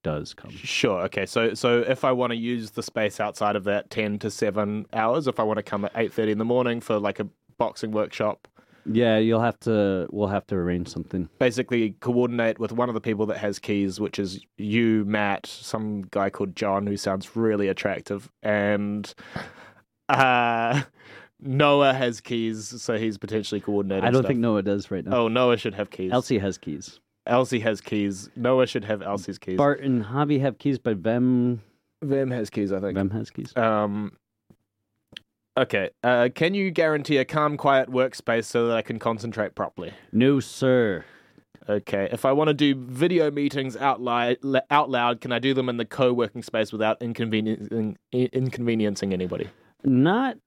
does 0.04 0.34
come. 0.34 0.52
Sure. 0.52 1.02
Okay. 1.04 1.26
So, 1.26 1.54
so 1.54 1.80
if 1.82 2.04
I 2.04 2.12
want 2.12 2.32
to 2.32 2.38
use 2.38 2.72
the 2.72 2.84
space 2.84 3.20
outside 3.20 3.56
of 3.56 3.64
that 3.66 3.90
ten 3.90 4.20
to 4.20 4.32
seven 4.32 4.86
hours, 4.94 5.28
if 5.28 5.40
I 5.40 5.44
want 5.44 5.58
to 5.58 5.64
come 5.64 5.86
at 5.86 5.92
eight 5.96 6.14
thirty 6.14 6.32
in 6.32 6.38
the 6.38 6.46
morning 6.46 6.82
for 6.82 7.00
like 7.00 7.20
a 7.20 7.28
boxing 7.58 7.92
workshop, 7.92 8.48
Yeah, 8.86 9.18
you'll 9.18 9.42
have 9.42 9.60
to. 9.62 10.08
We'll 10.12 10.28
have 10.30 10.48
to 10.48 10.56
arrange 10.56 10.88
something. 10.88 11.28
basically 11.40 11.92
coordinate 12.00 12.60
with 12.60 12.72
one 12.72 12.88
of 12.90 12.96
the 12.96 13.02
people 13.02 13.26
that 13.28 13.38
has 13.38 13.60
keys, 13.60 14.00
which 14.00 14.18
is 14.20 14.46
you, 14.58 15.04
Matt, 15.06 15.46
some 15.46 16.04
guy 16.12 16.30
called 16.30 16.56
John 16.56 16.88
who 16.88 16.96
sounds 16.98 17.36
really 17.36 17.68
attractive, 17.68 18.32
and 18.42 19.14
uh, 20.08 20.82
Noah 21.42 21.94
has 21.94 22.22
keys, 22.22 22.82
so 22.82 22.98
he's 22.98 23.18
potentially 23.18 23.62
coordinating. 23.62 24.06
I 24.06 24.12
don't 24.12 24.22
stuff. 24.24 24.30
think 24.30 24.40
Noah 24.40 24.64
does 24.64 24.90
right 24.92 25.06
now. 25.06 25.16
Oh, 25.16 25.28
Noah 25.28 25.58
should 25.58 25.76
have 25.76 25.90
keys. 25.90 26.12
Elsie 26.12 26.40
has 26.40 26.58
keys. 26.58 27.00
Elsie 27.30 27.60
has 27.60 27.80
keys. 27.80 28.30
Noah 28.36 28.68
should 28.68 28.84
have 28.84 29.02
Elsie's 29.02 29.38
keys. 29.38 29.58
Bart 29.58 29.82
and 29.82 30.04
Javi 30.04 30.42
have 30.42 30.58
keys, 30.58 30.80
but 30.80 30.98
Vem 30.98 31.62
Vem 32.02 32.32
has 32.32 32.50
keys, 32.50 32.72
I 32.72 32.80
think. 32.80 32.96
Vem 32.96 33.10
has 33.12 33.30
keys. 33.30 33.56
Um. 33.56 34.14
Okay. 35.58 35.90
Uh, 36.04 36.30
can 36.34 36.54
you 36.54 36.72
guarantee 36.72 37.18
a 37.18 37.26
calm, 37.26 37.58
quiet 37.58 37.90
workspace 37.90 38.46
so 38.46 38.68
that 38.68 38.78
I 38.78 38.82
can 38.82 38.98
concentrate 38.98 39.56
properly? 39.56 39.94
No, 40.12 40.40
sir. 40.40 41.04
Okay. 41.68 42.08
If 42.12 42.24
I 42.24 42.32
want 42.32 42.48
to 42.48 42.54
do 42.54 42.76
video 42.76 43.30
meetings 43.30 43.76
out 43.76 44.02
loud, 44.02 44.38
out 44.72 44.90
loud, 44.90 45.20
can 45.20 45.34
I 45.34 45.40
do 45.40 45.54
them 45.54 45.68
in 45.68 45.76
the 45.78 45.86
co-working 45.86 46.44
space 46.44 46.72
without 46.72 47.02
inconveniencing 47.02 47.98
inconveniencing 48.14 49.12
anybody? 49.14 49.50
Not 49.84 50.38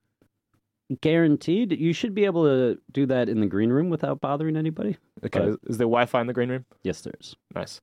guaranteed. 1.01 1.73
You 1.79 1.93
should 1.93 2.15
be 2.15 2.25
able 2.25 2.45
to 2.45 2.79
do 2.91 3.07
that 3.07 3.29
in 3.29 3.41
the 3.41 3.47
green 3.47 3.71
room 3.71 3.91
without 3.91 4.21
bothering 4.21 4.57
anybody. 4.57 4.97
Okay. 5.25 5.39
But- 5.39 5.61
Is, 5.67 5.79
there 5.79 5.87
Wi-Fi 5.87 6.21
in 6.21 6.27
the 6.27 6.33
green 6.33 6.51
room? 6.51 6.65
Yes, 6.83 7.01
there 7.03 7.15
is. 7.21 7.37
Nice. 7.55 7.81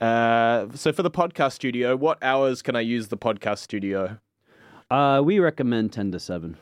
Uh, 0.00 0.66
so 0.74 0.92
for 0.92 1.02
the 1.02 1.10
podcast 1.10 1.52
studio, 1.52 1.96
what 1.96 2.22
hours 2.22 2.60
can 2.62 2.76
I 2.76 2.80
use 2.80 3.08
the 3.08 3.16
podcast 3.16 3.58
studio? 3.58 4.18
Uh, 4.90 5.22
we 5.24 5.38
recommend 5.38 5.92
ten 5.92 6.12
to 6.12 6.20
seven. 6.20 6.56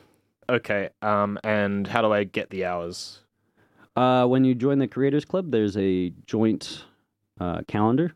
Okay. 0.49 0.89
Um, 1.01 1.37
and 1.43 1.85
how 1.87 2.01
do 2.01 2.13
I 2.13 2.23
get 2.23 2.49
the 2.49 2.65
hours? 2.65 3.21
Uh, 3.95 4.25
when 4.25 4.43
you 4.43 4.55
join 4.55 4.79
the 4.79 4.87
Creators 4.87 5.25
Club, 5.25 5.51
there's 5.51 5.75
a 5.77 6.11
joint 6.25 6.85
uh, 7.39 7.61
calendar 7.67 8.13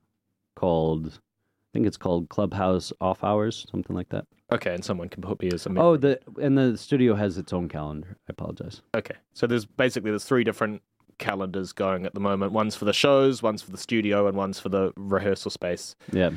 called, 0.56 1.08
I 1.08 1.70
think 1.74 1.88
it's 1.88 1.98
called 1.98 2.30
Clubhouse 2.30 2.92
Off 3.02 3.24
Hours, 3.24 3.66
something 3.72 3.96
like 3.96 4.10
that. 4.10 4.26
Okay, 4.52 4.74
and 4.74 4.84
someone 4.84 5.10
can 5.10 5.22
put 5.22 5.40
me 5.42 5.50
as 5.54 5.66
a 5.66 5.70
member. 5.70 5.82
Oh, 5.82 5.98
the 5.98 6.20
and 6.42 6.58
the 6.58 6.78
studio 6.78 7.16
has 7.16 7.38
its 7.38 7.54
own 7.54 7.70
calendar. 7.70 8.18
I 8.28 8.32
apologize. 8.32 8.82
Okay. 8.96 9.16
So 9.34 9.46
there's 9.48 9.66
basically 9.66 10.12
there's 10.12 10.26
three 10.26 10.44
different 10.44 10.82
calendars 11.20 11.72
going 11.74 12.06
at 12.06 12.14
the 12.14 12.20
moment. 12.20 12.52
One's 12.54 12.76
for 12.76 12.86
the 12.86 12.94
shows, 12.94 13.44
one's 13.44 13.62
for 13.62 13.72
the 13.72 13.78
studio, 13.78 14.28
and 14.28 14.36
one's 14.38 14.60
for 14.60 14.70
the 14.70 14.92
rehearsal 14.98 15.52
space 15.52 15.96
Yeah. 16.12 16.32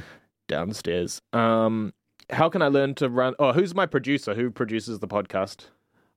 downstairs. 0.49 1.21
Um, 1.33 1.95
how 2.31 2.49
can 2.49 2.63
I 2.63 2.69
learn 2.69 2.95
to 2.97 3.09
run? 3.09 3.35
Oh, 3.39 3.53
who's 3.53 3.75
my 3.75 3.87
producer? 3.87 4.35
Who 4.35 4.51
produces 4.51 4.99
the 4.99 5.09
podcast? 5.09 5.67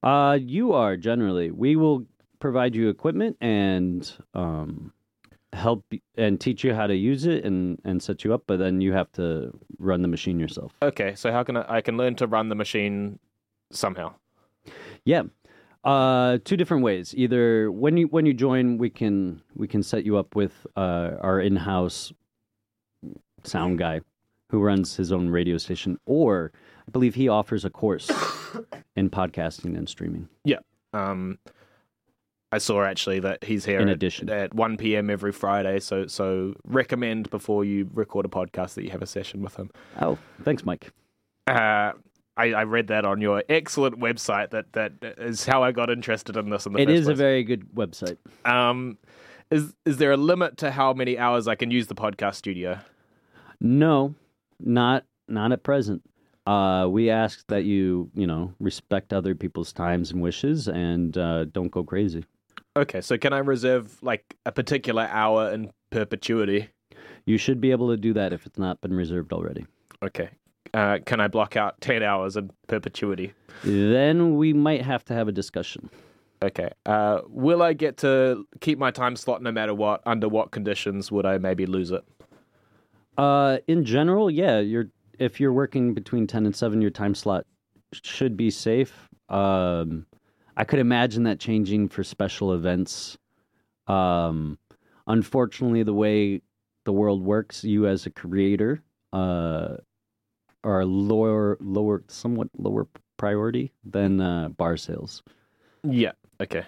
Uh, 0.04 0.38
you 0.42 0.74
are 0.74 0.98
generally. 0.98 1.52
We 1.52 1.76
will 1.76 2.06
provide 2.40 2.76
you 2.76 2.90
equipment 2.90 3.38
and 3.42 4.12
um, 4.34 4.92
help 5.56 5.86
and 6.16 6.40
teach 6.40 6.64
you 6.64 6.74
how 6.74 6.88
to 6.88 6.96
use 6.96 7.26
it 7.26 7.44
and 7.46 7.80
and 7.84 8.02
set 8.02 8.24
you 8.24 8.34
up, 8.34 8.44
but 8.48 8.60
then 8.60 8.82
you 8.82 8.94
have 8.94 9.12
to 9.14 9.52
run 9.80 10.02
the 10.02 10.08
machine 10.08 10.40
yourself. 10.40 10.74
Okay, 10.82 11.16
so 11.16 11.32
how 11.32 11.44
can 11.44 11.58
I? 11.58 11.78
I 11.78 11.82
can 11.82 11.98
learn 11.98 12.16
to 12.16 12.28
run 12.28 12.50
the 12.50 12.56
machine 12.56 13.20
somehow. 13.72 14.14
Yeah. 15.04 15.24
Uh, 15.84 16.40
two 16.44 16.58
different 16.58 16.84
ways. 16.84 17.14
Either 17.16 17.72
when 17.72 17.96
you 17.98 18.08
when 18.08 18.26
you 18.26 18.34
join, 18.34 18.78
we 18.78 18.90
can 18.90 19.42
we 19.56 19.68
can 19.68 19.84
set 19.84 20.06
you 20.06 20.18
up 20.18 20.36
with 20.36 20.66
uh, 20.76 21.12
our 21.22 21.40
in-house 21.40 22.12
sound 23.44 23.78
guy 23.78 24.02
who 24.50 24.62
runs 24.62 24.96
his 24.96 25.12
own 25.12 25.30
radio 25.30 25.58
station, 25.58 25.98
or 26.06 26.52
I 26.88 26.92
believe 26.92 27.16
he 27.16 27.30
offers 27.30 27.66
a 27.66 27.70
course 27.70 28.10
in 28.96 29.10
podcasting 29.10 29.78
and 29.78 29.88
streaming. 29.88 30.28
Yeah 30.44 30.60
um, 30.96 31.38
I 32.56 32.58
saw 32.58 32.84
actually 32.86 33.20
that 33.20 33.44
he's 33.44 33.66
here 33.66 33.82
In 33.82 33.90
at, 33.90 33.96
addition. 33.96 34.30
at 34.30 34.54
1 34.54 34.78
p.m. 34.78 35.10
every 35.10 35.34
Friday. 35.34 35.82
So 35.82 36.08
so 36.08 36.54
recommend 36.66 37.30
before 37.30 37.66
you 37.66 37.90
record 37.94 38.26
a 38.26 38.30
podcast 38.30 38.76
that 38.76 38.86
you 38.86 38.92
have 38.92 39.02
a 39.02 39.06
session 39.06 39.42
with 39.42 39.58
him. 39.58 39.70
Oh, 40.02 40.18
thanks, 40.44 40.64
Mike. 40.66 40.90
Uh, 41.48 41.92
I, 42.38 42.54
I 42.54 42.64
read 42.64 42.88
that 42.88 43.04
on 43.04 43.20
your 43.20 43.44
excellent 43.50 44.00
website. 44.00 44.52
That 44.52 44.72
that 44.72 44.94
is 45.18 45.46
how 45.46 45.64
I 45.64 45.74
got 45.74 45.90
interested 45.90 46.38
in 46.38 46.50
this 46.50 46.66
in 46.66 46.72
the 46.72 46.80
It 46.80 46.90
is 46.90 47.10
a 47.10 47.14
very 47.14 47.44
good 47.44 47.68
website. 47.76 48.18
Um, 48.46 48.98
is 49.52 49.74
is 49.86 49.98
there 49.98 50.14
a 50.14 50.18
limit 50.18 50.56
to 50.60 50.72
how 50.72 50.94
many 50.94 51.20
hours 51.20 51.50
I 51.50 51.56
can 51.56 51.72
use 51.72 51.88
the 51.88 51.96
podcast 51.96 52.36
studio? 52.36 52.80
No, 53.60 54.16
not 54.62 55.04
not 55.28 55.52
at 55.52 55.64
present. 55.64 56.04
Uh, 56.48 56.88
we 56.90 57.10
ask 57.10 57.46
that 57.48 57.66
you 57.66 58.10
you 58.16 58.28
know 58.28 58.54
respect 58.62 59.12
other 59.12 59.36
people's 59.36 59.74
times 59.74 60.12
and 60.12 60.22
wishes 60.22 60.70
and 60.70 61.18
uh, 61.18 61.44
don't 61.46 61.70
go 61.72 61.84
crazy. 61.84 62.24
Okay, 62.78 63.02
so 63.02 63.18
can 63.18 63.32
I 63.32 63.40
reserve 63.40 63.98
like 64.02 64.36
a 64.46 64.52
particular 64.52 65.04
hour 65.04 65.52
in 65.52 65.72
perpetuity? 65.92 66.70
You 67.26 67.38
should 67.38 67.62
be 67.62 67.72
able 67.72 67.90
to 67.90 67.98
do 67.98 68.14
that 68.14 68.34
if 68.34 68.46
it's 68.46 68.60
not 68.60 68.82
been 68.82 68.94
reserved 68.94 69.32
already. 69.32 69.66
Okay. 70.04 70.30
Uh, 70.74 71.00
can 71.06 71.22
I 71.22 71.28
block 71.30 71.56
out 71.56 71.80
10 71.80 72.04
hours 72.04 72.36
in 72.36 72.52
perpetuity? 72.68 73.34
Then 73.64 74.36
we 74.36 74.52
might 74.52 74.82
have 74.82 75.06
to 75.06 75.14
have 75.14 75.28
a 75.28 75.32
discussion. 75.32 75.90
Okay. 76.44 76.70
Uh, 76.86 77.22
will 77.28 77.62
I 77.62 77.74
get 77.74 77.98
to 77.98 78.46
keep 78.60 78.78
my 78.78 78.92
time 78.92 79.16
slot 79.16 79.42
no 79.42 79.52
matter 79.54 79.74
what? 79.74 80.02
Under 80.06 80.28
what 80.28 80.52
conditions 80.52 81.12
would 81.12 81.26
I 81.26 81.38
maybe 81.38 81.66
lose 81.66 81.92
it? 81.92 82.04
Uh, 83.18 83.60
in 83.68 83.86
general, 83.86 84.30
yeah, 84.30 84.60
you're 84.60 84.90
if 85.18 85.40
you're 85.40 85.54
working 85.54 85.94
between 85.94 86.28
ten 86.28 86.46
and 86.46 86.54
seven, 86.54 86.82
your 86.82 86.92
time 86.92 87.16
slot 87.16 87.46
should 87.94 88.36
be 88.36 88.52
safe. 88.52 89.08
Um, 89.30 90.06
I 90.58 90.64
could 90.64 90.80
imagine 90.80 91.24
that 91.24 91.40
changing 91.40 91.90
for 91.90 92.04
special 92.04 92.54
events. 92.54 93.18
Um, 93.88 94.58
unfortunately, 95.08 95.84
the 95.84 95.94
way 95.94 96.42
the 96.86 96.94
world 96.94 97.24
works, 97.24 97.64
you 97.64 97.88
as 97.88 98.06
a 98.06 98.10
creator 98.10 98.82
uh, 99.14 99.78
are 100.64 100.86
lower, 100.86 101.58
lower, 101.60 102.04
somewhat 102.08 102.50
lower 102.58 102.88
priority 103.18 103.72
than 103.84 104.22
uh, 104.22 104.50
bar 104.50 104.78
sales. 104.78 105.24
Yeah. 105.84 106.14
Okay. 106.42 106.64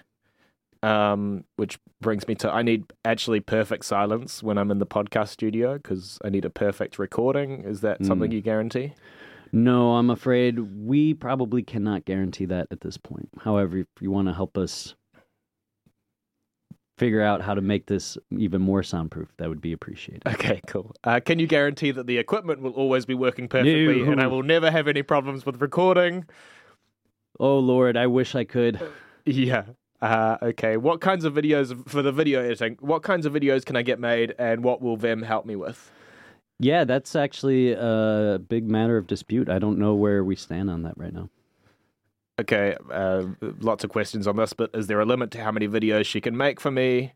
Um, 0.84 1.44
which 1.56 1.80
brings 2.02 2.28
me 2.28 2.36
to 2.36 2.52
I 2.52 2.62
need 2.62 2.94
actually 3.04 3.40
perfect 3.40 3.84
silence 3.84 4.44
when 4.44 4.60
I'm 4.60 4.70
in 4.70 4.78
the 4.78 4.86
podcast 4.86 5.30
studio 5.30 5.78
because 5.78 6.20
I 6.24 6.30
need 6.30 6.46
a 6.46 6.52
perfect 6.52 7.00
recording. 7.00 7.64
Is 7.64 7.82
that 7.82 8.06
something 8.06 8.30
Mm. 8.30 8.36
you 8.36 8.42
guarantee? 8.42 8.94
No, 9.52 9.96
I'm 9.96 10.10
afraid 10.10 10.60
we 10.60 11.14
probably 11.14 11.64
cannot 11.64 12.06
guarantee 12.06 12.46
that 12.46 12.68
at 12.72 12.82
this 12.82 12.98
point. 12.98 13.30
However, 13.40 13.78
if 13.78 13.88
you 14.00 14.12
want 14.12 14.28
to 14.28 14.34
help 14.34 14.58
us 14.58 14.96
figure 16.98 17.22
out 17.22 17.42
how 17.42 17.54
to 17.54 17.62
make 17.62 17.86
this 17.86 18.18
even 18.32 18.62
more 18.62 18.82
soundproof, 18.82 19.30
that 19.38 19.50
would 19.50 19.62
be 19.62 19.72
appreciated. 19.72 20.24
Okay, 20.26 20.62
cool. 20.68 20.96
Uh, 21.04 21.20
can 21.20 21.40
you 21.40 21.48
guarantee 21.48 21.92
that 21.92 22.08
the 22.08 22.18
equipment 22.18 22.62
will 22.62 22.72
always 22.72 23.06
be 23.06 23.14
working 23.14 23.48
perfectly 23.48 24.02
and 24.02 24.20
I 24.20 24.28
will 24.28 24.44
never 24.44 24.72
have 24.72 24.88
any 24.88 25.04
problems 25.04 25.46
with 25.46 25.62
recording? 25.62 26.26
Oh 27.40 27.60
Lord, 27.60 27.98
I 27.98 28.08
wish 28.08 28.34
I 28.34 28.44
could. 28.44 28.82
Yeah. 29.26 29.66
Uh, 30.02 30.38
okay. 30.42 30.78
What 30.78 31.02
kinds 31.02 31.26
of 31.26 31.34
videos 31.34 31.88
for 31.88 32.02
the 32.02 32.12
video 32.12 32.44
editing? 32.44 32.78
What 32.80 33.04
kinds 33.04 33.26
of 33.26 33.34
videos 33.34 33.66
can 33.66 33.76
I 33.76 33.82
get 33.82 34.00
made, 34.00 34.34
and 34.38 34.64
what 34.64 34.82
will 34.82 34.98
Vim 34.98 35.22
help 35.22 35.46
me 35.46 35.56
with? 35.56 35.92
Yeah, 36.60 36.86
that's 36.86 37.16
actually 37.16 37.74
a 37.74 38.40
big 38.48 38.68
matter 38.68 38.98
of 38.98 39.08
dispute. 39.08 39.50
I 39.50 39.60
don't 39.60 39.78
know 39.78 39.94
where 39.94 40.24
we 40.24 40.36
stand 40.36 40.70
on 40.70 40.84
that 40.84 40.98
right 40.98 41.14
now. 41.14 41.30
Okay. 42.40 42.76
Uh, 42.92 43.28
lots 43.60 43.84
of 43.84 43.90
questions 43.92 44.28
on 44.28 44.36
this, 44.36 44.54
but 44.54 44.72
is 44.74 44.88
there 44.88 45.00
a 45.00 45.06
limit 45.06 45.32
to 45.32 45.44
how 45.44 45.52
many 45.52 45.68
videos 45.68 46.06
she 46.06 46.22
can 46.22 46.36
make 46.36 46.60
for 46.60 46.72
me? 46.72 47.14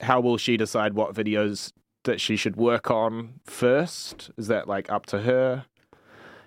How 0.00 0.20
will 0.20 0.36
she 0.36 0.56
decide 0.56 0.94
what 0.94 1.14
videos 1.14 1.72
that 2.02 2.20
she 2.20 2.36
should 2.36 2.56
work 2.56 2.90
on 2.90 3.40
first? 3.44 4.30
Is 4.36 4.48
that 4.48 4.68
like 4.68 4.90
up 4.90 5.06
to 5.06 5.20
her? 5.20 5.66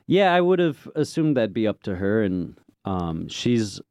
Yeah, 0.06 0.34
I 0.34 0.42
would 0.42 0.60
have 0.60 0.90
assumed 0.96 1.36
that'd 1.36 1.54
be 1.54 1.68
up 1.68 1.84
to 1.84 1.96
her, 1.96 2.24
and 2.24 2.58
um, 2.86 3.28
she's. 3.28 3.82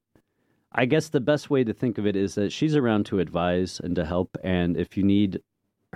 I 0.72 0.84
guess 0.84 1.09
the 1.09 1.20
best 1.20 1.49
way 1.49 1.64
to 1.64 1.72
think 1.72 1.97
of 1.97 2.07
it 2.07 2.16
is 2.16 2.34
that 2.34 2.53
she's 2.53 2.76
around 2.76 3.07
to 3.07 3.18
advise 3.18 3.80
and 3.82 3.95
to 3.97 4.05
help, 4.05 4.37
and 4.45 4.76
if 4.76 4.97
you 4.97 5.03
need 5.03 5.41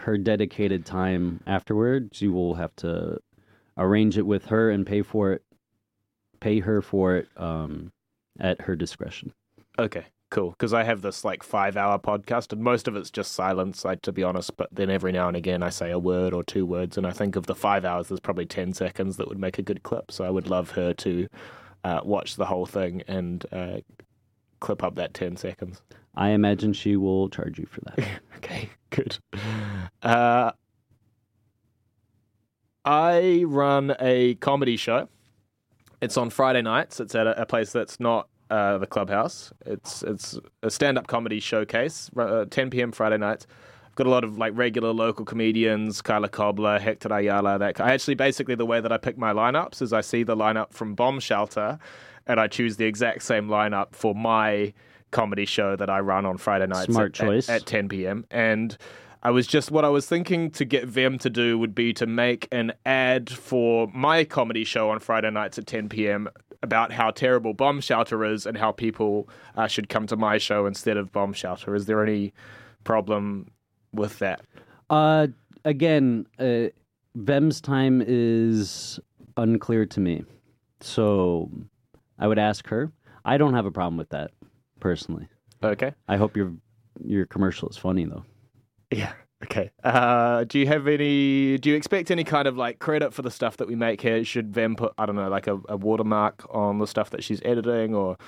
her 0.00 0.18
dedicated 0.18 0.84
time 0.84 1.40
afterwards, 1.46 2.20
you 2.20 2.32
will 2.32 2.54
have 2.54 2.74
to 2.76 3.18
arrange 3.76 4.18
it 4.18 4.26
with 4.26 4.46
her 4.46 4.70
and 4.70 4.86
pay 4.86 5.02
for 5.02 5.32
it, 5.32 5.42
pay 6.40 6.60
her 6.60 6.82
for 6.82 7.16
it 7.16 7.28
um, 7.36 7.92
at 8.38 8.62
her 8.62 8.76
discretion. 8.76 9.32
Okay. 9.78 10.06
Cool. 10.30 10.50
Because 10.50 10.72
I 10.72 10.84
have 10.84 11.02
this 11.02 11.24
like 11.24 11.42
five 11.42 11.76
hour 11.76 11.98
podcast, 11.98 12.52
and 12.52 12.62
most 12.62 12.86
of 12.86 12.94
it's 12.94 13.10
just 13.10 13.32
silence, 13.32 13.84
I, 13.84 13.96
to 13.96 14.12
be 14.12 14.22
honest. 14.22 14.56
But 14.56 14.68
then 14.70 14.88
every 14.88 15.10
now 15.10 15.26
and 15.26 15.36
again, 15.36 15.60
I 15.60 15.70
say 15.70 15.90
a 15.90 15.98
word 15.98 16.32
or 16.32 16.44
two 16.44 16.64
words, 16.64 16.96
and 16.96 17.04
I 17.04 17.10
think 17.10 17.34
of 17.34 17.46
the 17.46 17.54
five 17.54 17.84
hours, 17.84 18.08
there's 18.08 18.20
probably 18.20 18.46
10 18.46 18.72
seconds 18.74 19.16
that 19.16 19.28
would 19.28 19.40
make 19.40 19.58
a 19.58 19.62
good 19.62 19.82
clip. 19.82 20.12
So 20.12 20.24
I 20.24 20.30
would 20.30 20.48
love 20.48 20.70
her 20.72 20.94
to 20.94 21.26
uh, 21.82 22.00
watch 22.04 22.36
the 22.36 22.46
whole 22.46 22.66
thing 22.66 23.02
and 23.08 23.44
uh, 23.50 23.78
clip 24.60 24.82
up 24.82 24.94
that 24.96 25.14
10 25.14 25.36
seconds. 25.36 25.82
I 26.14 26.30
imagine 26.30 26.72
she 26.72 26.96
will 26.96 27.28
charge 27.28 27.58
you 27.58 27.66
for 27.66 27.80
that. 27.82 28.08
Okay, 28.40 28.70
good. 28.88 29.18
Uh, 30.02 30.52
I 32.86 33.44
run 33.46 33.94
a 34.00 34.36
comedy 34.36 34.78
show. 34.78 35.10
It's 36.00 36.16
on 36.16 36.30
Friday 36.30 36.62
nights. 36.62 37.00
It's 37.00 37.14
at 37.14 37.26
a, 37.26 37.42
a 37.42 37.44
place 37.44 37.70
that's 37.70 38.00
not 38.00 38.28
uh, 38.48 38.78
the 38.78 38.86
clubhouse. 38.86 39.52
It's 39.66 40.02
it's 40.02 40.38
a 40.62 40.70
stand-up 40.70 41.06
comedy 41.06 41.38
showcase. 41.38 42.10
Uh, 42.16 42.46
10 42.50 42.70
p.m. 42.70 42.92
Friday 42.92 43.18
nights. 43.18 43.46
I've 43.86 43.94
got 43.94 44.06
a 44.06 44.10
lot 44.10 44.24
of 44.24 44.38
like 44.38 44.52
regular 44.56 44.92
local 44.92 45.24
comedians, 45.24 46.00
Kyla 46.00 46.28
Cobbler, 46.28 46.78
Hector 46.78 47.12
Ayala. 47.12 47.58
That 47.58 47.80
I 47.80 47.92
actually 47.92 48.14
basically 48.14 48.54
the 48.54 48.66
way 48.66 48.80
that 48.80 48.90
I 48.90 48.96
pick 48.96 49.18
my 49.18 49.32
lineups 49.32 49.82
is 49.82 49.92
I 49.92 50.00
see 50.00 50.22
the 50.22 50.36
lineup 50.36 50.72
from 50.72 50.94
Bomb 50.94 51.20
Shelter, 51.20 51.78
and 52.30 52.38
I 52.38 52.46
choose 52.46 52.76
the 52.76 52.84
exact 52.84 53.22
same 53.24 53.48
lineup 53.48 53.88
for 53.92 54.14
my 54.14 54.72
comedy 55.10 55.44
show 55.44 55.74
that 55.74 55.90
I 55.90 55.98
run 55.98 56.24
on 56.24 56.38
Friday 56.38 56.68
nights. 56.68 56.92
Smart 56.92 57.18
at- 57.20 57.26
at- 57.26 57.28
choice. 57.28 57.48
at 57.48 57.66
10 57.66 57.88
p.m. 57.88 58.24
And 58.30 58.76
I 59.22 59.32
was 59.32 59.46
just 59.48 59.72
what 59.72 59.84
I 59.84 59.88
was 59.88 60.06
thinking 60.06 60.50
to 60.52 60.64
get 60.64 60.86
Vem 60.86 61.18
to 61.18 61.28
do 61.28 61.58
would 61.58 61.74
be 61.74 61.92
to 61.94 62.06
make 62.06 62.46
an 62.52 62.72
ad 62.86 63.28
for 63.28 63.88
my 63.92 64.22
comedy 64.24 64.62
show 64.64 64.90
on 64.90 65.00
Friday 65.00 65.30
nights 65.30 65.58
at 65.58 65.66
10 65.66 65.88
p.m. 65.88 66.28
about 66.62 66.92
how 66.92 67.10
terrible 67.10 67.52
Bomb 67.52 67.80
Shelter 67.80 68.24
is 68.24 68.46
and 68.46 68.56
how 68.56 68.70
people 68.70 69.28
uh, 69.56 69.66
should 69.66 69.88
come 69.88 70.06
to 70.06 70.16
my 70.16 70.38
show 70.38 70.66
instead 70.66 70.96
of 70.96 71.10
Bomb 71.10 71.32
Shelter. 71.32 71.74
Is 71.74 71.86
there 71.86 72.02
any 72.04 72.32
problem 72.84 73.50
with 73.92 74.20
that? 74.20 74.40
Uh, 74.88 75.26
again, 75.64 76.26
uh, 76.38 76.66
Vem's 77.16 77.60
time 77.60 78.02
is 78.06 79.00
unclear 79.36 79.84
to 79.86 79.98
me, 80.00 80.24
so 80.80 81.50
I 82.20 82.28
would 82.28 82.38
ask 82.38 82.68
her. 82.68 82.92
I 83.24 83.38
don't 83.38 83.54
have 83.54 83.66
a 83.66 83.70
problem 83.70 83.96
with 83.96 84.10
that 84.10 84.30
personally. 84.78 85.28
Okay. 85.62 85.92
I 86.06 86.16
hope 86.16 86.36
your 86.36 86.52
your 87.02 87.26
commercial 87.26 87.68
is 87.68 87.76
funny 87.76 88.04
though. 88.04 88.24
Yeah. 88.90 89.12
Okay. 89.42 89.70
Uh, 89.82 90.44
do 90.44 90.58
you 90.58 90.66
have 90.66 90.86
any? 90.86 91.56
Do 91.56 91.70
you 91.70 91.76
expect 91.76 92.10
any 92.10 92.24
kind 92.24 92.46
of 92.46 92.58
like 92.58 92.78
credit 92.78 93.14
for 93.14 93.22
the 93.22 93.30
stuff 93.30 93.56
that 93.56 93.66
we 93.66 93.74
make 93.74 94.02
here? 94.02 94.22
Should 94.22 94.52
Vem 94.52 94.76
put 94.76 94.92
I 94.98 95.06
don't 95.06 95.16
know 95.16 95.30
like 95.30 95.46
a, 95.46 95.58
a 95.68 95.78
watermark 95.78 96.46
on 96.50 96.78
the 96.78 96.86
stuff 96.86 97.10
that 97.10 97.24
she's 97.24 97.40
editing, 97.42 97.94
or 97.94 98.18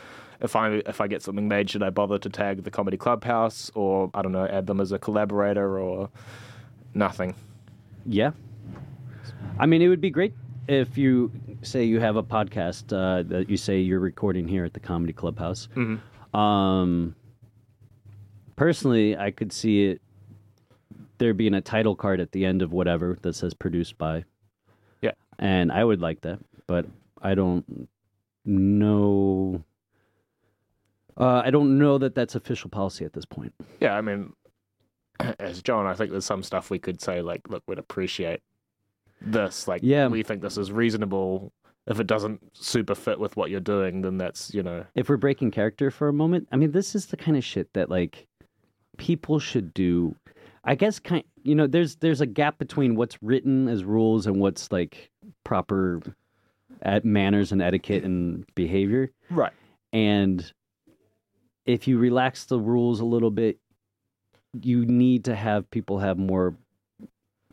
if 0.40 0.56
I 0.56 0.82
if 0.86 1.02
I 1.02 1.08
get 1.08 1.22
something 1.22 1.48
made, 1.48 1.68
should 1.68 1.82
I 1.82 1.90
bother 1.90 2.18
to 2.18 2.28
tag 2.30 2.64
the 2.64 2.70
Comedy 2.70 2.96
Clubhouse, 2.96 3.70
or 3.74 4.10
I 4.14 4.22
don't 4.22 4.32
know, 4.32 4.46
add 4.46 4.66
them 4.66 4.80
as 4.80 4.90
a 4.90 4.98
collaborator, 4.98 5.78
or 5.78 6.08
nothing? 6.94 7.34
Yeah, 8.06 8.30
I 9.58 9.66
mean, 9.66 9.82
it 9.82 9.88
would 9.88 10.00
be 10.00 10.10
great 10.10 10.32
if 10.68 10.96
you 10.96 11.30
say 11.62 11.84
you 11.84 12.00
have 12.00 12.16
a 12.16 12.22
podcast 12.22 12.92
uh, 12.92 13.22
that 13.28 13.50
you 13.50 13.56
say 13.56 13.80
you're 13.80 14.00
recording 14.00 14.46
here 14.48 14.64
at 14.64 14.72
the 14.74 14.80
Comedy 14.80 15.12
Clubhouse. 15.12 15.68
Mhm. 15.74 16.00
Um, 16.36 17.14
personally, 18.56 19.16
I 19.16 19.30
could 19.30 19.52
see 19.52 19.86
it 19.86 20.00
there 21.18 21.34
being 21.34 21.54
a 21.54 21.60
title 21.60 21.94
card 21.94 22.20
at 22.20 22.32
the 22.32 22.44
end 22.44 22.62
of 22.62 22.72
whatever 22.72 23.18
that 23.22 23.34
says 23.34 23.54
produced 23.54 23.98
by. 23.98 24.24
Yeah. 25.00 25.12
And 25.38 25.70
I 25.70 25.84
would 25.84 26.00
like 26.00 26.22
that, 26.22 26.38
but 26.66 26.86
I 27.20 27.34
don't 27.34 27.88
know. 28.44 29.62
Uh, 31.16 31.42
I 31.44 31.50
don't 31.50 31.78
know 31.78 31.98
that 31.98 32.14
that's 32.14 32.34
official 32.34 32.70
policy 32.70 33.04
at 33.04 33.12
this 33.12 33.24
point. 33.26 33.52
Yeah, 33.80 33.94
I 33.96 34.00
mean, 34.00 34.32
as 35.38 35.62
John, 35.62 35.86
I 35.86 35.94
think 35.94 36.10
there's 36.10 36.24
some 36.24 36.42
stuff 36.42 36.70
we 36.70 36.78
could 36.78 37.00
say 37.00 37.20
like, 37.20 37.48
look, 37.48 37.62
we'd 37.66 37.78
appreciate 37.78 38.40
this. 39.24 39.66
Like, 39.68 39.82
Yeah. 39.82 40.08
we 40.08 40.22
think 40.22 40.42
this 40.42 40.58
is 40.58 40.72
reasonable. 40.72 41.52
If 41.86 41.98
it 41.98 42.06
doesn't 42.06 42.40
super 42.56 42.94
fit 42.94 43.18
with 43.18 43.36
what 43.36 43.50
you're 43.50 43.58
doing, 43.60 44.02
then 44.02 44.16
that's 44.18 44.54
you 44.54 44.62
know, 44.62 44.84
if 44.94 45.08
we're 45.08 45.16
breaking 45.16 45.50
character 45.50 45.90
for 45.90 46.08
a 46.08 46.12
moment, 46.12 46.48
I 46.52 46.56
mean, 46.56 46.70
this 46.72 46.94
is 46.94 47.06
the 47.06 47.16
kind 47.16 47.36
of 47.36 47.42
shit 47.44 47.72
that 47.74 47.90
like 47.90 48.26
people 48.98 49.38
should 49.40 49.74
do. 49.74 50.14
I 50.64 50.76
guess 50.76 51.00
kind 51.00 51.24
you 51.42 51.56
know, 51.56 51.66
there's 51.66 51.96
there's 51.96 52.20
a 52.20 52.26
gap 52.26 52.58
between 52.58 52.94
what's 52.94 53.20
written 53.20 53.68
as 53.68 53.82
rules 53.82 54.28
and 54.28 54.38
what's 54.40 54.70
like 54.70 55.10
proper 55.42 56.00
at 56.82 57.04
manners 57.04 57.50
and 57.50 57.60
etiquette 57.60 58.04
and 58.04 58.44
behavior. 58.54 59.10
right. 59.30 59.52
And 59.92 60.52
if 61.66 61.86
you 61.88 61.98
relax 61.98 62.44
the 62.44 62.58
rules 62.60 63.00
a 63.00 63.04
little 63.04 63.30
bit, 63.30 63.58
you 64.60 64.84
need 64.86 65.24
to 65.24 65.34
have 65.34 65.68
people 65.70 65.98
have 65.98 66.16
more 66.18 66.54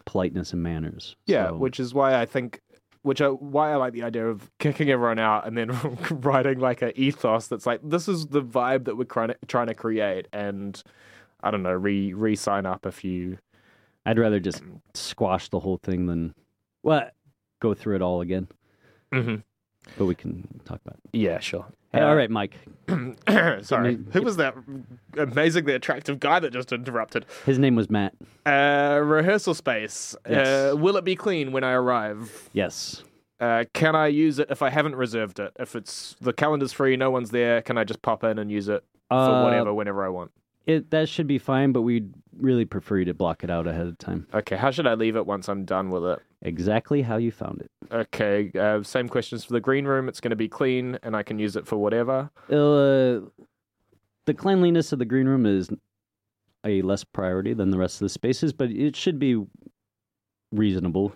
politeness 0.10 0.54
and 0.54 0.64
manners. 0.64 1.16
Yeah, 1.28 1.50
So- 1.50 1.58
which 1.58 1.80
is 1.80 1.94
why 1.94 2.20
I 2.20 2.26
think, 2.26 2.62
which 3.04 3.22
I, 3.22 3.28
why 3.28 3.72
I 3.72 3.76
like 3.76 3.94
the 3.94 4.04
idea 4.04 4.28
of 4.28 4.50
kicking 4.60 4.90
everyone 4.90 5.20
out 5.20 5.46
and 5.48 5.56
then 5.58 5.70
writing 6.12 6.60
like 6.60 6.82
an 6.82 6.92
ethos 6.96 7.48
that's 7.48 7.66
like 7.68 7.80
this 7.84 8.08
is 8.08 8.26
the 8.28 8.42
vibe 8.42 8.86
that 8.86 8.98
we're 8.98 9.04
trying 9.06 9.30
to, 9.30 9.38
trying 9.48 9.68
to 9.68 9.74
create, 9.76 10.28
and 10.34 10.82
I 11.44 11.52
don't 11.52 11.64
know, 11.64 11.72
re 11.74 12.14
re 12.14 12.36
sign 12.36 12.66
up 12.66 12.86
if 12.86 13.04
you. 13.04 13.38
I'd 14.06 14.18
rather 14.18 14.40
just 14.40 14.64
squash 14.96 15.50
the 15.50 15.60
whole 15.60 15.78
thing 15.78 16.08
than 16.08 16.34
well 16.84 17.10
go 17.62 17.74
through 17.76 17.98
it 17.98 18.02
all 18.02 18.22
again. 18.22 18.48
Mm-hmm. 19.14 19.36
But 19.98 20.06
we 20.06 20.16
can 20.16 20.48
talk 20.66 20.80
about 20.86 20.98
it. 21.04 21.18
Yeah, 21.18 21.40
sure. 21.40 21.66
Hey, 21.92 22.02
Uh, 22.02 22.08
all 22.08 22.16
right, 22.16 22.30
Mike. 22.30 22.56
Sorry, 23.62 23.98
who 24.14 24.22
was 24.22 24.38
that 24.38 24.56
amazingly 25.18 25.74
attractive 25.74 26.20
guy 26.20 26.40
that 26.40 26.52
just 26.54 26.72
interrupted? 26.72 27.26
His 27.46 27.60
name 27.60 27.76
was 27.76 27.90
Matt. 27.90 28.14
Uh, 28.46 29.00
rehearsal 29.04 29.54
space. 29.54 30.16
Yes. 30.30 30.48
Uh, 30.74 30.78
will 30.78 30.98
it 30.98 31.04
be 31.04 31.16
clean 31.16 31.52
when 31.52 31.64
I 31.64 31.72
arrive? 31.72 32.50
Yes. 32.54 33.04
Uh, 33.40 33.64
can 33.74 33.96
I 33.96 34.08
use 34.08 34.38
it 34.40 34.48
if 34.52 34.62
I 34.62 34.70
haven't 34.70 34.96
reserved 34.96 35.40
it? 35.40 35.54
If 35.58 35.76
it's 35.76 36.16
the 36.20 36.34
calendar's 36.34 36.74
free, 36.74 36.96
no 36.98 37.10
one's 37.10 37.32
there, 37.32 37.62
can 37.62 37.78
I 37.78 37.84
just 37.86 38.02
pop 38.02 38.24
in 38.24 38.38
and 38.38 38.52
use 38.52 38.68
it 38.68 38.84
for 39.10 39.16
Uh, 39.16 39.44
whatever, 39.44 39.74
whenever 39.74 40.06
I 40.06 40.10
want? 40.10 40.32
It 40.66 40.92
that 40.92 41.10
should 41.10 41.26
be 41.26 41.38
fine, 41.40 41.72
but 41.72 41.82
we'd 41.82 42.14
really 42.38 42.66
prefer 42.66 42.98
you 43.00 43.06
to 43.06 43.14
block 43.14 43.44
it 43.44 43.50
out 43.50 43.66
ahead 43.66 43.88
of 43.88 43.98
time. 43.98 44.28
Okay, 44.34 44.56
how 44.56 44.72
should 44.72 44.86
I 44.86 44.94
leave 44.94 45.16
it 45.16 45.26
once 45.26 45.48
I'm 45.50 45.66
done 45.66 45.90
with 45.90 46.04
it? 46.06 46.20
Exactly 46.42 47.02
how 47.02 47.18
you 47.18 47.32
found 47.32 47.62
it. 47.62 47.72
Okay, 47.92 48.52
uh, 48.58 48.82
same 48.82 49.10
questions 49.10 49.44
for 49.44 49.52
the 49.54 49.60
green 49.60 49.86
room. 49.86 50.08
It's 50.08 50.22
going 50.22 50.30
to 50.30 50.38
be 50.38 50.48
clean, 50.48 50.98
and 51.04 51.16
I 51.16 51.22
can 51.24 51.38
use 51.38 51.56
it 51.58 51.68
for 51.68 51.78
whatever. 51.78 52.30
Uh, 52.50 53.28
the 54.26 54.34
cleanliness 54.36 54.94
of 54.94 55.00
the 55.00 55.06
green 55.06 55.28
room 55.28 55.46
is 55.46 55.70
a 56.66 56.82
less 56.82 57.04
priority 57.04 57.54
than 57.54 57.72
the 57.72 57.78
rest 57.78 57.96
of 57.96 58.06
the 58.06 58.10
spaces, 58.10 58.54
but 58.54 58.70
it 58.72 58.96
should 58.96 59.20
be 59.20 59.44
reasonable. 60.54 61.14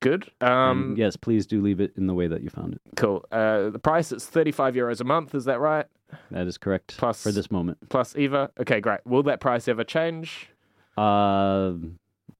Good. 0.00 0.30
And 0.40 0.50
Um, 0.50 0.94
yes, 0.96 1.16
please 1.16 1.46
do 1.46 1.60
leave 1.60 1.80
it 1.80 1.92
in 1.96 2.06
the 2.06 2.14
way 2.14 2.26
that 2.26 2.42
you 2.42 2.48
found 2.50 2.74
it. 2.74 2.80
cool. 2.96 3.24
Uh, 3.32 3.70
the 3.70 3.78
price 3.78 4.12
is 4.12 4.26
35 4.26 4.74
euros 4.74 5.00
a 5.00 5.04
month. 5.04 5.34
Is 5.34 5.44
that 5.46 5.60
right? 5.60 5.86
That 6.30 6.46
is 6.46 6.56
correct 6.56 6.96
Plus- 6.96 7.22
for 7.22 7.32
this 7.32 7.50
moment. 7.50 7.78
Plus 7.88 8.14
IVA. 8.16 8.50
Okay, 8.60 8.80
great. 8.80 9.00
Will 9.06 9.22
that 9.24 9.40
price 9.40 9.68
ever 9.68 9.84
change? 9.84 10.48
Uh, 10.96 11.72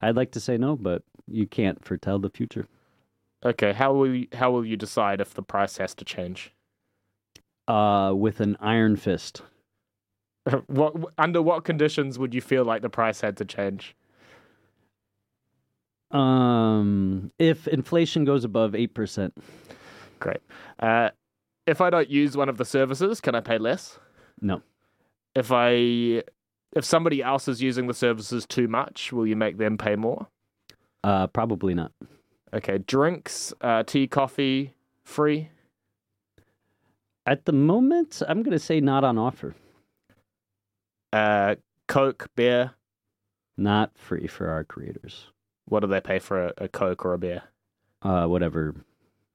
I'd 0.00 0.16
like 0.16 0.30
to 0.32 0.40
say 0.40 0.56
no, 0.56 0.76
but 0.76 1.02
you 1.28 1.46
can't 1.46 1.84
foretell 1.84 2.18
the 2.18 2.30
future. 2.30 2.66
Okay, 3.44 3.72
how 3.72 3.92
will 3.92 4.14
you, 4.14 4.26
how 4.32 4.50
will 4.50 4.64
you 4.64 4.76
decide 4.76 5.20
if 5.20 5.34
the 5.34 5.42
price 5.42 5.76
has 5.76 5.94
to 5.96 6.04
change? 6.04 6.52
Uh, 7.68 8.12
with 8.14 8.40
an 8.40 8.56
iron 8.60 8.96
fist. 8.96 9.42
what 10.66 10.94
under 11.18 11.42
what 11.42 11.64
conditions 11.64 12.18
would 12.18 12.32
you 12.32 12.40
feel 12.40 12.64
like 12.64 12.82
the 12.82 12.88
price 12.88 13.20
had 13.20 13.36
to 13.38 13.44
change? 13.44 13.96
Um, 16.12 17.32
if 17.38 17.66
inflation 17.66 18.24
goes 18.24 18.44
above 18.44 18.74
eight 18.74 18.94
percent, 18.94 19.34
Great. 20.20 20.40
Uh, 20.78 21.10
if 21.66 21.80
I 21.80 21.90
don't 21.90 22.08
use 22.08 22.36
one 22.36 22.48
of 22.48 22.56
the 22.58 22.64
services, 22.64 23.20
can 23.20 23.34
I 23.34 23.40
pay 23.40 23.58
less? 23.58 23.98
no. 24.40 24.62
If 25.34 25.50
I 25.52 26.22
if 26.74 26.84
somebody 26.84 27.22
else 27.22 27.48
is 27.48 27.60
using 27.60 27.86
the 27.88 27.94
services 27.94 28.46
too 28.46 28.68
much, 28.68 29.12
will 29.12 29.26
you 29.26 29.36
make 29.36 29.58
them 29.58 29.76
pay 29.76 29.96
more? 29.96 30.28
Uh, 31.06 31.28
probably 31.28 31.72
not. 31.72 31.92
Okay, 32.52 32.78
drinks, 32.78 33.54
uh, 33.60 33.84
tea, 33.84 34.08
coffee, 34.08 34.74
free. 35.04 35.50
At 37.24 37.44
the 37.44 37.52
moment, 37.52 38.22
I'm 38.26 38.42
going 38.42 38.58
to 38.58 38.58
say 38.58 38.80
not 38.80 39.04
on 39.04 39.16
offer. 39.16 39.54
Uh, 41.12 41.54
Coke, 41.86 42.28
beer. 42.34 42.72
Not 43.56 43.96
free 43.96 44.26
for 44.26 44.50
our 44.50 44.64
creators. 44.64 45.26
What 45.66 45.80
do 45.80 45.86
they 45.86 46.00
pay 46.00 46.18
for 46.18 46.46
a, 46.46 46.52
a 46.58 46.68
Coke 46.68 47.04
or 47.04 47.14
a 47.14 47.18
beer? 47.18 47.44
Uh, 48.02 48.26
whatever 48.26 48.74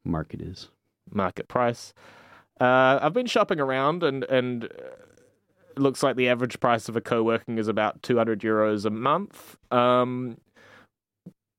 market 0.03 0.41
is. 0.41 0.67
Market 1.09 1.47
price. 1.47 1.93
Uh, 2.59 2.99
I've 3.01 3.13
been 3.13 3.27
shopping 3.27 3.61
around, 3.61 4.03
and 4.03 4.25
and 4.25 4.65
uh, 4.65 4.67
it 5.69 5.79
looks 5.79 6.03
like 6.03 6.17
the 6.17 6.27
average 6.27 6.59
price 6.59 6.89
of 6.89 6.97
a 6.97 7.01
co-working 7.01 7.57
is 7.57 7.69
about 7.69 8.03
two 8.03 8.17
hundred 8.17 8.41
euros 8.41 8.85
a 8.85 8.89
month. 8.89 9.55
Um, 9.71 10.37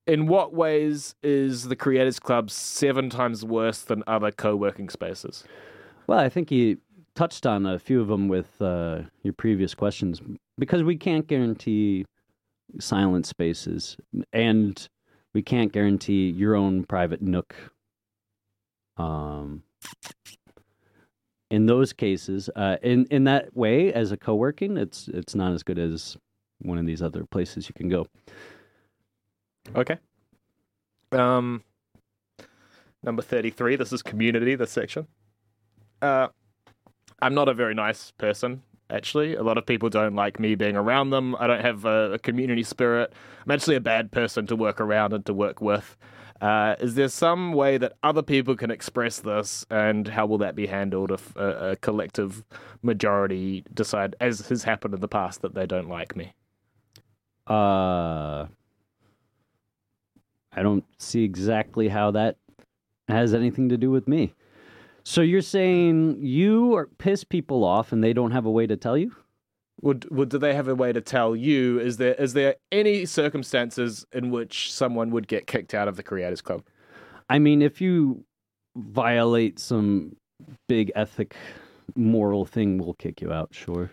in 0.06 0.26
what 0.26 0.52
ways 0.52 1.14
is 1.22 1.68
the 1.68 1.76
Creators 1.76 2.18
Club 2.18 2.50
seven 2.50 3.10
times 3.10 3.44
worse 3.44 3.82
than 3.82 4.02
other 4.06 4.30
co-working 4.30 4.88
spaces? 4.88 5.44
Well, 6.06 6.18
I 6.18 6.28
think 6.28 6.50
you 6.50 6.78
touched 7.14 7.46
on 7.46 7.66
a 7.66 7.78
few 7.78 8.00
of 8.00 8.08
them 8.08 8.28
with 8.28 8.60
uh, 8.60 9.02
your 9.22 9.34
previous 9.34 9.74
questions 9.74 10.20
because 10.58 10.82
we 10.82 10.96
can't 10.96 11.26
guarantee 11.26 12.04
silent 12.80 13.26
spaces 13.26 13.96
and 14.32 14.88
we 15.34 15.42
can't 15.42 15.72
guarantee 15.72 16.30
your 16.30 16.54
own 16.54 16.84
private 16.84 17.22
nook. 17.22 17.54
Um, 18.96 19.62
in 21.50 21.66
those 21.66 21.92
cases, 21.92 22.48
uh, 22.56 22.76
in 22.82 23.06
in 23.10 23.24
that 23.24 23.54
way, 23.56 23.92
as 23.92 24.10
a 24.10 24.16
co-working, 24.16 24.76
it's 24.76 25.08
it's 25.08 25.34
not 25.34 25.52
as 25.52 25.62
good 25.62 25.78
as 25.78 26.16
one 26.60 26.78
of 26.78 26.86
these 26.86 27.02
other 27.02 27.24
places 27.24 27.68
you 27.68 27.74
can 27.74 27.88
go. 27.88 28.06
Okay. 29.74 29.98
Um, 31.12 31.62
number 33.02 33.22
33. 33.22 33.76
This 33.76 33.92
is 33.92 34.02
community, 34.02 34.54
this 34.54 34.70
section. 34.70 35.06
Uh, 36.00 36.28
I'm 37.20 37.34
not 37.34 37.48
a 37.48 37.54
very 37.54 37.74
nice 37.74 38.10
person, 38.12 38.62
actually. 38.90 39.34
A 39.34 39.42
lot 39.42 39.58
of 39.58 39.66
people 39.66 39.88
don't 39.88 40.14
like 40.14 40.40
me 40.40 40.54
being 40.54 40.76
around 40.76 41.10
them. 41.10 41.36
I 41.38 41.46
don't 41.46 41.60
have 41.60 41.84
a, 41.84 42.14
a 42.14 42.18
community 42.18 42.64
spirit. 42.64 43.12
I'm 43.44 43.50
actually 43.52 43.76
a 43.76 43.80
bad 43.80 44.10
person 44.10 44.46
to 44.48 44.56
work 44.56 44.80
around 44.80 45.12
and 45.12 45.24
to 45.26 45.34
work 45.34 45.60
with. 45.60 45.96
Uh, 46.40 46.74
is 46.80 46.96
there 46.96 47.08
some 47.08 47.52
way 47.52 47.78
that 47.78 47.92
other 48.02 48.22
people 48.22 48.56
can 48.56 48.72
express 48.72 49.20
this, 49.20 49.64
and 49.70 50.08
how 50.08 50.26
will 50.26 50.38
that 50.38 50.56
be 50.56 50.66
handled 50.66 51.12
if 51.12 51.36
a, 51.36 51.70
a 51.70 51.76
collective 51.76 52.44
majority 52.82 53.64
decide, 53.72 54.16
as 54.20 54.48
has 54.48 54.64
happened 54.64 54.92
in 54.92 55.00
the 55.00 55.06
past, 55.06 55.40
that 55.42 55.54
they 55.54 55.66
don't 55.66 55.88
like 55.88 56.16
me? 56.16 56.34
Uh, 57.46 58.46
I 60.54 60.62
don't 60.62 60.84
see 60.98 61.24
exactly 61.24 61.88
how 61.88 62.10
that 62.12 62.36
has 63.08 63.34
anything 63.34 63.68
to 63.70 63.76
do 63.76 63.90
with 63.90 64.06
me. 64.06 64.34
So 65.04 65.20
you're 65.20 65.42
saying 65.42 66.18
you 66.20 66.74
are 66.76 66.86
piss 66.98 67.24
people 67.24 67.64
off 67.64 67.92
and 67.92 68.02
they 68.02 68.12
don't 68.12 68.30
have 68.30 68.46
a 68.46 68.50
way 68.50 68.66
to 68.66 68.76
tell 68.76 68.96
you? 68.96 69.14
Would 69.80 70.08
would 70.10 70.28
do 70.28 70.38
they 70.38 70.54
have 70.54 70.68
a 70.68 70.74
way 70.74 70.92
to 70.92 71.00
tell 71.00 71.34
you? 71.34 71.80
Is 71.80 71.96
there 71.96 72.14
is 72.14 72.34
there 72.34 72.54
any 72.70 73.04
circumstances 73.04 74.06
in 74.12 74.30
which 74.30 74.72
someone 74.72 75.10
would 75.10 75.26
get 75.26 75.46
kicked 75.46 75.74
out 75.74 75.88
of 75.88 75.96
the 75.96 76.02
Creators 76.04 76.40
Club? 76.40 76.62
I 77.28 77.40
mean, 77.40 77.62
if 77.62 77.80
you 77.80 78.24
violate 78.76 79.58
some 79.58 80.14
big 80.68 80.92
ethic, 80.94 81.34
moral 81.96 82.44
thing, 82.44 82.78
we'll 82.78 82.94
kick 82.94 83.20
you 83.20 83.32
out. 83.32 83.48
Sure. 83.52 83.90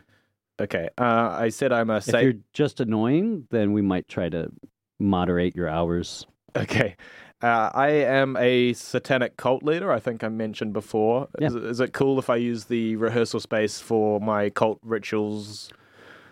Okay, 0.59 0.89
uh, 0.97 1.29
I 1.31 1.49
said 1.49 1.71
I'm 1.71 1.89
a 1.89 1.97
If 1.97 2.13
you're 2.21 2.33
just 2.53 2.81
annoying, 2.81 3.47
then 3.49 3.71
we 3.71 3.81
might 3.81 4.07
try 4.09 4.29
to 4.29 4.51
moderate 4.99 5.55
your 5.55 5.69
hours. 5.69 6.27
Okay, 6.55 6.95
uh, 7.41 7.69
I 7.73 7.89
am 7.89 8.35
a 8.37 8.73
satanic 8.73 9.37
cult 9.37 9.63
leader. 9.63 9.91
I 9.91 9.99
think 9.99 10.23
I 10.23 10.29
mentioned 10.29 10.73
before. 10.73 11.27
Is, 11.39 11.53
Yeah. 11.53 11.61
is 11.61 11.79
it 11.79 11.93
cool 11.93 12.19
if 12.19 12.29
I 12.29 12.35
use 12.37 12.65
the 12.65 12.95
rehearsal 12.95 13.39
space 13.39 13.79
for 13.79 14.19
my 14.19 14.49
cult 14.49 14.79
rituals? 14.83 15.71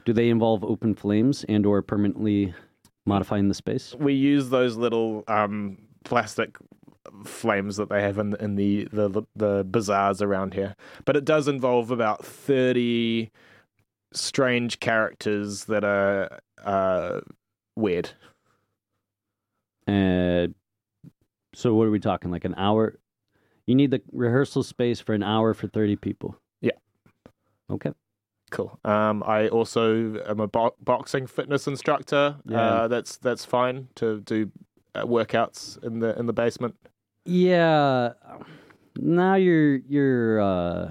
Do 0.05 0.13
they 0.13 0.29
involve 0.29 0.63
open 0.63 0.95
flames 0.95 1.43
and 1.49 1.65
or 1.65 1.81
permanently 1.81 2.53
modifying 3.05 3.47
the 3.47 3.53
space? 3.53 3.93
We 3.99 4.13
use 4.13 4.49
those 4.49 4.75
little 4.77 5.23
um, 5.27 5.77
plastic 6.03 6.57
flames 7.23 7.77
that 7.77 7.89
they 7.89 8.01
have 8.01 8.17
in 8.17 8.35
in 8.39 8.55
the, 8.55 8.87
the 8.91 9.23
the 9.35 9.63
bazaars 9.69 10.21
around 10.21 10.53
here, 10.53 10.75
but 11.05 11.15
it 11.15 11.23
does 11.25 11.47
involve 11.47 11.89
about 11.91 12.25
thirty 12.25 13.31
strange 14.13 14.79
characters 14.79 15.65
that 15.65 15.83
are 15.83 16.39
uh, 16.65 17.21
weird. 17.75 18.11
Uh, 19.87 20.47
so 21.53 21.73
what 21.73 21.87
are 21.87 21.91
we 21.91 21.99
talking? 21.99 22.31
Like 22.31 22.45
an 22.45 22.55
hour? 22.57 22.99
You 23.65 23.75
need 23.75 23.91
the 23.91 24.01
rehearsal 24.11 24.63
space 24.63 24.99
for 24.99 25.13
an 25.13 25.23
hour 25.23 25.53
for 25.53 25.67
thirty 25.67 25.95
people. 25.95 26.37
Yeah. 26.61 26.71
Okay. 27.69 27.91
Cool. 28.49 28.79
Um, 28.85 29.23
I 29.25 29.49
also 29.49 30.23
am 30.25 30.39
a 30.39 30.47
bo- 30.47 30.75
boxing 30.81 31.27
fitness 31.27 31.67
instructor. 31.67 32.37
Yeah. 32.45 32.59
Uh, 32.61 32.87
that's 32.87 33.17
that's 33.17 33.43
fine 33.43 33.89
to 33.95 34.21
do 34.21 34.51
uh, 34.95 35.03
workouts 35.03 35.81
in 35.83 35.99
the 35.99 36.17
in 36.17 36.27
the 36.27 36.33
basement. 36.33 36.75
Yeah. 37.25 38.13
Now 38.97 39.35
you're 39.35 39.75
you're 39.75 40.41
uh 40.41 40.85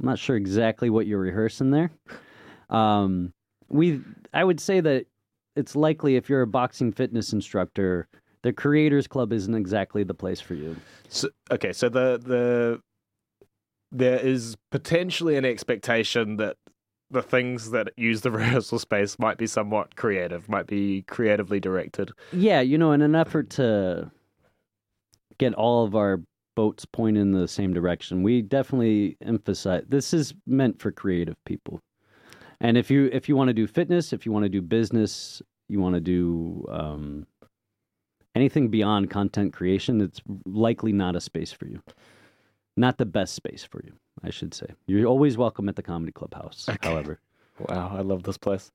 I'm 0.00 0.06
not 0.06 0.18
sure 0.18 0.36
exactly 0.36 0.90
what 0.90 1.06
you're 1.06 1.20
rehearsing 1.20 1.70
there. 1.70 1.90
Um 2.70 3.32
we 3.68 4.00
I 4.34 4.42
would 4.42 4.58
say 4.60 4.80
that 4.80 5.06
it's 5.58 5.74
likely 5.74 6.16
if 6.16 6.28
you're 6.28 6.42
a 6.42 6.46
boxing 6.46 6.92
fitness 6.92 7.32
instructor, 7.32 8.08
the 8.42 8.52
creators 8.52 9.06
club 9.06 9.32
isn't 9.32 9.54
exactly 9.54 10.04
the 10.04 10.14
place 10.14 10.40
for 10.40 10.54
you. 10.54 10.76
So, 11.08 11.28
okay, 11.50 11.72
so 11.72 11.88
the 11.88 12.20
the 12.24 12.80
there 13.90 14.18
is 14.18 14.56
potentially 14.70 15.36
an 15.36 15.44
expectation 15.44 16.36
that 16.36 16.56
the 17.10 17.22
things 17.22 17.70
that 17.70 17.88
use 17.96 18.20
the 18.20 18.30
rehearsal 18.40 18.78
space 18.78 19.18
might 19.18 19.38
be 19.38 19.46
somewhat 19.46 19.96
creative, 19.96 20.48
might 20.48 20.66
be 20.66 21.02
creatively 21.02 21.58
directed. 21.58 22.12
Yeah, 22.32 22.60
you 22.60 22.78
know, 22.78 22.92
in 22.92 23.02
an 23.02 23.14
effort 23.14 23.50
to 23.50 24.10
get 25.38 25.54
all 25.54 25.84
of 25.84 25.96
our 25.96 26.20
boats 26.54 26.84
pointed 26.84 27.20
in 27.20 27.32
the 27.32 27.48
same 27.48 27.72
direction, 27.72 28.22
we 28.22 28.42
definitely 28.42 29.16
emphasize 29.22 29.84
this 29.88 30.12
is 30.12 30.34
meant 30.46 30.80
for 30.80 30.92
creative 30.92 31.36
people. 31.44 31.80
And 32.60 32.76
if 32.76 32.90
you 32.90 33.08
if 33.12 33.28
you 33.28 33.36
want 33.36 33.48
to 33.48 33.54
do 33.54 33.66
fitness, 33.66 34.12
if 34.12 34.26
you 34.26 34.32
want 34.32 34.44
to 34.44 34.48
do 34.48 34.60
business, 34.60 35.40
you 35.68 35.80
want 35.80 35.94
to 35.94 36.00
do 36.00 36.64
um, 36.70 37.26
anything 38.34 38.68
beyond 38.68 39.10
content 39.10 39.52
creation, 39.52 40.00
it's 40.00 40.20
likely 40.46 40.92
not 40.92 41.16
a 41.16 41.20
space 41.20 41.52
for 41.52 41.66
you. 41.66 41.82
Not 42.76 42.98
the 42.98 43.06
best 43.06 43.34
space 43.34 43.64
for 43.64 43.80
you, 43.84 43.92
I 44.22 44.30
should 44.30 44.54
say. 44.54 44.66
You're 44.86 45.06
always 45.06 45.36
welcome 45.36 45.68
at 45.68 45.76
the 45.76 45.82
Comedy 45.82 46.12
Clubhouse. 46.12 46.66
Okay. 46.68 46.88
However, 46.88 47.20
Wow, 47.68 47.92
I 47.96 48.02
love 48.02 48.22
this 48.22 48.38
place. 48.38 48.70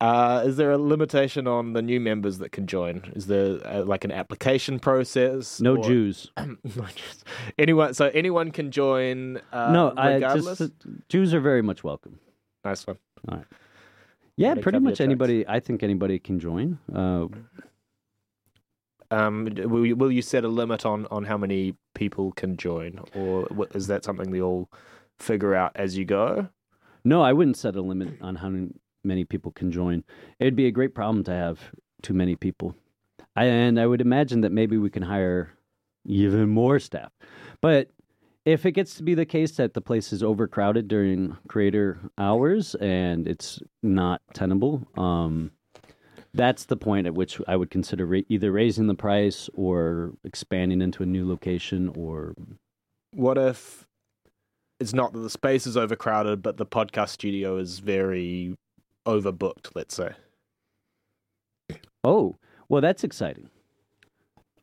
Uh, 0.00 0.42
is 0.44 0.56
there 0.56 0.72
a 0.72 0.76
limitation 0.78 1.46
on 1.46 1.72
the 1.72 1.80
new 1.80 2.00
members 2.00 2.38
that 2.38 2.50
can 2.50 2.66
join? 2.66 3.10
Is 3.14 3.28
there 3.28 3.60
uh, 3.64 3.84
like 3.84 4.04
an 4.04 4.10
application 4.12 4.78
process? 4.80 5.60
no 5.60 5.76
or- 5.76 5.84
Jews. 5.84 6.30
Anyone, 7.58 7.94
so 7.94 8.10
anyone 8.12 8.50
can 8.50 8.70
join. 8.72 9.40
Uh, 9.52 9.70
no, 9.72 9.94
I 9.96 10.14
regardless. 10.14 10.58
just 10.58 10.72
Jews 11.08 11.32
are 11.32 11.40
very 11.40 11.62
much 11.62 11.82
welcome. 11.84 12.18
nice 12.64 12.84
one. 12.86 12.98
Yeah, 14.36 14.54
pretty 14.54 14.78
much 14.80 15.00
anybody. 15.00 15.46
I 15.48 15.60
think 15.60 15.82
anybody 15.82 16.18
can 16.18 16.38
join. 16.38 16.78
Uh, 16.94 17.28
Um, 19.10 19.44
will 19.56 19.86
you, 19.86 19.94
will 19.94 20.10
you 20.10 20.20
set 20.20 20.42
a 20.44 20.48
limit 20.48 20.84
on 20.84 21.06
on 21.12 21.24
how 21.24 21.38
many 21.38 21.76
people 21.94 22.32
can 22.32 22.56
join, 22.56 22.98
or 23.14 23.46
wh- 23.56 23.74
is 23.76 23.86
that 23.86 24.02
something 24.04 24.32
they 24.32 24.40
all 24.40 24.68
figure 25.18 25.54
out 25.54 25.72
as 25.76 25.96
you 25.96 26.04
go? 26.04 26.48
no, 27.04 27.22
I 27.22 27.32
wouldn't 27.32 27.56
set 27.56 27.76
a 27.76 27.80
limit 27.82 28.08
on 28.20 28.34
how 28.34 28.48
many- 28.48 28.74
many 29.04 29.24
people 29.24 29.52
can 29.52 29.70
join. 29.70 30.02
It'd 30.40 30.56
be 30.56 30.66
a 30.66 30.72
great 30.72 30.92
problem 30.92 31.22
to 31.24 31.30
have 31.30 31.70
too 32.02 32.14
many 32.14 32.34
people. 32.34 32.74
I, 33.36 33.44
and 33.44 33.78
I 33.78 33.86
would 33.86 34.00
imagine 34.00 34.40
that 34.40 34.50
maybe 34.50 34.76
we 34.76 34.90
can 34.90 35.04
hire 35.04 35.52
even 36.04 36.48
more 36.48 36.80
staff. 36.80 37.12
But 37.60 37.90
if 38.46 38.64
it 38.64 38.72
gets 38.72 38.94
to 38.94 39.02
be 39.02 39.14
the 39.14 39.26
case 39.26 39.56
that 39.56 39.74
the 39.74 39.80
place 39.80 40.12
is 40.12 40.22
overcrowded 40.22 40.86
during 40.86 41.36
creator 41.48 41.98
hours 42.16 42.76
and 42.76 43.26
it's 43.26 43.60
not 43.82 44.22
tenable, 44.34 44.86
um, 44.96 45.50
that's 46.32 46.66
the 46.66 46.76
point 46.76 47.08
at 47.08 47.14
which 47.14 47.40
I 47.48 47.56
would 47.56 47.70
consider 47.70 48.06
ra- 48.06 48.20
either 48.28 48.52
raising 48.52 48.86
the 48.86 48.94
price 48.94 49.50
or 49.54 50.12
expanding 50.22 50.80
into 50.80 51.02
a 51.02 51.06
new 51.06 51.28
location 51.28 51.92
or 51.96 52.34
What 53.10 53.36
if 53.36 53.84
it's 54.78 54.94
not 54.94 55.12
that 55.12 55.20
the 55.20 55.30
space 55.30 55.66
is 55.66 55.76
overcrowded, 55.76 56.40
but 56.40 56.56
the 56.56 56.66
podcast 56.66 57.08
studio 57.08 57.56
is 57.56 57.80
very 57.80 58.56
overbooked? 59.06 59.72
Let's 59.74 59.96
say. 59.96 60.12
Oh, 62.04 62.36
well, 62.68 62.80
that's 62.80 63.02
exciting. 63.02 63.50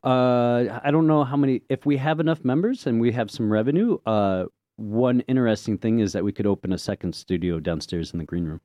Uh, 0.04 0.80
I 0.84 0.90
don't 0.90 1.06
know 1.06 1.24
how 1.24 1.36
many. 1.36 1.62
If 1.68 1.86
we 1.86 1.96
have 1.96 2.20
enough 2.20 2.44
members 2.44 2.86
and 2.86 3.00
we 3.00 3.12
have 3.12 3.30
some 3.30 3.50
revenue, 3.50 3.98
uh, 4.04 4.44
one 4.76 5.20
interesting 5.20 5.78
thing 5.78 6.00
is 6.00 6.12
that 6.12 6.24
we 6.24 6.32
could 6.32 6.46
open 6.46 6.72
a 6.72 6.78
second 6.78 7.14
studio 7.14 7.58
downstairs 7.58 8.12
in 8.12 8.18
the 8.18 8.24
green 8.24 8.44
room. 8.44 8.60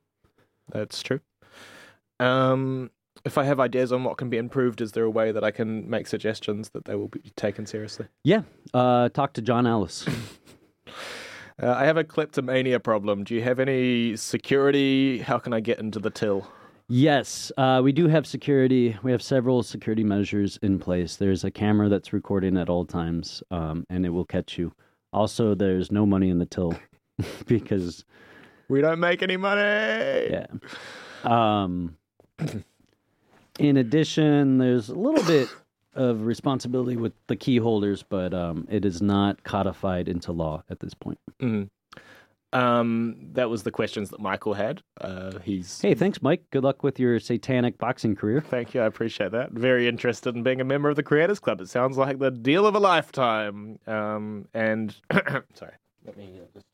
That's 0.70 1.02
true. 1.02 1.20
Um, 2.18 2.90
if 3.24 3.38
I 3.38 3.44
have 3.44 3.58
ideas 3.58 3.92
on 3.92 4.04
what 4.04 4.18
can 4.18 4.28
be 4.28 4.36
improved, 4.36 4.80
is 4.80 4.92
there 4.92 5.04
a 5.04 5.10
way 5.10 5.32
that 5.32 5.42
I 5.42 5.50
can 5.50 5.88
make 5.88 6.06
suggestions 6.06 6.70
that 6.70 6.84
they 6.84 6.94
will 6.94 7.08
be 7.08 7.32
taken 7.36 7.64
seriously? 7.66 8.06
Yeah, 8.22 8.42
uh, 8.74 9.08
talk 9.08 9.32
to 9.34 9.42
John 9.42 9.66
Ellis. 9.66 10.06
Uh, 11.62 11.74
I 11.76 11.84
have 11.84 11.98
a 11.98 12.04
kleptomania 12.04 12.80
problem. 12.80 13.22
Do 13.22 13.34
you 13.34 13.42
have 13.42 13.60
any 13.60 14.16
security? 14.16 15.18
How 15.18 15.38
can 15.38 15.52
I 15.52 15.60
get 15.60 15.78
into 15.78 15.98
the 15.98 16.08
till? 16.08 16.48
Yes, 16.90 17.50
uh, 17.56 17.80
we 17.82 17.92
do 17.92 18.08
have 18.08 18.26
security. 18.26 18.96
We 19.02 19.12
have 19.12 19.22
several 19.22 19.62
security 19.62 20.04
measures 20.04 20.58
in 20.62 20.78
place. 20.78 21.16
There's 21.16 21.44
a 21.44 21.50
camera 21.50 21.88
that's 21.88 22.12
recording 22.12 22.56
at 22.58 22.68
all 22.68 22.84
times, 22.84 23.42
um, 23.50 23.86
and 23.88 24.04
it 24.04 24.10
will 24.10 24.26
catch 24.26 24.58
you. 24.58 24.72
Also, 25.12 25.54
there's 25.54 25.90
no 25.90 26.04
money 26.04 26.28
in 26.28 26.38
the 26.38 26.46
till 26.46 26.74
because 27.46 28.04
We 28.68 28.80
don't 28.80 29.00
make 29.00 29.22
any 29.22 29.36
money. 29.36 30.30
Yeah. 30.30 30.46
Um, 31.24 31.96
in 33.58 33.76
addition, 33.76 34.58
there's 34.58 34.88
a 34.88 34.94
little 34.94 35.24
bit 35.24 35.48
of 35.94 36.24
responsibility 36.24 36.96
with 36.96 37.12
the 37.26 37.36
key 37.36 37.56
holders, 37.56 38.04
but 38.08 38.32
um, 38.32 38.66
it 38.70 38.84
is 38.84 39.02
not 39.02 39.42
codified 39.42 40.08
into 40.08 40.32
law 40.32 40.62
at 40.70 40.80
this 40.80 40.94
point. 40.94 41.18
Mhm. 41.40 41.68
Um, 42.52 43.16
that 43.32 43.48
was 43.48 43.62
the 43.62 43.70
questions 43.70 44.10
that 44.10 44.20
Michael 44.20 44.54
had. 44.54 44.82
Uh, 45.00 45.38
he's 45.44 45.80
Hey, 45.80 45.94
thanks, 45.94 46.20
Mike. 46.20 46.42
Good 46.50 46.64
luck 46.64 46.82
with 46.82 46.98
your 46.98 47.20
satanic 47.20 47.78
boxing 47.78 48.16
career. 48.16 48.40
Thank 48.40 48.74
you. 48.74 48.80
I 48.80 48.86
appreciate 48.86 49.30
that. 49.32 49.52
Very 49.52 49.86
interested 49.86 50.34
in 50.34 50.42
being 50.42 50.60
a 50.60 50.64
member 50.64 50.88
of 50.88 50.96
the 50.96 51.02
Creators 51.02 51.38
Club. 51.38 51.60
It 51.60 51.68
sounds 51.68 51.96
like 51.96 52.18
the 52.18 52.30
deal 52.30 52.66
of 52.66 52.74
a 52.74 52.80
lifetime. 52.80 53.78
Um, 53.86 54.46
and 54.52 54.94
sorry, 55.54 55.74
let 56.04 56.16
me 56.16 56.40
uh, 56.42 56.46
just. 56.52 56.66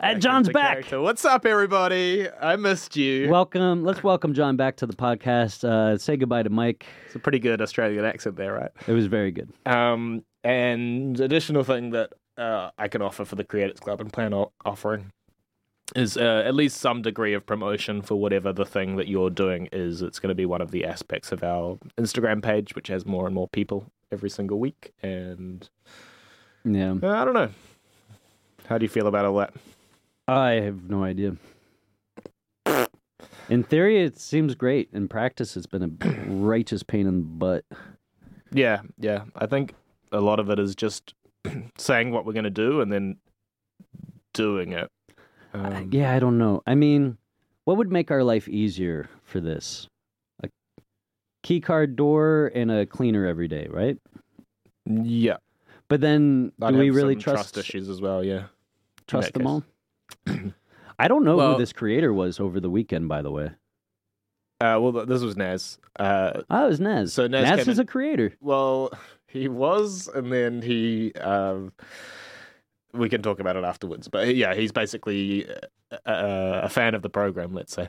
Uh, 0.00 0.14
John's 0.14 0.48
back. 0.48 0.72
character. 0.72 1.00
What's 1.00 1.24
up, 1.24 1.46
everybody? 1.46 2.28
I 2.40 2.56
missed 2.56 2.96
you. 2.96 3.28
Welcome. 3.30 3.84
Let's 3.84 4.02
welcome 4.02 4.34
John 4.34 4.56
back 4.56 4.76
to 4.78 4.86
the 4.86 4.94
podcast. 4.94 5.62
Uh, 5.62 5.96
say 5.96 6.16
goodbye 6.16 6.42
to 6.42 6.50
Mike. 6.50 6.86
it's 7.06 7.14
a 7.14 7.20
pretty 7.20 7.38
good 7.38 7.62
Australian 7.62 8.04
accent 8.04 8.34
there, 8.34 8.52
right? 8.52 8.72
It 8.88 8.92
was 8.92 9.06
very 9.06 9.30
good. 9.30 9.52
Um, 9.64 10.24
and 10.42 11.20
additional 11.20 11.62
thing 11.62 11.90
that 11.90 12.14
uh, 12.38 12.70
I 12.78 12.88
can 12.88 13.02
offer 13.02 13.24
for 13.24 13.34
the 13.36 13.44
Creators 13.44 13.80
Club 13.80 14.00
and 14.00 14.12
plan 14.12 14.32
on 14.32 14.48
offering 14.64 15.12
is 15.94 16.16
uh, 16.16 16.42
at 16.44 16.54
least 16.54 16.78
some 16.78 17.00
degree 17.00 17.32
of 17.32 17.46
promotion 17.46 18.02
for 18.02 18.16
whatever 18.16 18.52
the 18.52 18.64
thing 18.66 18.96
that 18.96 19.06
you're 19.08 19.30
doing 19.30 19.68
is. 19.72 20.02
It's 20.02 20.18
going 20.18 20.30
to 20.30 20.34
be 20.34 20.44
one 20.46 20.60
of 20.60 20.72
the 20.72 20.84
aspects 20.84 21.30
of 21.32 21.44
our 21.44 21.78
Instagram 21.96 22.42
page, 22.42 22.74
which 22.74 22.88
has 22.88 23.06
more 23.06 23.26
and 23.26 23.34
more 23.34 23.48
people 23.48 23.86
every 24.10 24.28
single 24.30 24.58
week. 24.58 24.92
And 25.02 25.68
Yeah. 26.64 26.94
uh, 27.02 27.08
I 27.08 27.24
don't 27.24 27.34
know. 27.34 27.50
How 28.68 28.78
do 28.78 28.84
you 28.84 28.88
feel 28.88 29.06
about 29.06 29.24
all 29.26 29.36
that? 29.36 29.54
I 30.26 30.52
have 30.54 30.90
no 30.90 31.04
idea. 31.04 31.36
In 33.48 33.62
theory, 33.62 34.02
it 34.02 34.18
seems 34.18 34.56
great. 34.56 34.88
In 34.92 35.06
practice, 35.06 35.56
it's 35.56 35.66
been 35.66 35.82
a 35.84 36.08
righteous 36.28 36.82
pain 36.82 37.06
in 37.06 37.18
the 37.20 37.24
butt. 37.26 37.64
Yeah, 38.50 38.80
yeah. 38.98 39.22
I 39.36 39.46
think 39.46 39.74
a 40.10 40.20
lot 40.20 40.40
of 40.40 40.50
it 40.50 40.58
is 40.58 40.74
just 40.74 41.14
saying 41.78 42.10
what 42.12 42.24
we're 42.26 42.32
going 42.32 42.44
to 42.44 42.50
do 42.50 42.80
and 42.80 42.92
then 42.92 43.16
doing 44.34 44.72
it. 44.72 44.90
Um, 45.54 45.88
yeah, 45.92 46.14
I 46.14 46.18
don't 46.18 46.38
know. 46.38 46.62
I 46.66 46.74
mean, 46.74 47.16
what 47.64 47.76
would 47.78 47.90
make 47.90 48.10
our 48.10 48.22
life 48.22 48.48
easier 48.48 49.08
for 49.24 49.40
this? 49.40 49.88
A 50.42 50.48
key 51.42 51.60
card 51.60 51.96
door 51.96 52.50
and 52.54 52.70
a 52.70 52.84
cleaner 52.86 53.26
every 53.26 53.48
day, 53.48 53.66
right? 53.70 53.96
yeah. 54.86 55.36
But 55.88 56.00
then, 56.00 56.52
do 56.58 56.66
I'd 56.66 56.74
we 56.76 56.90
really 56.90 57.14
trust 57.14 57.54
trust 57.54 57.58
issues 57.58 57.88
as 57.88 58.00
well? 58.00 58.22
Yeah. 58.24 58.44
trust 59.06 59.32
them 59.34 59.46
all? 59.46 59.62
I 60.98 61.08
don't 61.08 61.24
know 61.24 61.36
Well- 61.36 61.52
who 61.52 61.58
this 61.58 61.72
creator 61.72 62.12
was 62.12 62.40
over 62.40 62.58
the 62.60 62.70
weekend. 62.70 63.08
By 63.08 63.22
the 63.22 63.30
way, 63.30 63.50
Uh, 64.60 64.78
well, 64.80 64.92
this 65.06 65.22
was 65.22 65.36
Naz. 65.36 65.78
Uh, 65.98 66.42
oh, 66.50 66.64
it 66.64 66.68
was 66.68 66.80
Naz. 66.80 67.12
So 67.12 67.26
Naz 67.28 67.44
Naz 67.48 67.68
is 67.68 67.78
in- 67.78 67.84
a 67.84 67.86
creator. 67.86 68.32
well, 68.40 68.90
he 69.26 69.48
was, 69.48 70.08
and 70.14 70.32
then 70.32 70.62
he. 70.62 71.12
Um, 71.14 71.72
we 72.92 73.08
can 73.08 73.20
talk 73.22 73.40
about 73.40 73.56
it 73.56 73.64
afterwards, 73.64 74.08
but 74.08 74.34
yeah, 74.34 74.54
he's 74.54 74.72
basically 74.72 75.46
a, 75.90 75.98
a, 76.06 76.60
a 76.64 76.68
fan 76.68 76.94
of 76.94 77.02
the 77.02 77.10
program. 77.10 77.52
Let's 77.54 77.74
say. 77.74 77.88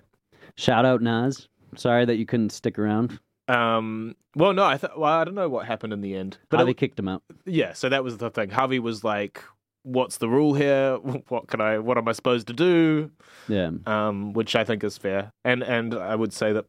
Shout 0.56 0.86
out 0.86 1.02
Naz. 1.02 1.48
Sorry 1.76 2.06
that 2.06 2.16
you 2.18 2.26
couldn't 2.26 2.50
stick 2.52 2.78
around. 2.80 3.20
Um, 3.48 4.16
well, 4.36 4.52
no, 4.54 4.66
I 4.66 4.78
th- 4.78 4.94
well, 4.98 5.14
I 5.14 5.24
don't 5.24 5.36
know 5.36 5.48
what 5.48 5.66
happened 5.66 5.94
in 5.94 6.02
the 6.02 6.16
end, 6.16 6.38
but 6.50 6.58
How 6.58 6.64
it- 6.64 6.66
they 6.68 6.74
kicked 6.74 7.00
him 7.00 7.08
out. 7.08 7.24
yeah, 7.46 7.74
so 7.74 7.88
that 7.90 8.04
was 8.04 8.18
the 8.18 8.30
thing. 8.30 8.50
Javi 8.50 8.80
was 8.80 9.04
like, 9.06 9.42
"What's 9.84 10.18
the 10.18 10.28
rule 10.28 10.54
here? 10.54 10.96
What 11.30 11.48
can 11.48 11.62
I? 11.62 11.80
What 11.80 11.98
am 11.98 12.08
I 12.08 12.12
supposed 12.12 12.48
to 12.48 12.54
do?" 12.54 13.12
Yeah. 13.48 13.72
um, 13.86 14.34
which 14.34 14.56
I 14.56 14.64
think 14.66 14.84
is 14.84 14.98
fair. 14.98 15.32
And 15.46 15.64
and 15.64 15.94
I 15.94 16.16
would 16.16 16.34
say 16.34 16.52
that 16.52 16.66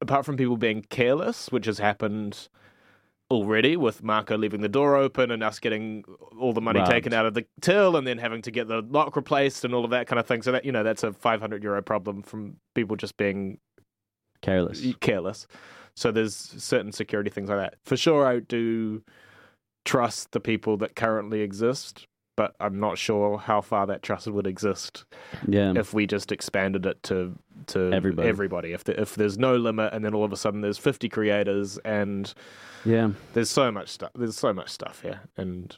apart 0.00 0.24
from 0.24 0.36
people 0.36 0.56
being 0.56 0.82
careless, 0.90 1.50
which 1.50 1.66
has 1.66 1.78
happened 1.78 2.48
already 3.30 3.76
with 3.76 4.02
Marco 4.02 4.36
leaving 4.36 4.60
the 4.60 4.68
door 4.68 4.96
open 4.96 5.30
and 5.30 5.42
us 5.42 5.58
getting 5.58 6.04
all 6.38 6.52
the 6.52 6.60
money 6.60 6.80
Robbed. 6.80 6.90
taken 6.90 7.12
out 7.12 7.26
of 7.26 7.34
the 7.34 7.46
till 7.60 7.96
and 7.96 8.06
then 8.06 8.18
having 8.18 8.42
to 8.42 8.50
get 8.50 8.66
the 8.66 8.82
lock 8.82 9.14
replaced 9.14 9.64
and 9.64 9.72
all 9.74 9.84
of 9.84 9.90
that 9.90 10.06
kind 10.06 10.18
of 10.18 10.26
thing. 10.26 10.42
So 10.42 10.52
that 10.52 10.64
you 10.64 10.72
know 10.72 10.82
that's 10.82 11.02
a 11.04 11.12
500 11.12 11.62
euro 11.62 11.82
problem 11.82 12.22
from 12.22 12.56
people 12.74 12.96
just 12.96 13.16
being 13.16 13.58
Careless. 14.42 14.82
careless. 15.00 15.46
So 15.94 16.10
there's 16.10 16.34
certain 16.34 16.92
security 16.92 17.30
things 17.30 17.50
like 17.50 17.58
that. 17.58 17.74
For 17.84 17.96
sure, 17.96 18.26
I 18.26 18.40
do 18.40 19.02
trust 19.84 20.32
the 20.32 20.40
people 20.40 20.76
that 20.78 20.96
currently 20.96 21.40
exist, 21.40 22.06
but 22.40 22.56
I'm 22.58 22.80
not 22.80 22.96
sure 22.96 23.36
how 23.36 23.60
far 23.60 23.86
that 23.88 24.02
trust 24.02 24.26
would 24.26 24.46
exist 24.46 25.04
Yeah. 25.46 25.74
if 25.76 25.92
we 25.92 26.06
just 26.06 26.32
expanded 26.32 26.86
it 26.86 27.02
to 27.02 27.38
to 27.66 27.92
Everybody. 27.92 28.26
everybody. 28.26 28.72
If 28.72 28.84
the, 28.84 28.98
if 28.98 29.14
there's 29.14 29.36
no 29.36 29.56
limit, 29.56 29.92
and 29.92 30.02
then 30.02 30.14
all 30.14 30.24
of 30.24 30.32
a 30.32 30.38
sudden 30.38 30.62
there's 30.62 30.78
50 30.78 31.10
creators, 31.10 31.76
and 31.84 32.32
yeah. 32.86 33.10
there's 33.34 33.50
so 33.50 33.70
much 33.70 33.90
stuff. 33.90 34.10
There's 34.14 34.38
so 34.38 34.54
much 34.54 34.70
stuff 34.70 35.02
here, 35.02 35.20
and 35.36 35.76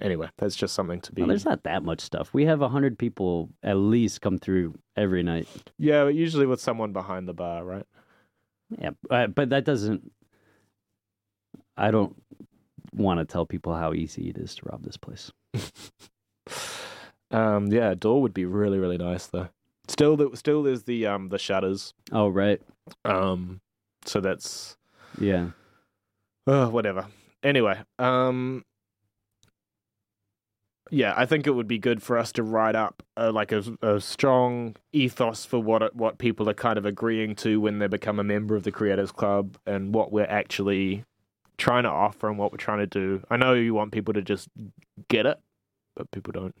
anyway, 0.00 0.28
that's 0.38 0.56
just 0.56 0.74
something 0.74 1.00
to 1.02 1.12
be. 1.12 1.22
Well, 1.22 1.28
there's 1.28 1.44
not 1.44 1.62
that 1.62 1.84
much 1.84 2.00
stuff. 2.00 2.34
We 2.34 2.46
have 2.46 2.58
hundred 2.62 2.98
people 2.98 3.50
at 3.62 3.76
least 3.76 4.22
come 4.22 4.38
through 4.38 4.74
every 4.96 5.22
night. 5.22 5.46
yeah, 5.78 6.02
but 6.02 6.16
usually 6.16 6.46
with 6.46 6.60
someone 6.60 6.92
behind 6.92 7.28
the 7.28 7.34
bar, 7.34 7.64
right? 7.64 7.86
Yeah, 8.76 8.90
uh, 9.08 9.28
but 9.28 9.50
that 9.50 9.64
doesn't. 9.64 10.10
I 11.76 11.92
don't 11.92 12.20
want 12.92 13.20
to 13.20 13.24
tell 13.24 13.46
people 13.46 13.74
how 13.74 13.92
easy 13.92 14.28
it 14.30 14.36
is 14.38 14.54
to 14.56 14.62
rob 14.66 14.82
this 14.82 14.96
place. 14.96 15.30
Um, 17.32 17.68
yeah, 17.68 17.90
a 17.90 17.94
door 17.94 18.20
would 18.22 18.34
be 18.34 18.44
really 18.44 18.80
really 18.80 18.98
nice 18.98 19.28
though. 19.28 19.48
Still, 19.86 20.16
the, 20.16 20.30
still 20.36 20.64
there's 20.64 20.82
the 20.82 21.06
um 21.06 21.28
the 21.28 21.38
shutters. 21.38 21.94
Oh 22.10 22.28
right, 22.28 22.60
Um, 23.04 23.60
so 24.04 24.20
that's 24.20 24.76
yeah. 25.20 25.50
uh, 26.46 26.66
whatever. 26.68 27.06
Anyway, 27.44 27.78
um, 28.00 28.64
yeah, 30.90 31.14
I 31.16 31.24
think 31.24 31.46
it 31.46 31.52
would 31.52 31.68
be 31.68 31.78
good 31.78 32.02
for 32.02 32.18
us 32.18 32.32
to 32.32 32.42
write 32.42 32.74
up 32.74 33.02
uh, 33.16 33.30
like 33.32 33.52
a, 33.52 33.62
a 33.80 34.00
strong 34.00 34.74
ethos 34.92 35.44
for 35.44 35.60
what 35.60 35.94
what 35.94 36.18
people 36.18 36.48
are 36.50 36.54
kind 36.54 36.78
of 36.78 36.84
agreeing 36.84 37.36
to 37.36 37.60
when 37.60 37.78
they 37.78 37.86
become 37.86 38.18
a 38.18 38.24
member 38.24 38.56
of 38.56 38.64
the 38.64 38.72
Creators 38.72 39.12
Club 39.12 39.56
and 39.66 39.94
what 39.94 40.10
we're 40.10 40.24
actually 40.24 41.04
trying 41.60 41.84
to 41.84 41.90
offer 41.90 42.28
and 42.28 42.38
what 42.38 42.50
we're 42.52 42.58
trying 42.58 42.78
to 42.78 42.86
do. 42.86 43.22
I 43.30 43.36
know 43.36 43.54
you 43.54 43.74
want 43.74 43.92
people 43.92 44.14
to 44.14 44.22
just 44.22 44.48
get 45.08 45.26
it, 45.26 45.38
but 45.94 46.10
people 46.10 46.32
don't. 46.32 46.54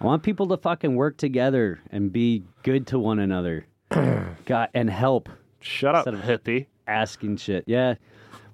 I 0.00 0.04
want 0.04 0.22
people 0.22 0.46
to 0.48 0.56
fucking 0.56 0.94
work 0.94 1.16
together 1.16 1.80
and 1.90 2.12
be 2.12 2.44
good 2.62 2.86
to 2.88 2.98
one 2.98 3.18
another. 3.18 3.66
God, 3.90 4.68
and 4.74 4.90
help 4.90 5.28
Shut 5.60 5.94
up, 5.94 6.06
Instead 6.06 6.22
of- 6.30 6.42
hippie. 6.44 6.66
asking 6.86 7.36
shit. 7.38 7.64
Yeah. 7.66 7.94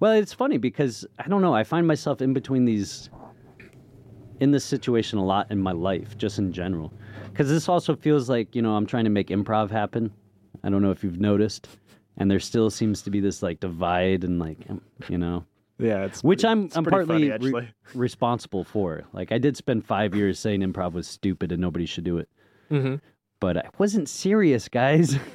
Well, 0.01 0.13
it's 0.13 0.33
funny 0.33 0.59
because 0.59 1.07
I 1.19 1.29
don't 1.29 1.43
know. 1.43 1.55
I 1.55 1.65
find 1.65 1.87
myself 1.87 2.21
in 2.23 2.33
between 2.33 2.65
these, 2.65 3.11
in 4.41 4.51
this 4.51 4.65
situation 4.65 5.19
a 5.19 5.25
lot 5.25 5.51
in 5.51 5.59
my 5.61 5.73
life, 5.73 6.17
just 6.19 6.39
in 6.39 6.53
general. 6.53 6.93
Because 7.31 7.49
this 7.49 7.69
also 7.69 7.95
feels 7.97 8.29
like, 8.29 8.55
you 8.55 8.63
know, 8.63 8.75
I'm 8.77 8.87
trying 8.87 9.05
to 9.05 9.11
make 9.11 9.29
improv 9.29 9.71
happen. 9.71 10.11
I 10.63 10.71
don't 10.71 10.83
know 10.83 10.91
if 10.91 11.03
you've 11.05 11.21
noticed. 11.21 11.69
And 12.17 12.31
there 12.31 12.41
still 12.41 12.71
seems 12.71 13.03
to 13.03 13.11
be 13.11 13.21
this 13.21 13.43
like 13.43 13.61
divide 13.61 14.25
and 14.25 14.39
like, 14.39 14.59
you 15.09 15.19
know, 15.19 15.45
Yeah, 15.79 16.05
it's 16.05 16.23
which 16.23 16.45
I'm 16.45 16.67
it's 16.67 16.77
I'm 16.77 16.85
partly 16.85 17.31
funny, 17.31 17.53
re- 17.53 17.69
responsible 17.95 18.65
for. 18.65 19.05
Like 19.13 19.33
I 19.33 19.39
did 19.39 19.57
spend 19.57 19.85
five 19.85 20.15
years 20.15 20.39
saying 20.39 20.61
improv 20.61 20.93
was 20.93 21.07
stupid 21.09 21.51
and 21.53 21.61
nobody 21.61 21.87
should 21.87 22.05
do 22.05 22.19
it, 22.19 22.29
Mhm. 22.71 23.01
but 23.41 23.57
I 23.57 23.69
wasn't 23.79 24.09
serious, 24.09 24.69
guys. 24.69 25.19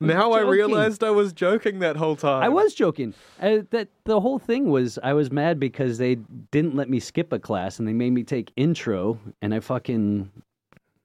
Now 0.00 0.32
I 0.32 0.40
realized 0.40 1.04
I 1.04 1.10
was 1.10 1.32
joking 1.32 1.78
that 1.78 1.94
whole 1.94 2.16
time. 2.16 2.42
I 2.42 2.48
was 2.48 2.74
joking. 2.74 3.14
I, 3.40 3.62
that 3.70 3.86
the 4.02 4.20
whole 4.20 4.40
thing 4.40 4.68
was 4.68 4.98
I 5.00 5.12
was 5.12 5.30
mad 5.30 5.60
because 5.60 5.98
they 5.98 6.16
didn't 6.50 6.74
let 6.74 6.90
me 6.90 6.98
skip 6.98 7.32
a 7.32 7.38
class 7.38 7.78
and 7.78 7.86
they 7.86 7.92
made 7.92 8.10
me 8.10 8.24
take 8.24 8.50
intro, 8.56 9.20
and 9.40 9.54
I 9.54 9.60
fucking 9.60 10.28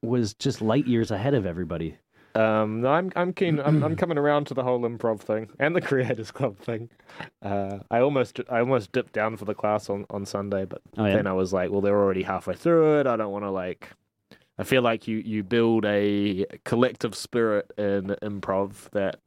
was 0.02 0.34
just 0.34 0.60
light 0.60 0.88
years 0.88 1.12
ahead 1.12 1.34
of 1.34 1.46
everybody. 1.46 1.96
Um, 2.34 2.82
no, 2.82 2.88
I'm 2.90 3.10
I'm 3.16 3.32
keen. 3.32 3.58
I'm 3.58 3.82
I'm 3.82 3.96
coming 4.02 4.18
around 4.18 4.46
to 4.48 4.54
the 4.54 4.62
whole 4.62 4.80
improv 4.80 5.20
thing 5.20 5.48
and 5.58 5.74
the 5.74 5.80
Creators 5.80 6.30
Club 6.30 6.56
thing. 6.58 6.90
Uh, 7.42 7.78
I 7.90 8.00
almost 8.00 8.40
I 8.50 8.60
almost 8.60 8.92
dipped 8.92 9.12
down 9.12 9.36
for 9.36 9.44
the 9.44 9.54
class 9.54 9.88
on, 9.90 10.04
on 10.10 10.24
Sunday, 10.26 10.64
but 10.64 10.82
Oh 10.96 11.06
yeah, 11.06 11.16
then 11.16 11.26
I 11.26 11.32
was 11.32 11.52
like, 11.52 11.70
well, 11.70 11.80
they're 11.80 11.96
already 11.96 12.22
halfway 12.22 12.54
through 12.54 13.00
it. 13.00 13.06
I 13.06 13.16
don't 13.16 13.32
want 13.32 13.44
to 13.44 13.50
like. 13.50 13.88
I 14.58 14.64
feel 14.64 14.82
like 14.82 15.08
you 15.08 15.18
you 15.18 15.42
build 15.42 15.84
a 15.86 16.44
collective 16.64 17.14
spirit 17.14 17.70
in 17.78 18.14
improv 18.22 18.90
that. 18.90 19.20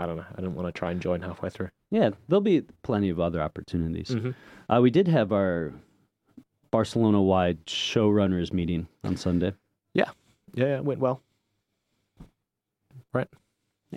I 0.00 0.06
don't 0.06 0.16
know. 0.16 0.26
I 0.32 0.36
didn't 0.36 0.54
want 0.54 0.68
to 0.68 0.78
try 0.78 0.92
and 0.92 1.00
join 1.00 1.22
halfway 1.22 1.50
through. 1.50 1.70
yeah. 1.90 2.10
There'll 2.28 2.40
be 2.40 2.62
plenty 2.82 3.08
of 3.08 3.18
other 3.18 3.42
opportunities. 3.42 4.10
Mhm. 4.10 4.34
Uh, 4.68 4.80
we 4.80 4.90
did 4.90 5.08
have 5.08 5.32
our 5.32 5.72
Barcelona-wide 6.70 7.66
showrunners 7.66 8.52
meeting 8.52 8.86
on 9.02 9.16
Sunday. 9.16 9.54
Yeah. 9.94 10.10
Yeah, 10.54 10.76
it 10.76 10.84
went 10.84 11.00
well. 11.00 11.20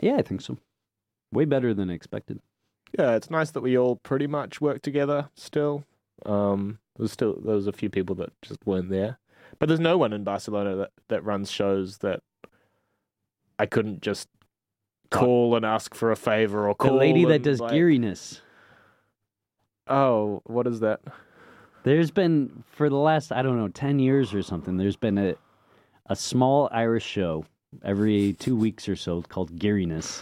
Yeah, 0.01 0.15
I 0.15 0.21
think 0.21 0.41
so. 0.41 0.57
Way 1.31 1.45
better 1.45 1.73
than 1.73 1.89
expected. 1.89 2.39
Yeah, 2.97 3.15
it's 3.15 3.29
nice 3.29 3.51
that 3.51 3.61
we 3.61 3.77
all 3.77 3.97
pretty 3.97 4.27
much 4.27 4.61
work 4.61 4.81
together 4.81 5.29
still. 5.35 5.85
Um, 6.25 6.79
there's 6.97 7.11
still 7.11 7.39
there 7.41 7.55
was 7.55 7.67
a 7.67 7.73
few 7.73 7.89
people 7.89 8.15
that 8.15 8.31
just 8.41 8.59
weren't 8.65 8.89
there, 8.89 9.17
but 9.59 9.67
there's 9.67 9.79
no 9.79 9.97
one 9.97 10.13
in 10.13 10.23
Barcelona 10.23 10.75
that 10.75 10.91
that 11.07 11.23
runs 11.23 11.49
shows 11.49 11.99
that 11.99 12.21
I 13.57 13.65
couldn't 13.65 14.01
just 14.01 14.27
call 15.09 15.55
and 15.55 15.65
ask 15.65 15.93
for 15.93 16.11
a 16.11 16.15
favor 16.15 16.67
or 16.67 16.75
call 16.75 16.91
The 16.91 16.97
lady 16.97 17.25
that 17.25 17.43
does 17.43 17.59
like, 17.59 17.71
geariness. 17.71 18.41
Oh, 19.87 20.41
what 20.45 20.67
is 20.67 20.81
that? 20.81 21.01
There's 21.83 22.11
been 22.11 22.63
for 22.69 22.89
the 22.89 22.97
last 22.97 23.31
I 23.31 23.41
don't 23.41 23.57
know 23.57 23.69
ten 23.69 23.99
years 23.99 24.33
or 24.33 24.43
something. 24.43 24.77
There's 24.77 24.97
been 24.97 25.17
a 25.17 25.35
a 26.07 26.15
small 26.15 26.69
Irish 26.71 27.05
show 27.05 27.45
every 27.83 28.33
two 28.33 28.55
weeks 28.55 28.87
or 28.87 28.95
so 28.95 29.21
called 29.21 29.57
Geariness. 29.57 30.21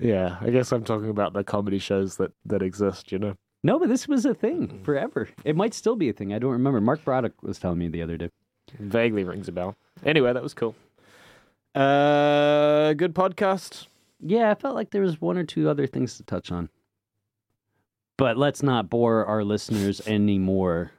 Yeah, 0.00 0.36
I 0.40 0.50
guess 0.50 0.72
I'm 0.72 0.84
talking 0.84 1.10
about 1.10 1.32
the 1.32 1.44
comedy 1.44 1.78
shows 1.78 2.16
that 2.16 2.32
that 2.46 2.62
exist. 2.62 3.12
You 3.12 3.18
know. 3.18 3.34
No, 3.64 3.78
but 3.78 3.88
this 3.88 4.06
was 4.06 4.24
a 4.24 4.34
thing 4.34 4.80
forever. 4.84 5.28
It 5.44 5.56
might 5.56 5.74
still 5.74 5.96
be 5.96 6.08
a 6.08 6.12
thing. 6.12 6.32
I 6.32 6.38
don't 6.38 6.52
remember. 6.52 6.80
Mark 6.80 7.04
Broderick 7.04 7.42
was 7.42 7.58
telling 7.58 7.78
me 7.78 7.88
the 7.88 8.02
other 8.02 8.16
day. 8.16 8.30
Vaguely 8.78 9.24
rings 9.24 9.48
a 9.48 9.52
bell. 9.52 9.76
Anyway, 10.04 10.32
that 10.32 10.42
was 10.42 10.54
cool. 10.54 10.76
Uh, 11.74 12.92
good 12.94 13.14
podcast. 13.14 13.86
Yeah, 14.20 14.50
I 14.50 14.54
felt 14.54 14.74
like 14.74 14.90
there 14.90 15.02
was 15.02 15.20
one 15.20 15.36
or 15.36 15.44
two 15.44 15.68
other 15.68 15.86
things 15.86 16.16
to 16.16 16.22
touch 16.22 16.52
on. 16.52 16.68
But 18.16 18.36
let's 18.36 18.62
not 18.62 18.90
bore 18.90 19.24
our 19.26 19.44
listeners 19.44 20.00
anymore. 20.06 20.92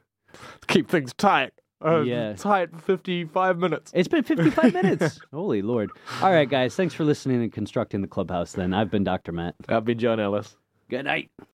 Keep 0.68 0.88
things 0.88 1.12
tight. 1.12 1.52
Uh, 1.84 2.00
Yeah. 2.00 2.34
tight. 2.34 2.68
Fifty-five 2.82 3.58
minutes. 3.58 3.90
It's 3.94 4.08
been 4.08 4.22
55 4.24 4.74
minutes. 4.82 5.18
Holy 5.32 5.62
Lord. 5.62 5.90
All 6.22 6.30
right, 6.30 6.48
guys. 6.48 6.74
Thanks 6.76 6.94
for 6.94 7.04
listening 7.04 7.42
and 7.42 7.52
constructing 7.52 8.02
the 8.02 8.08
clubhouse 8.08 8.52
then. 8.52 8.74
I've 8.74 8.90
been 8.90 9.04
Dr. 9.04 9.32
Matt. 9.32 9.54
I've 9.68 9.84
been 9.84 9.98
John 9.98 10.20
Ellis. 10.20 10.56
Good 10.90 11.04
night. 11.04 11.30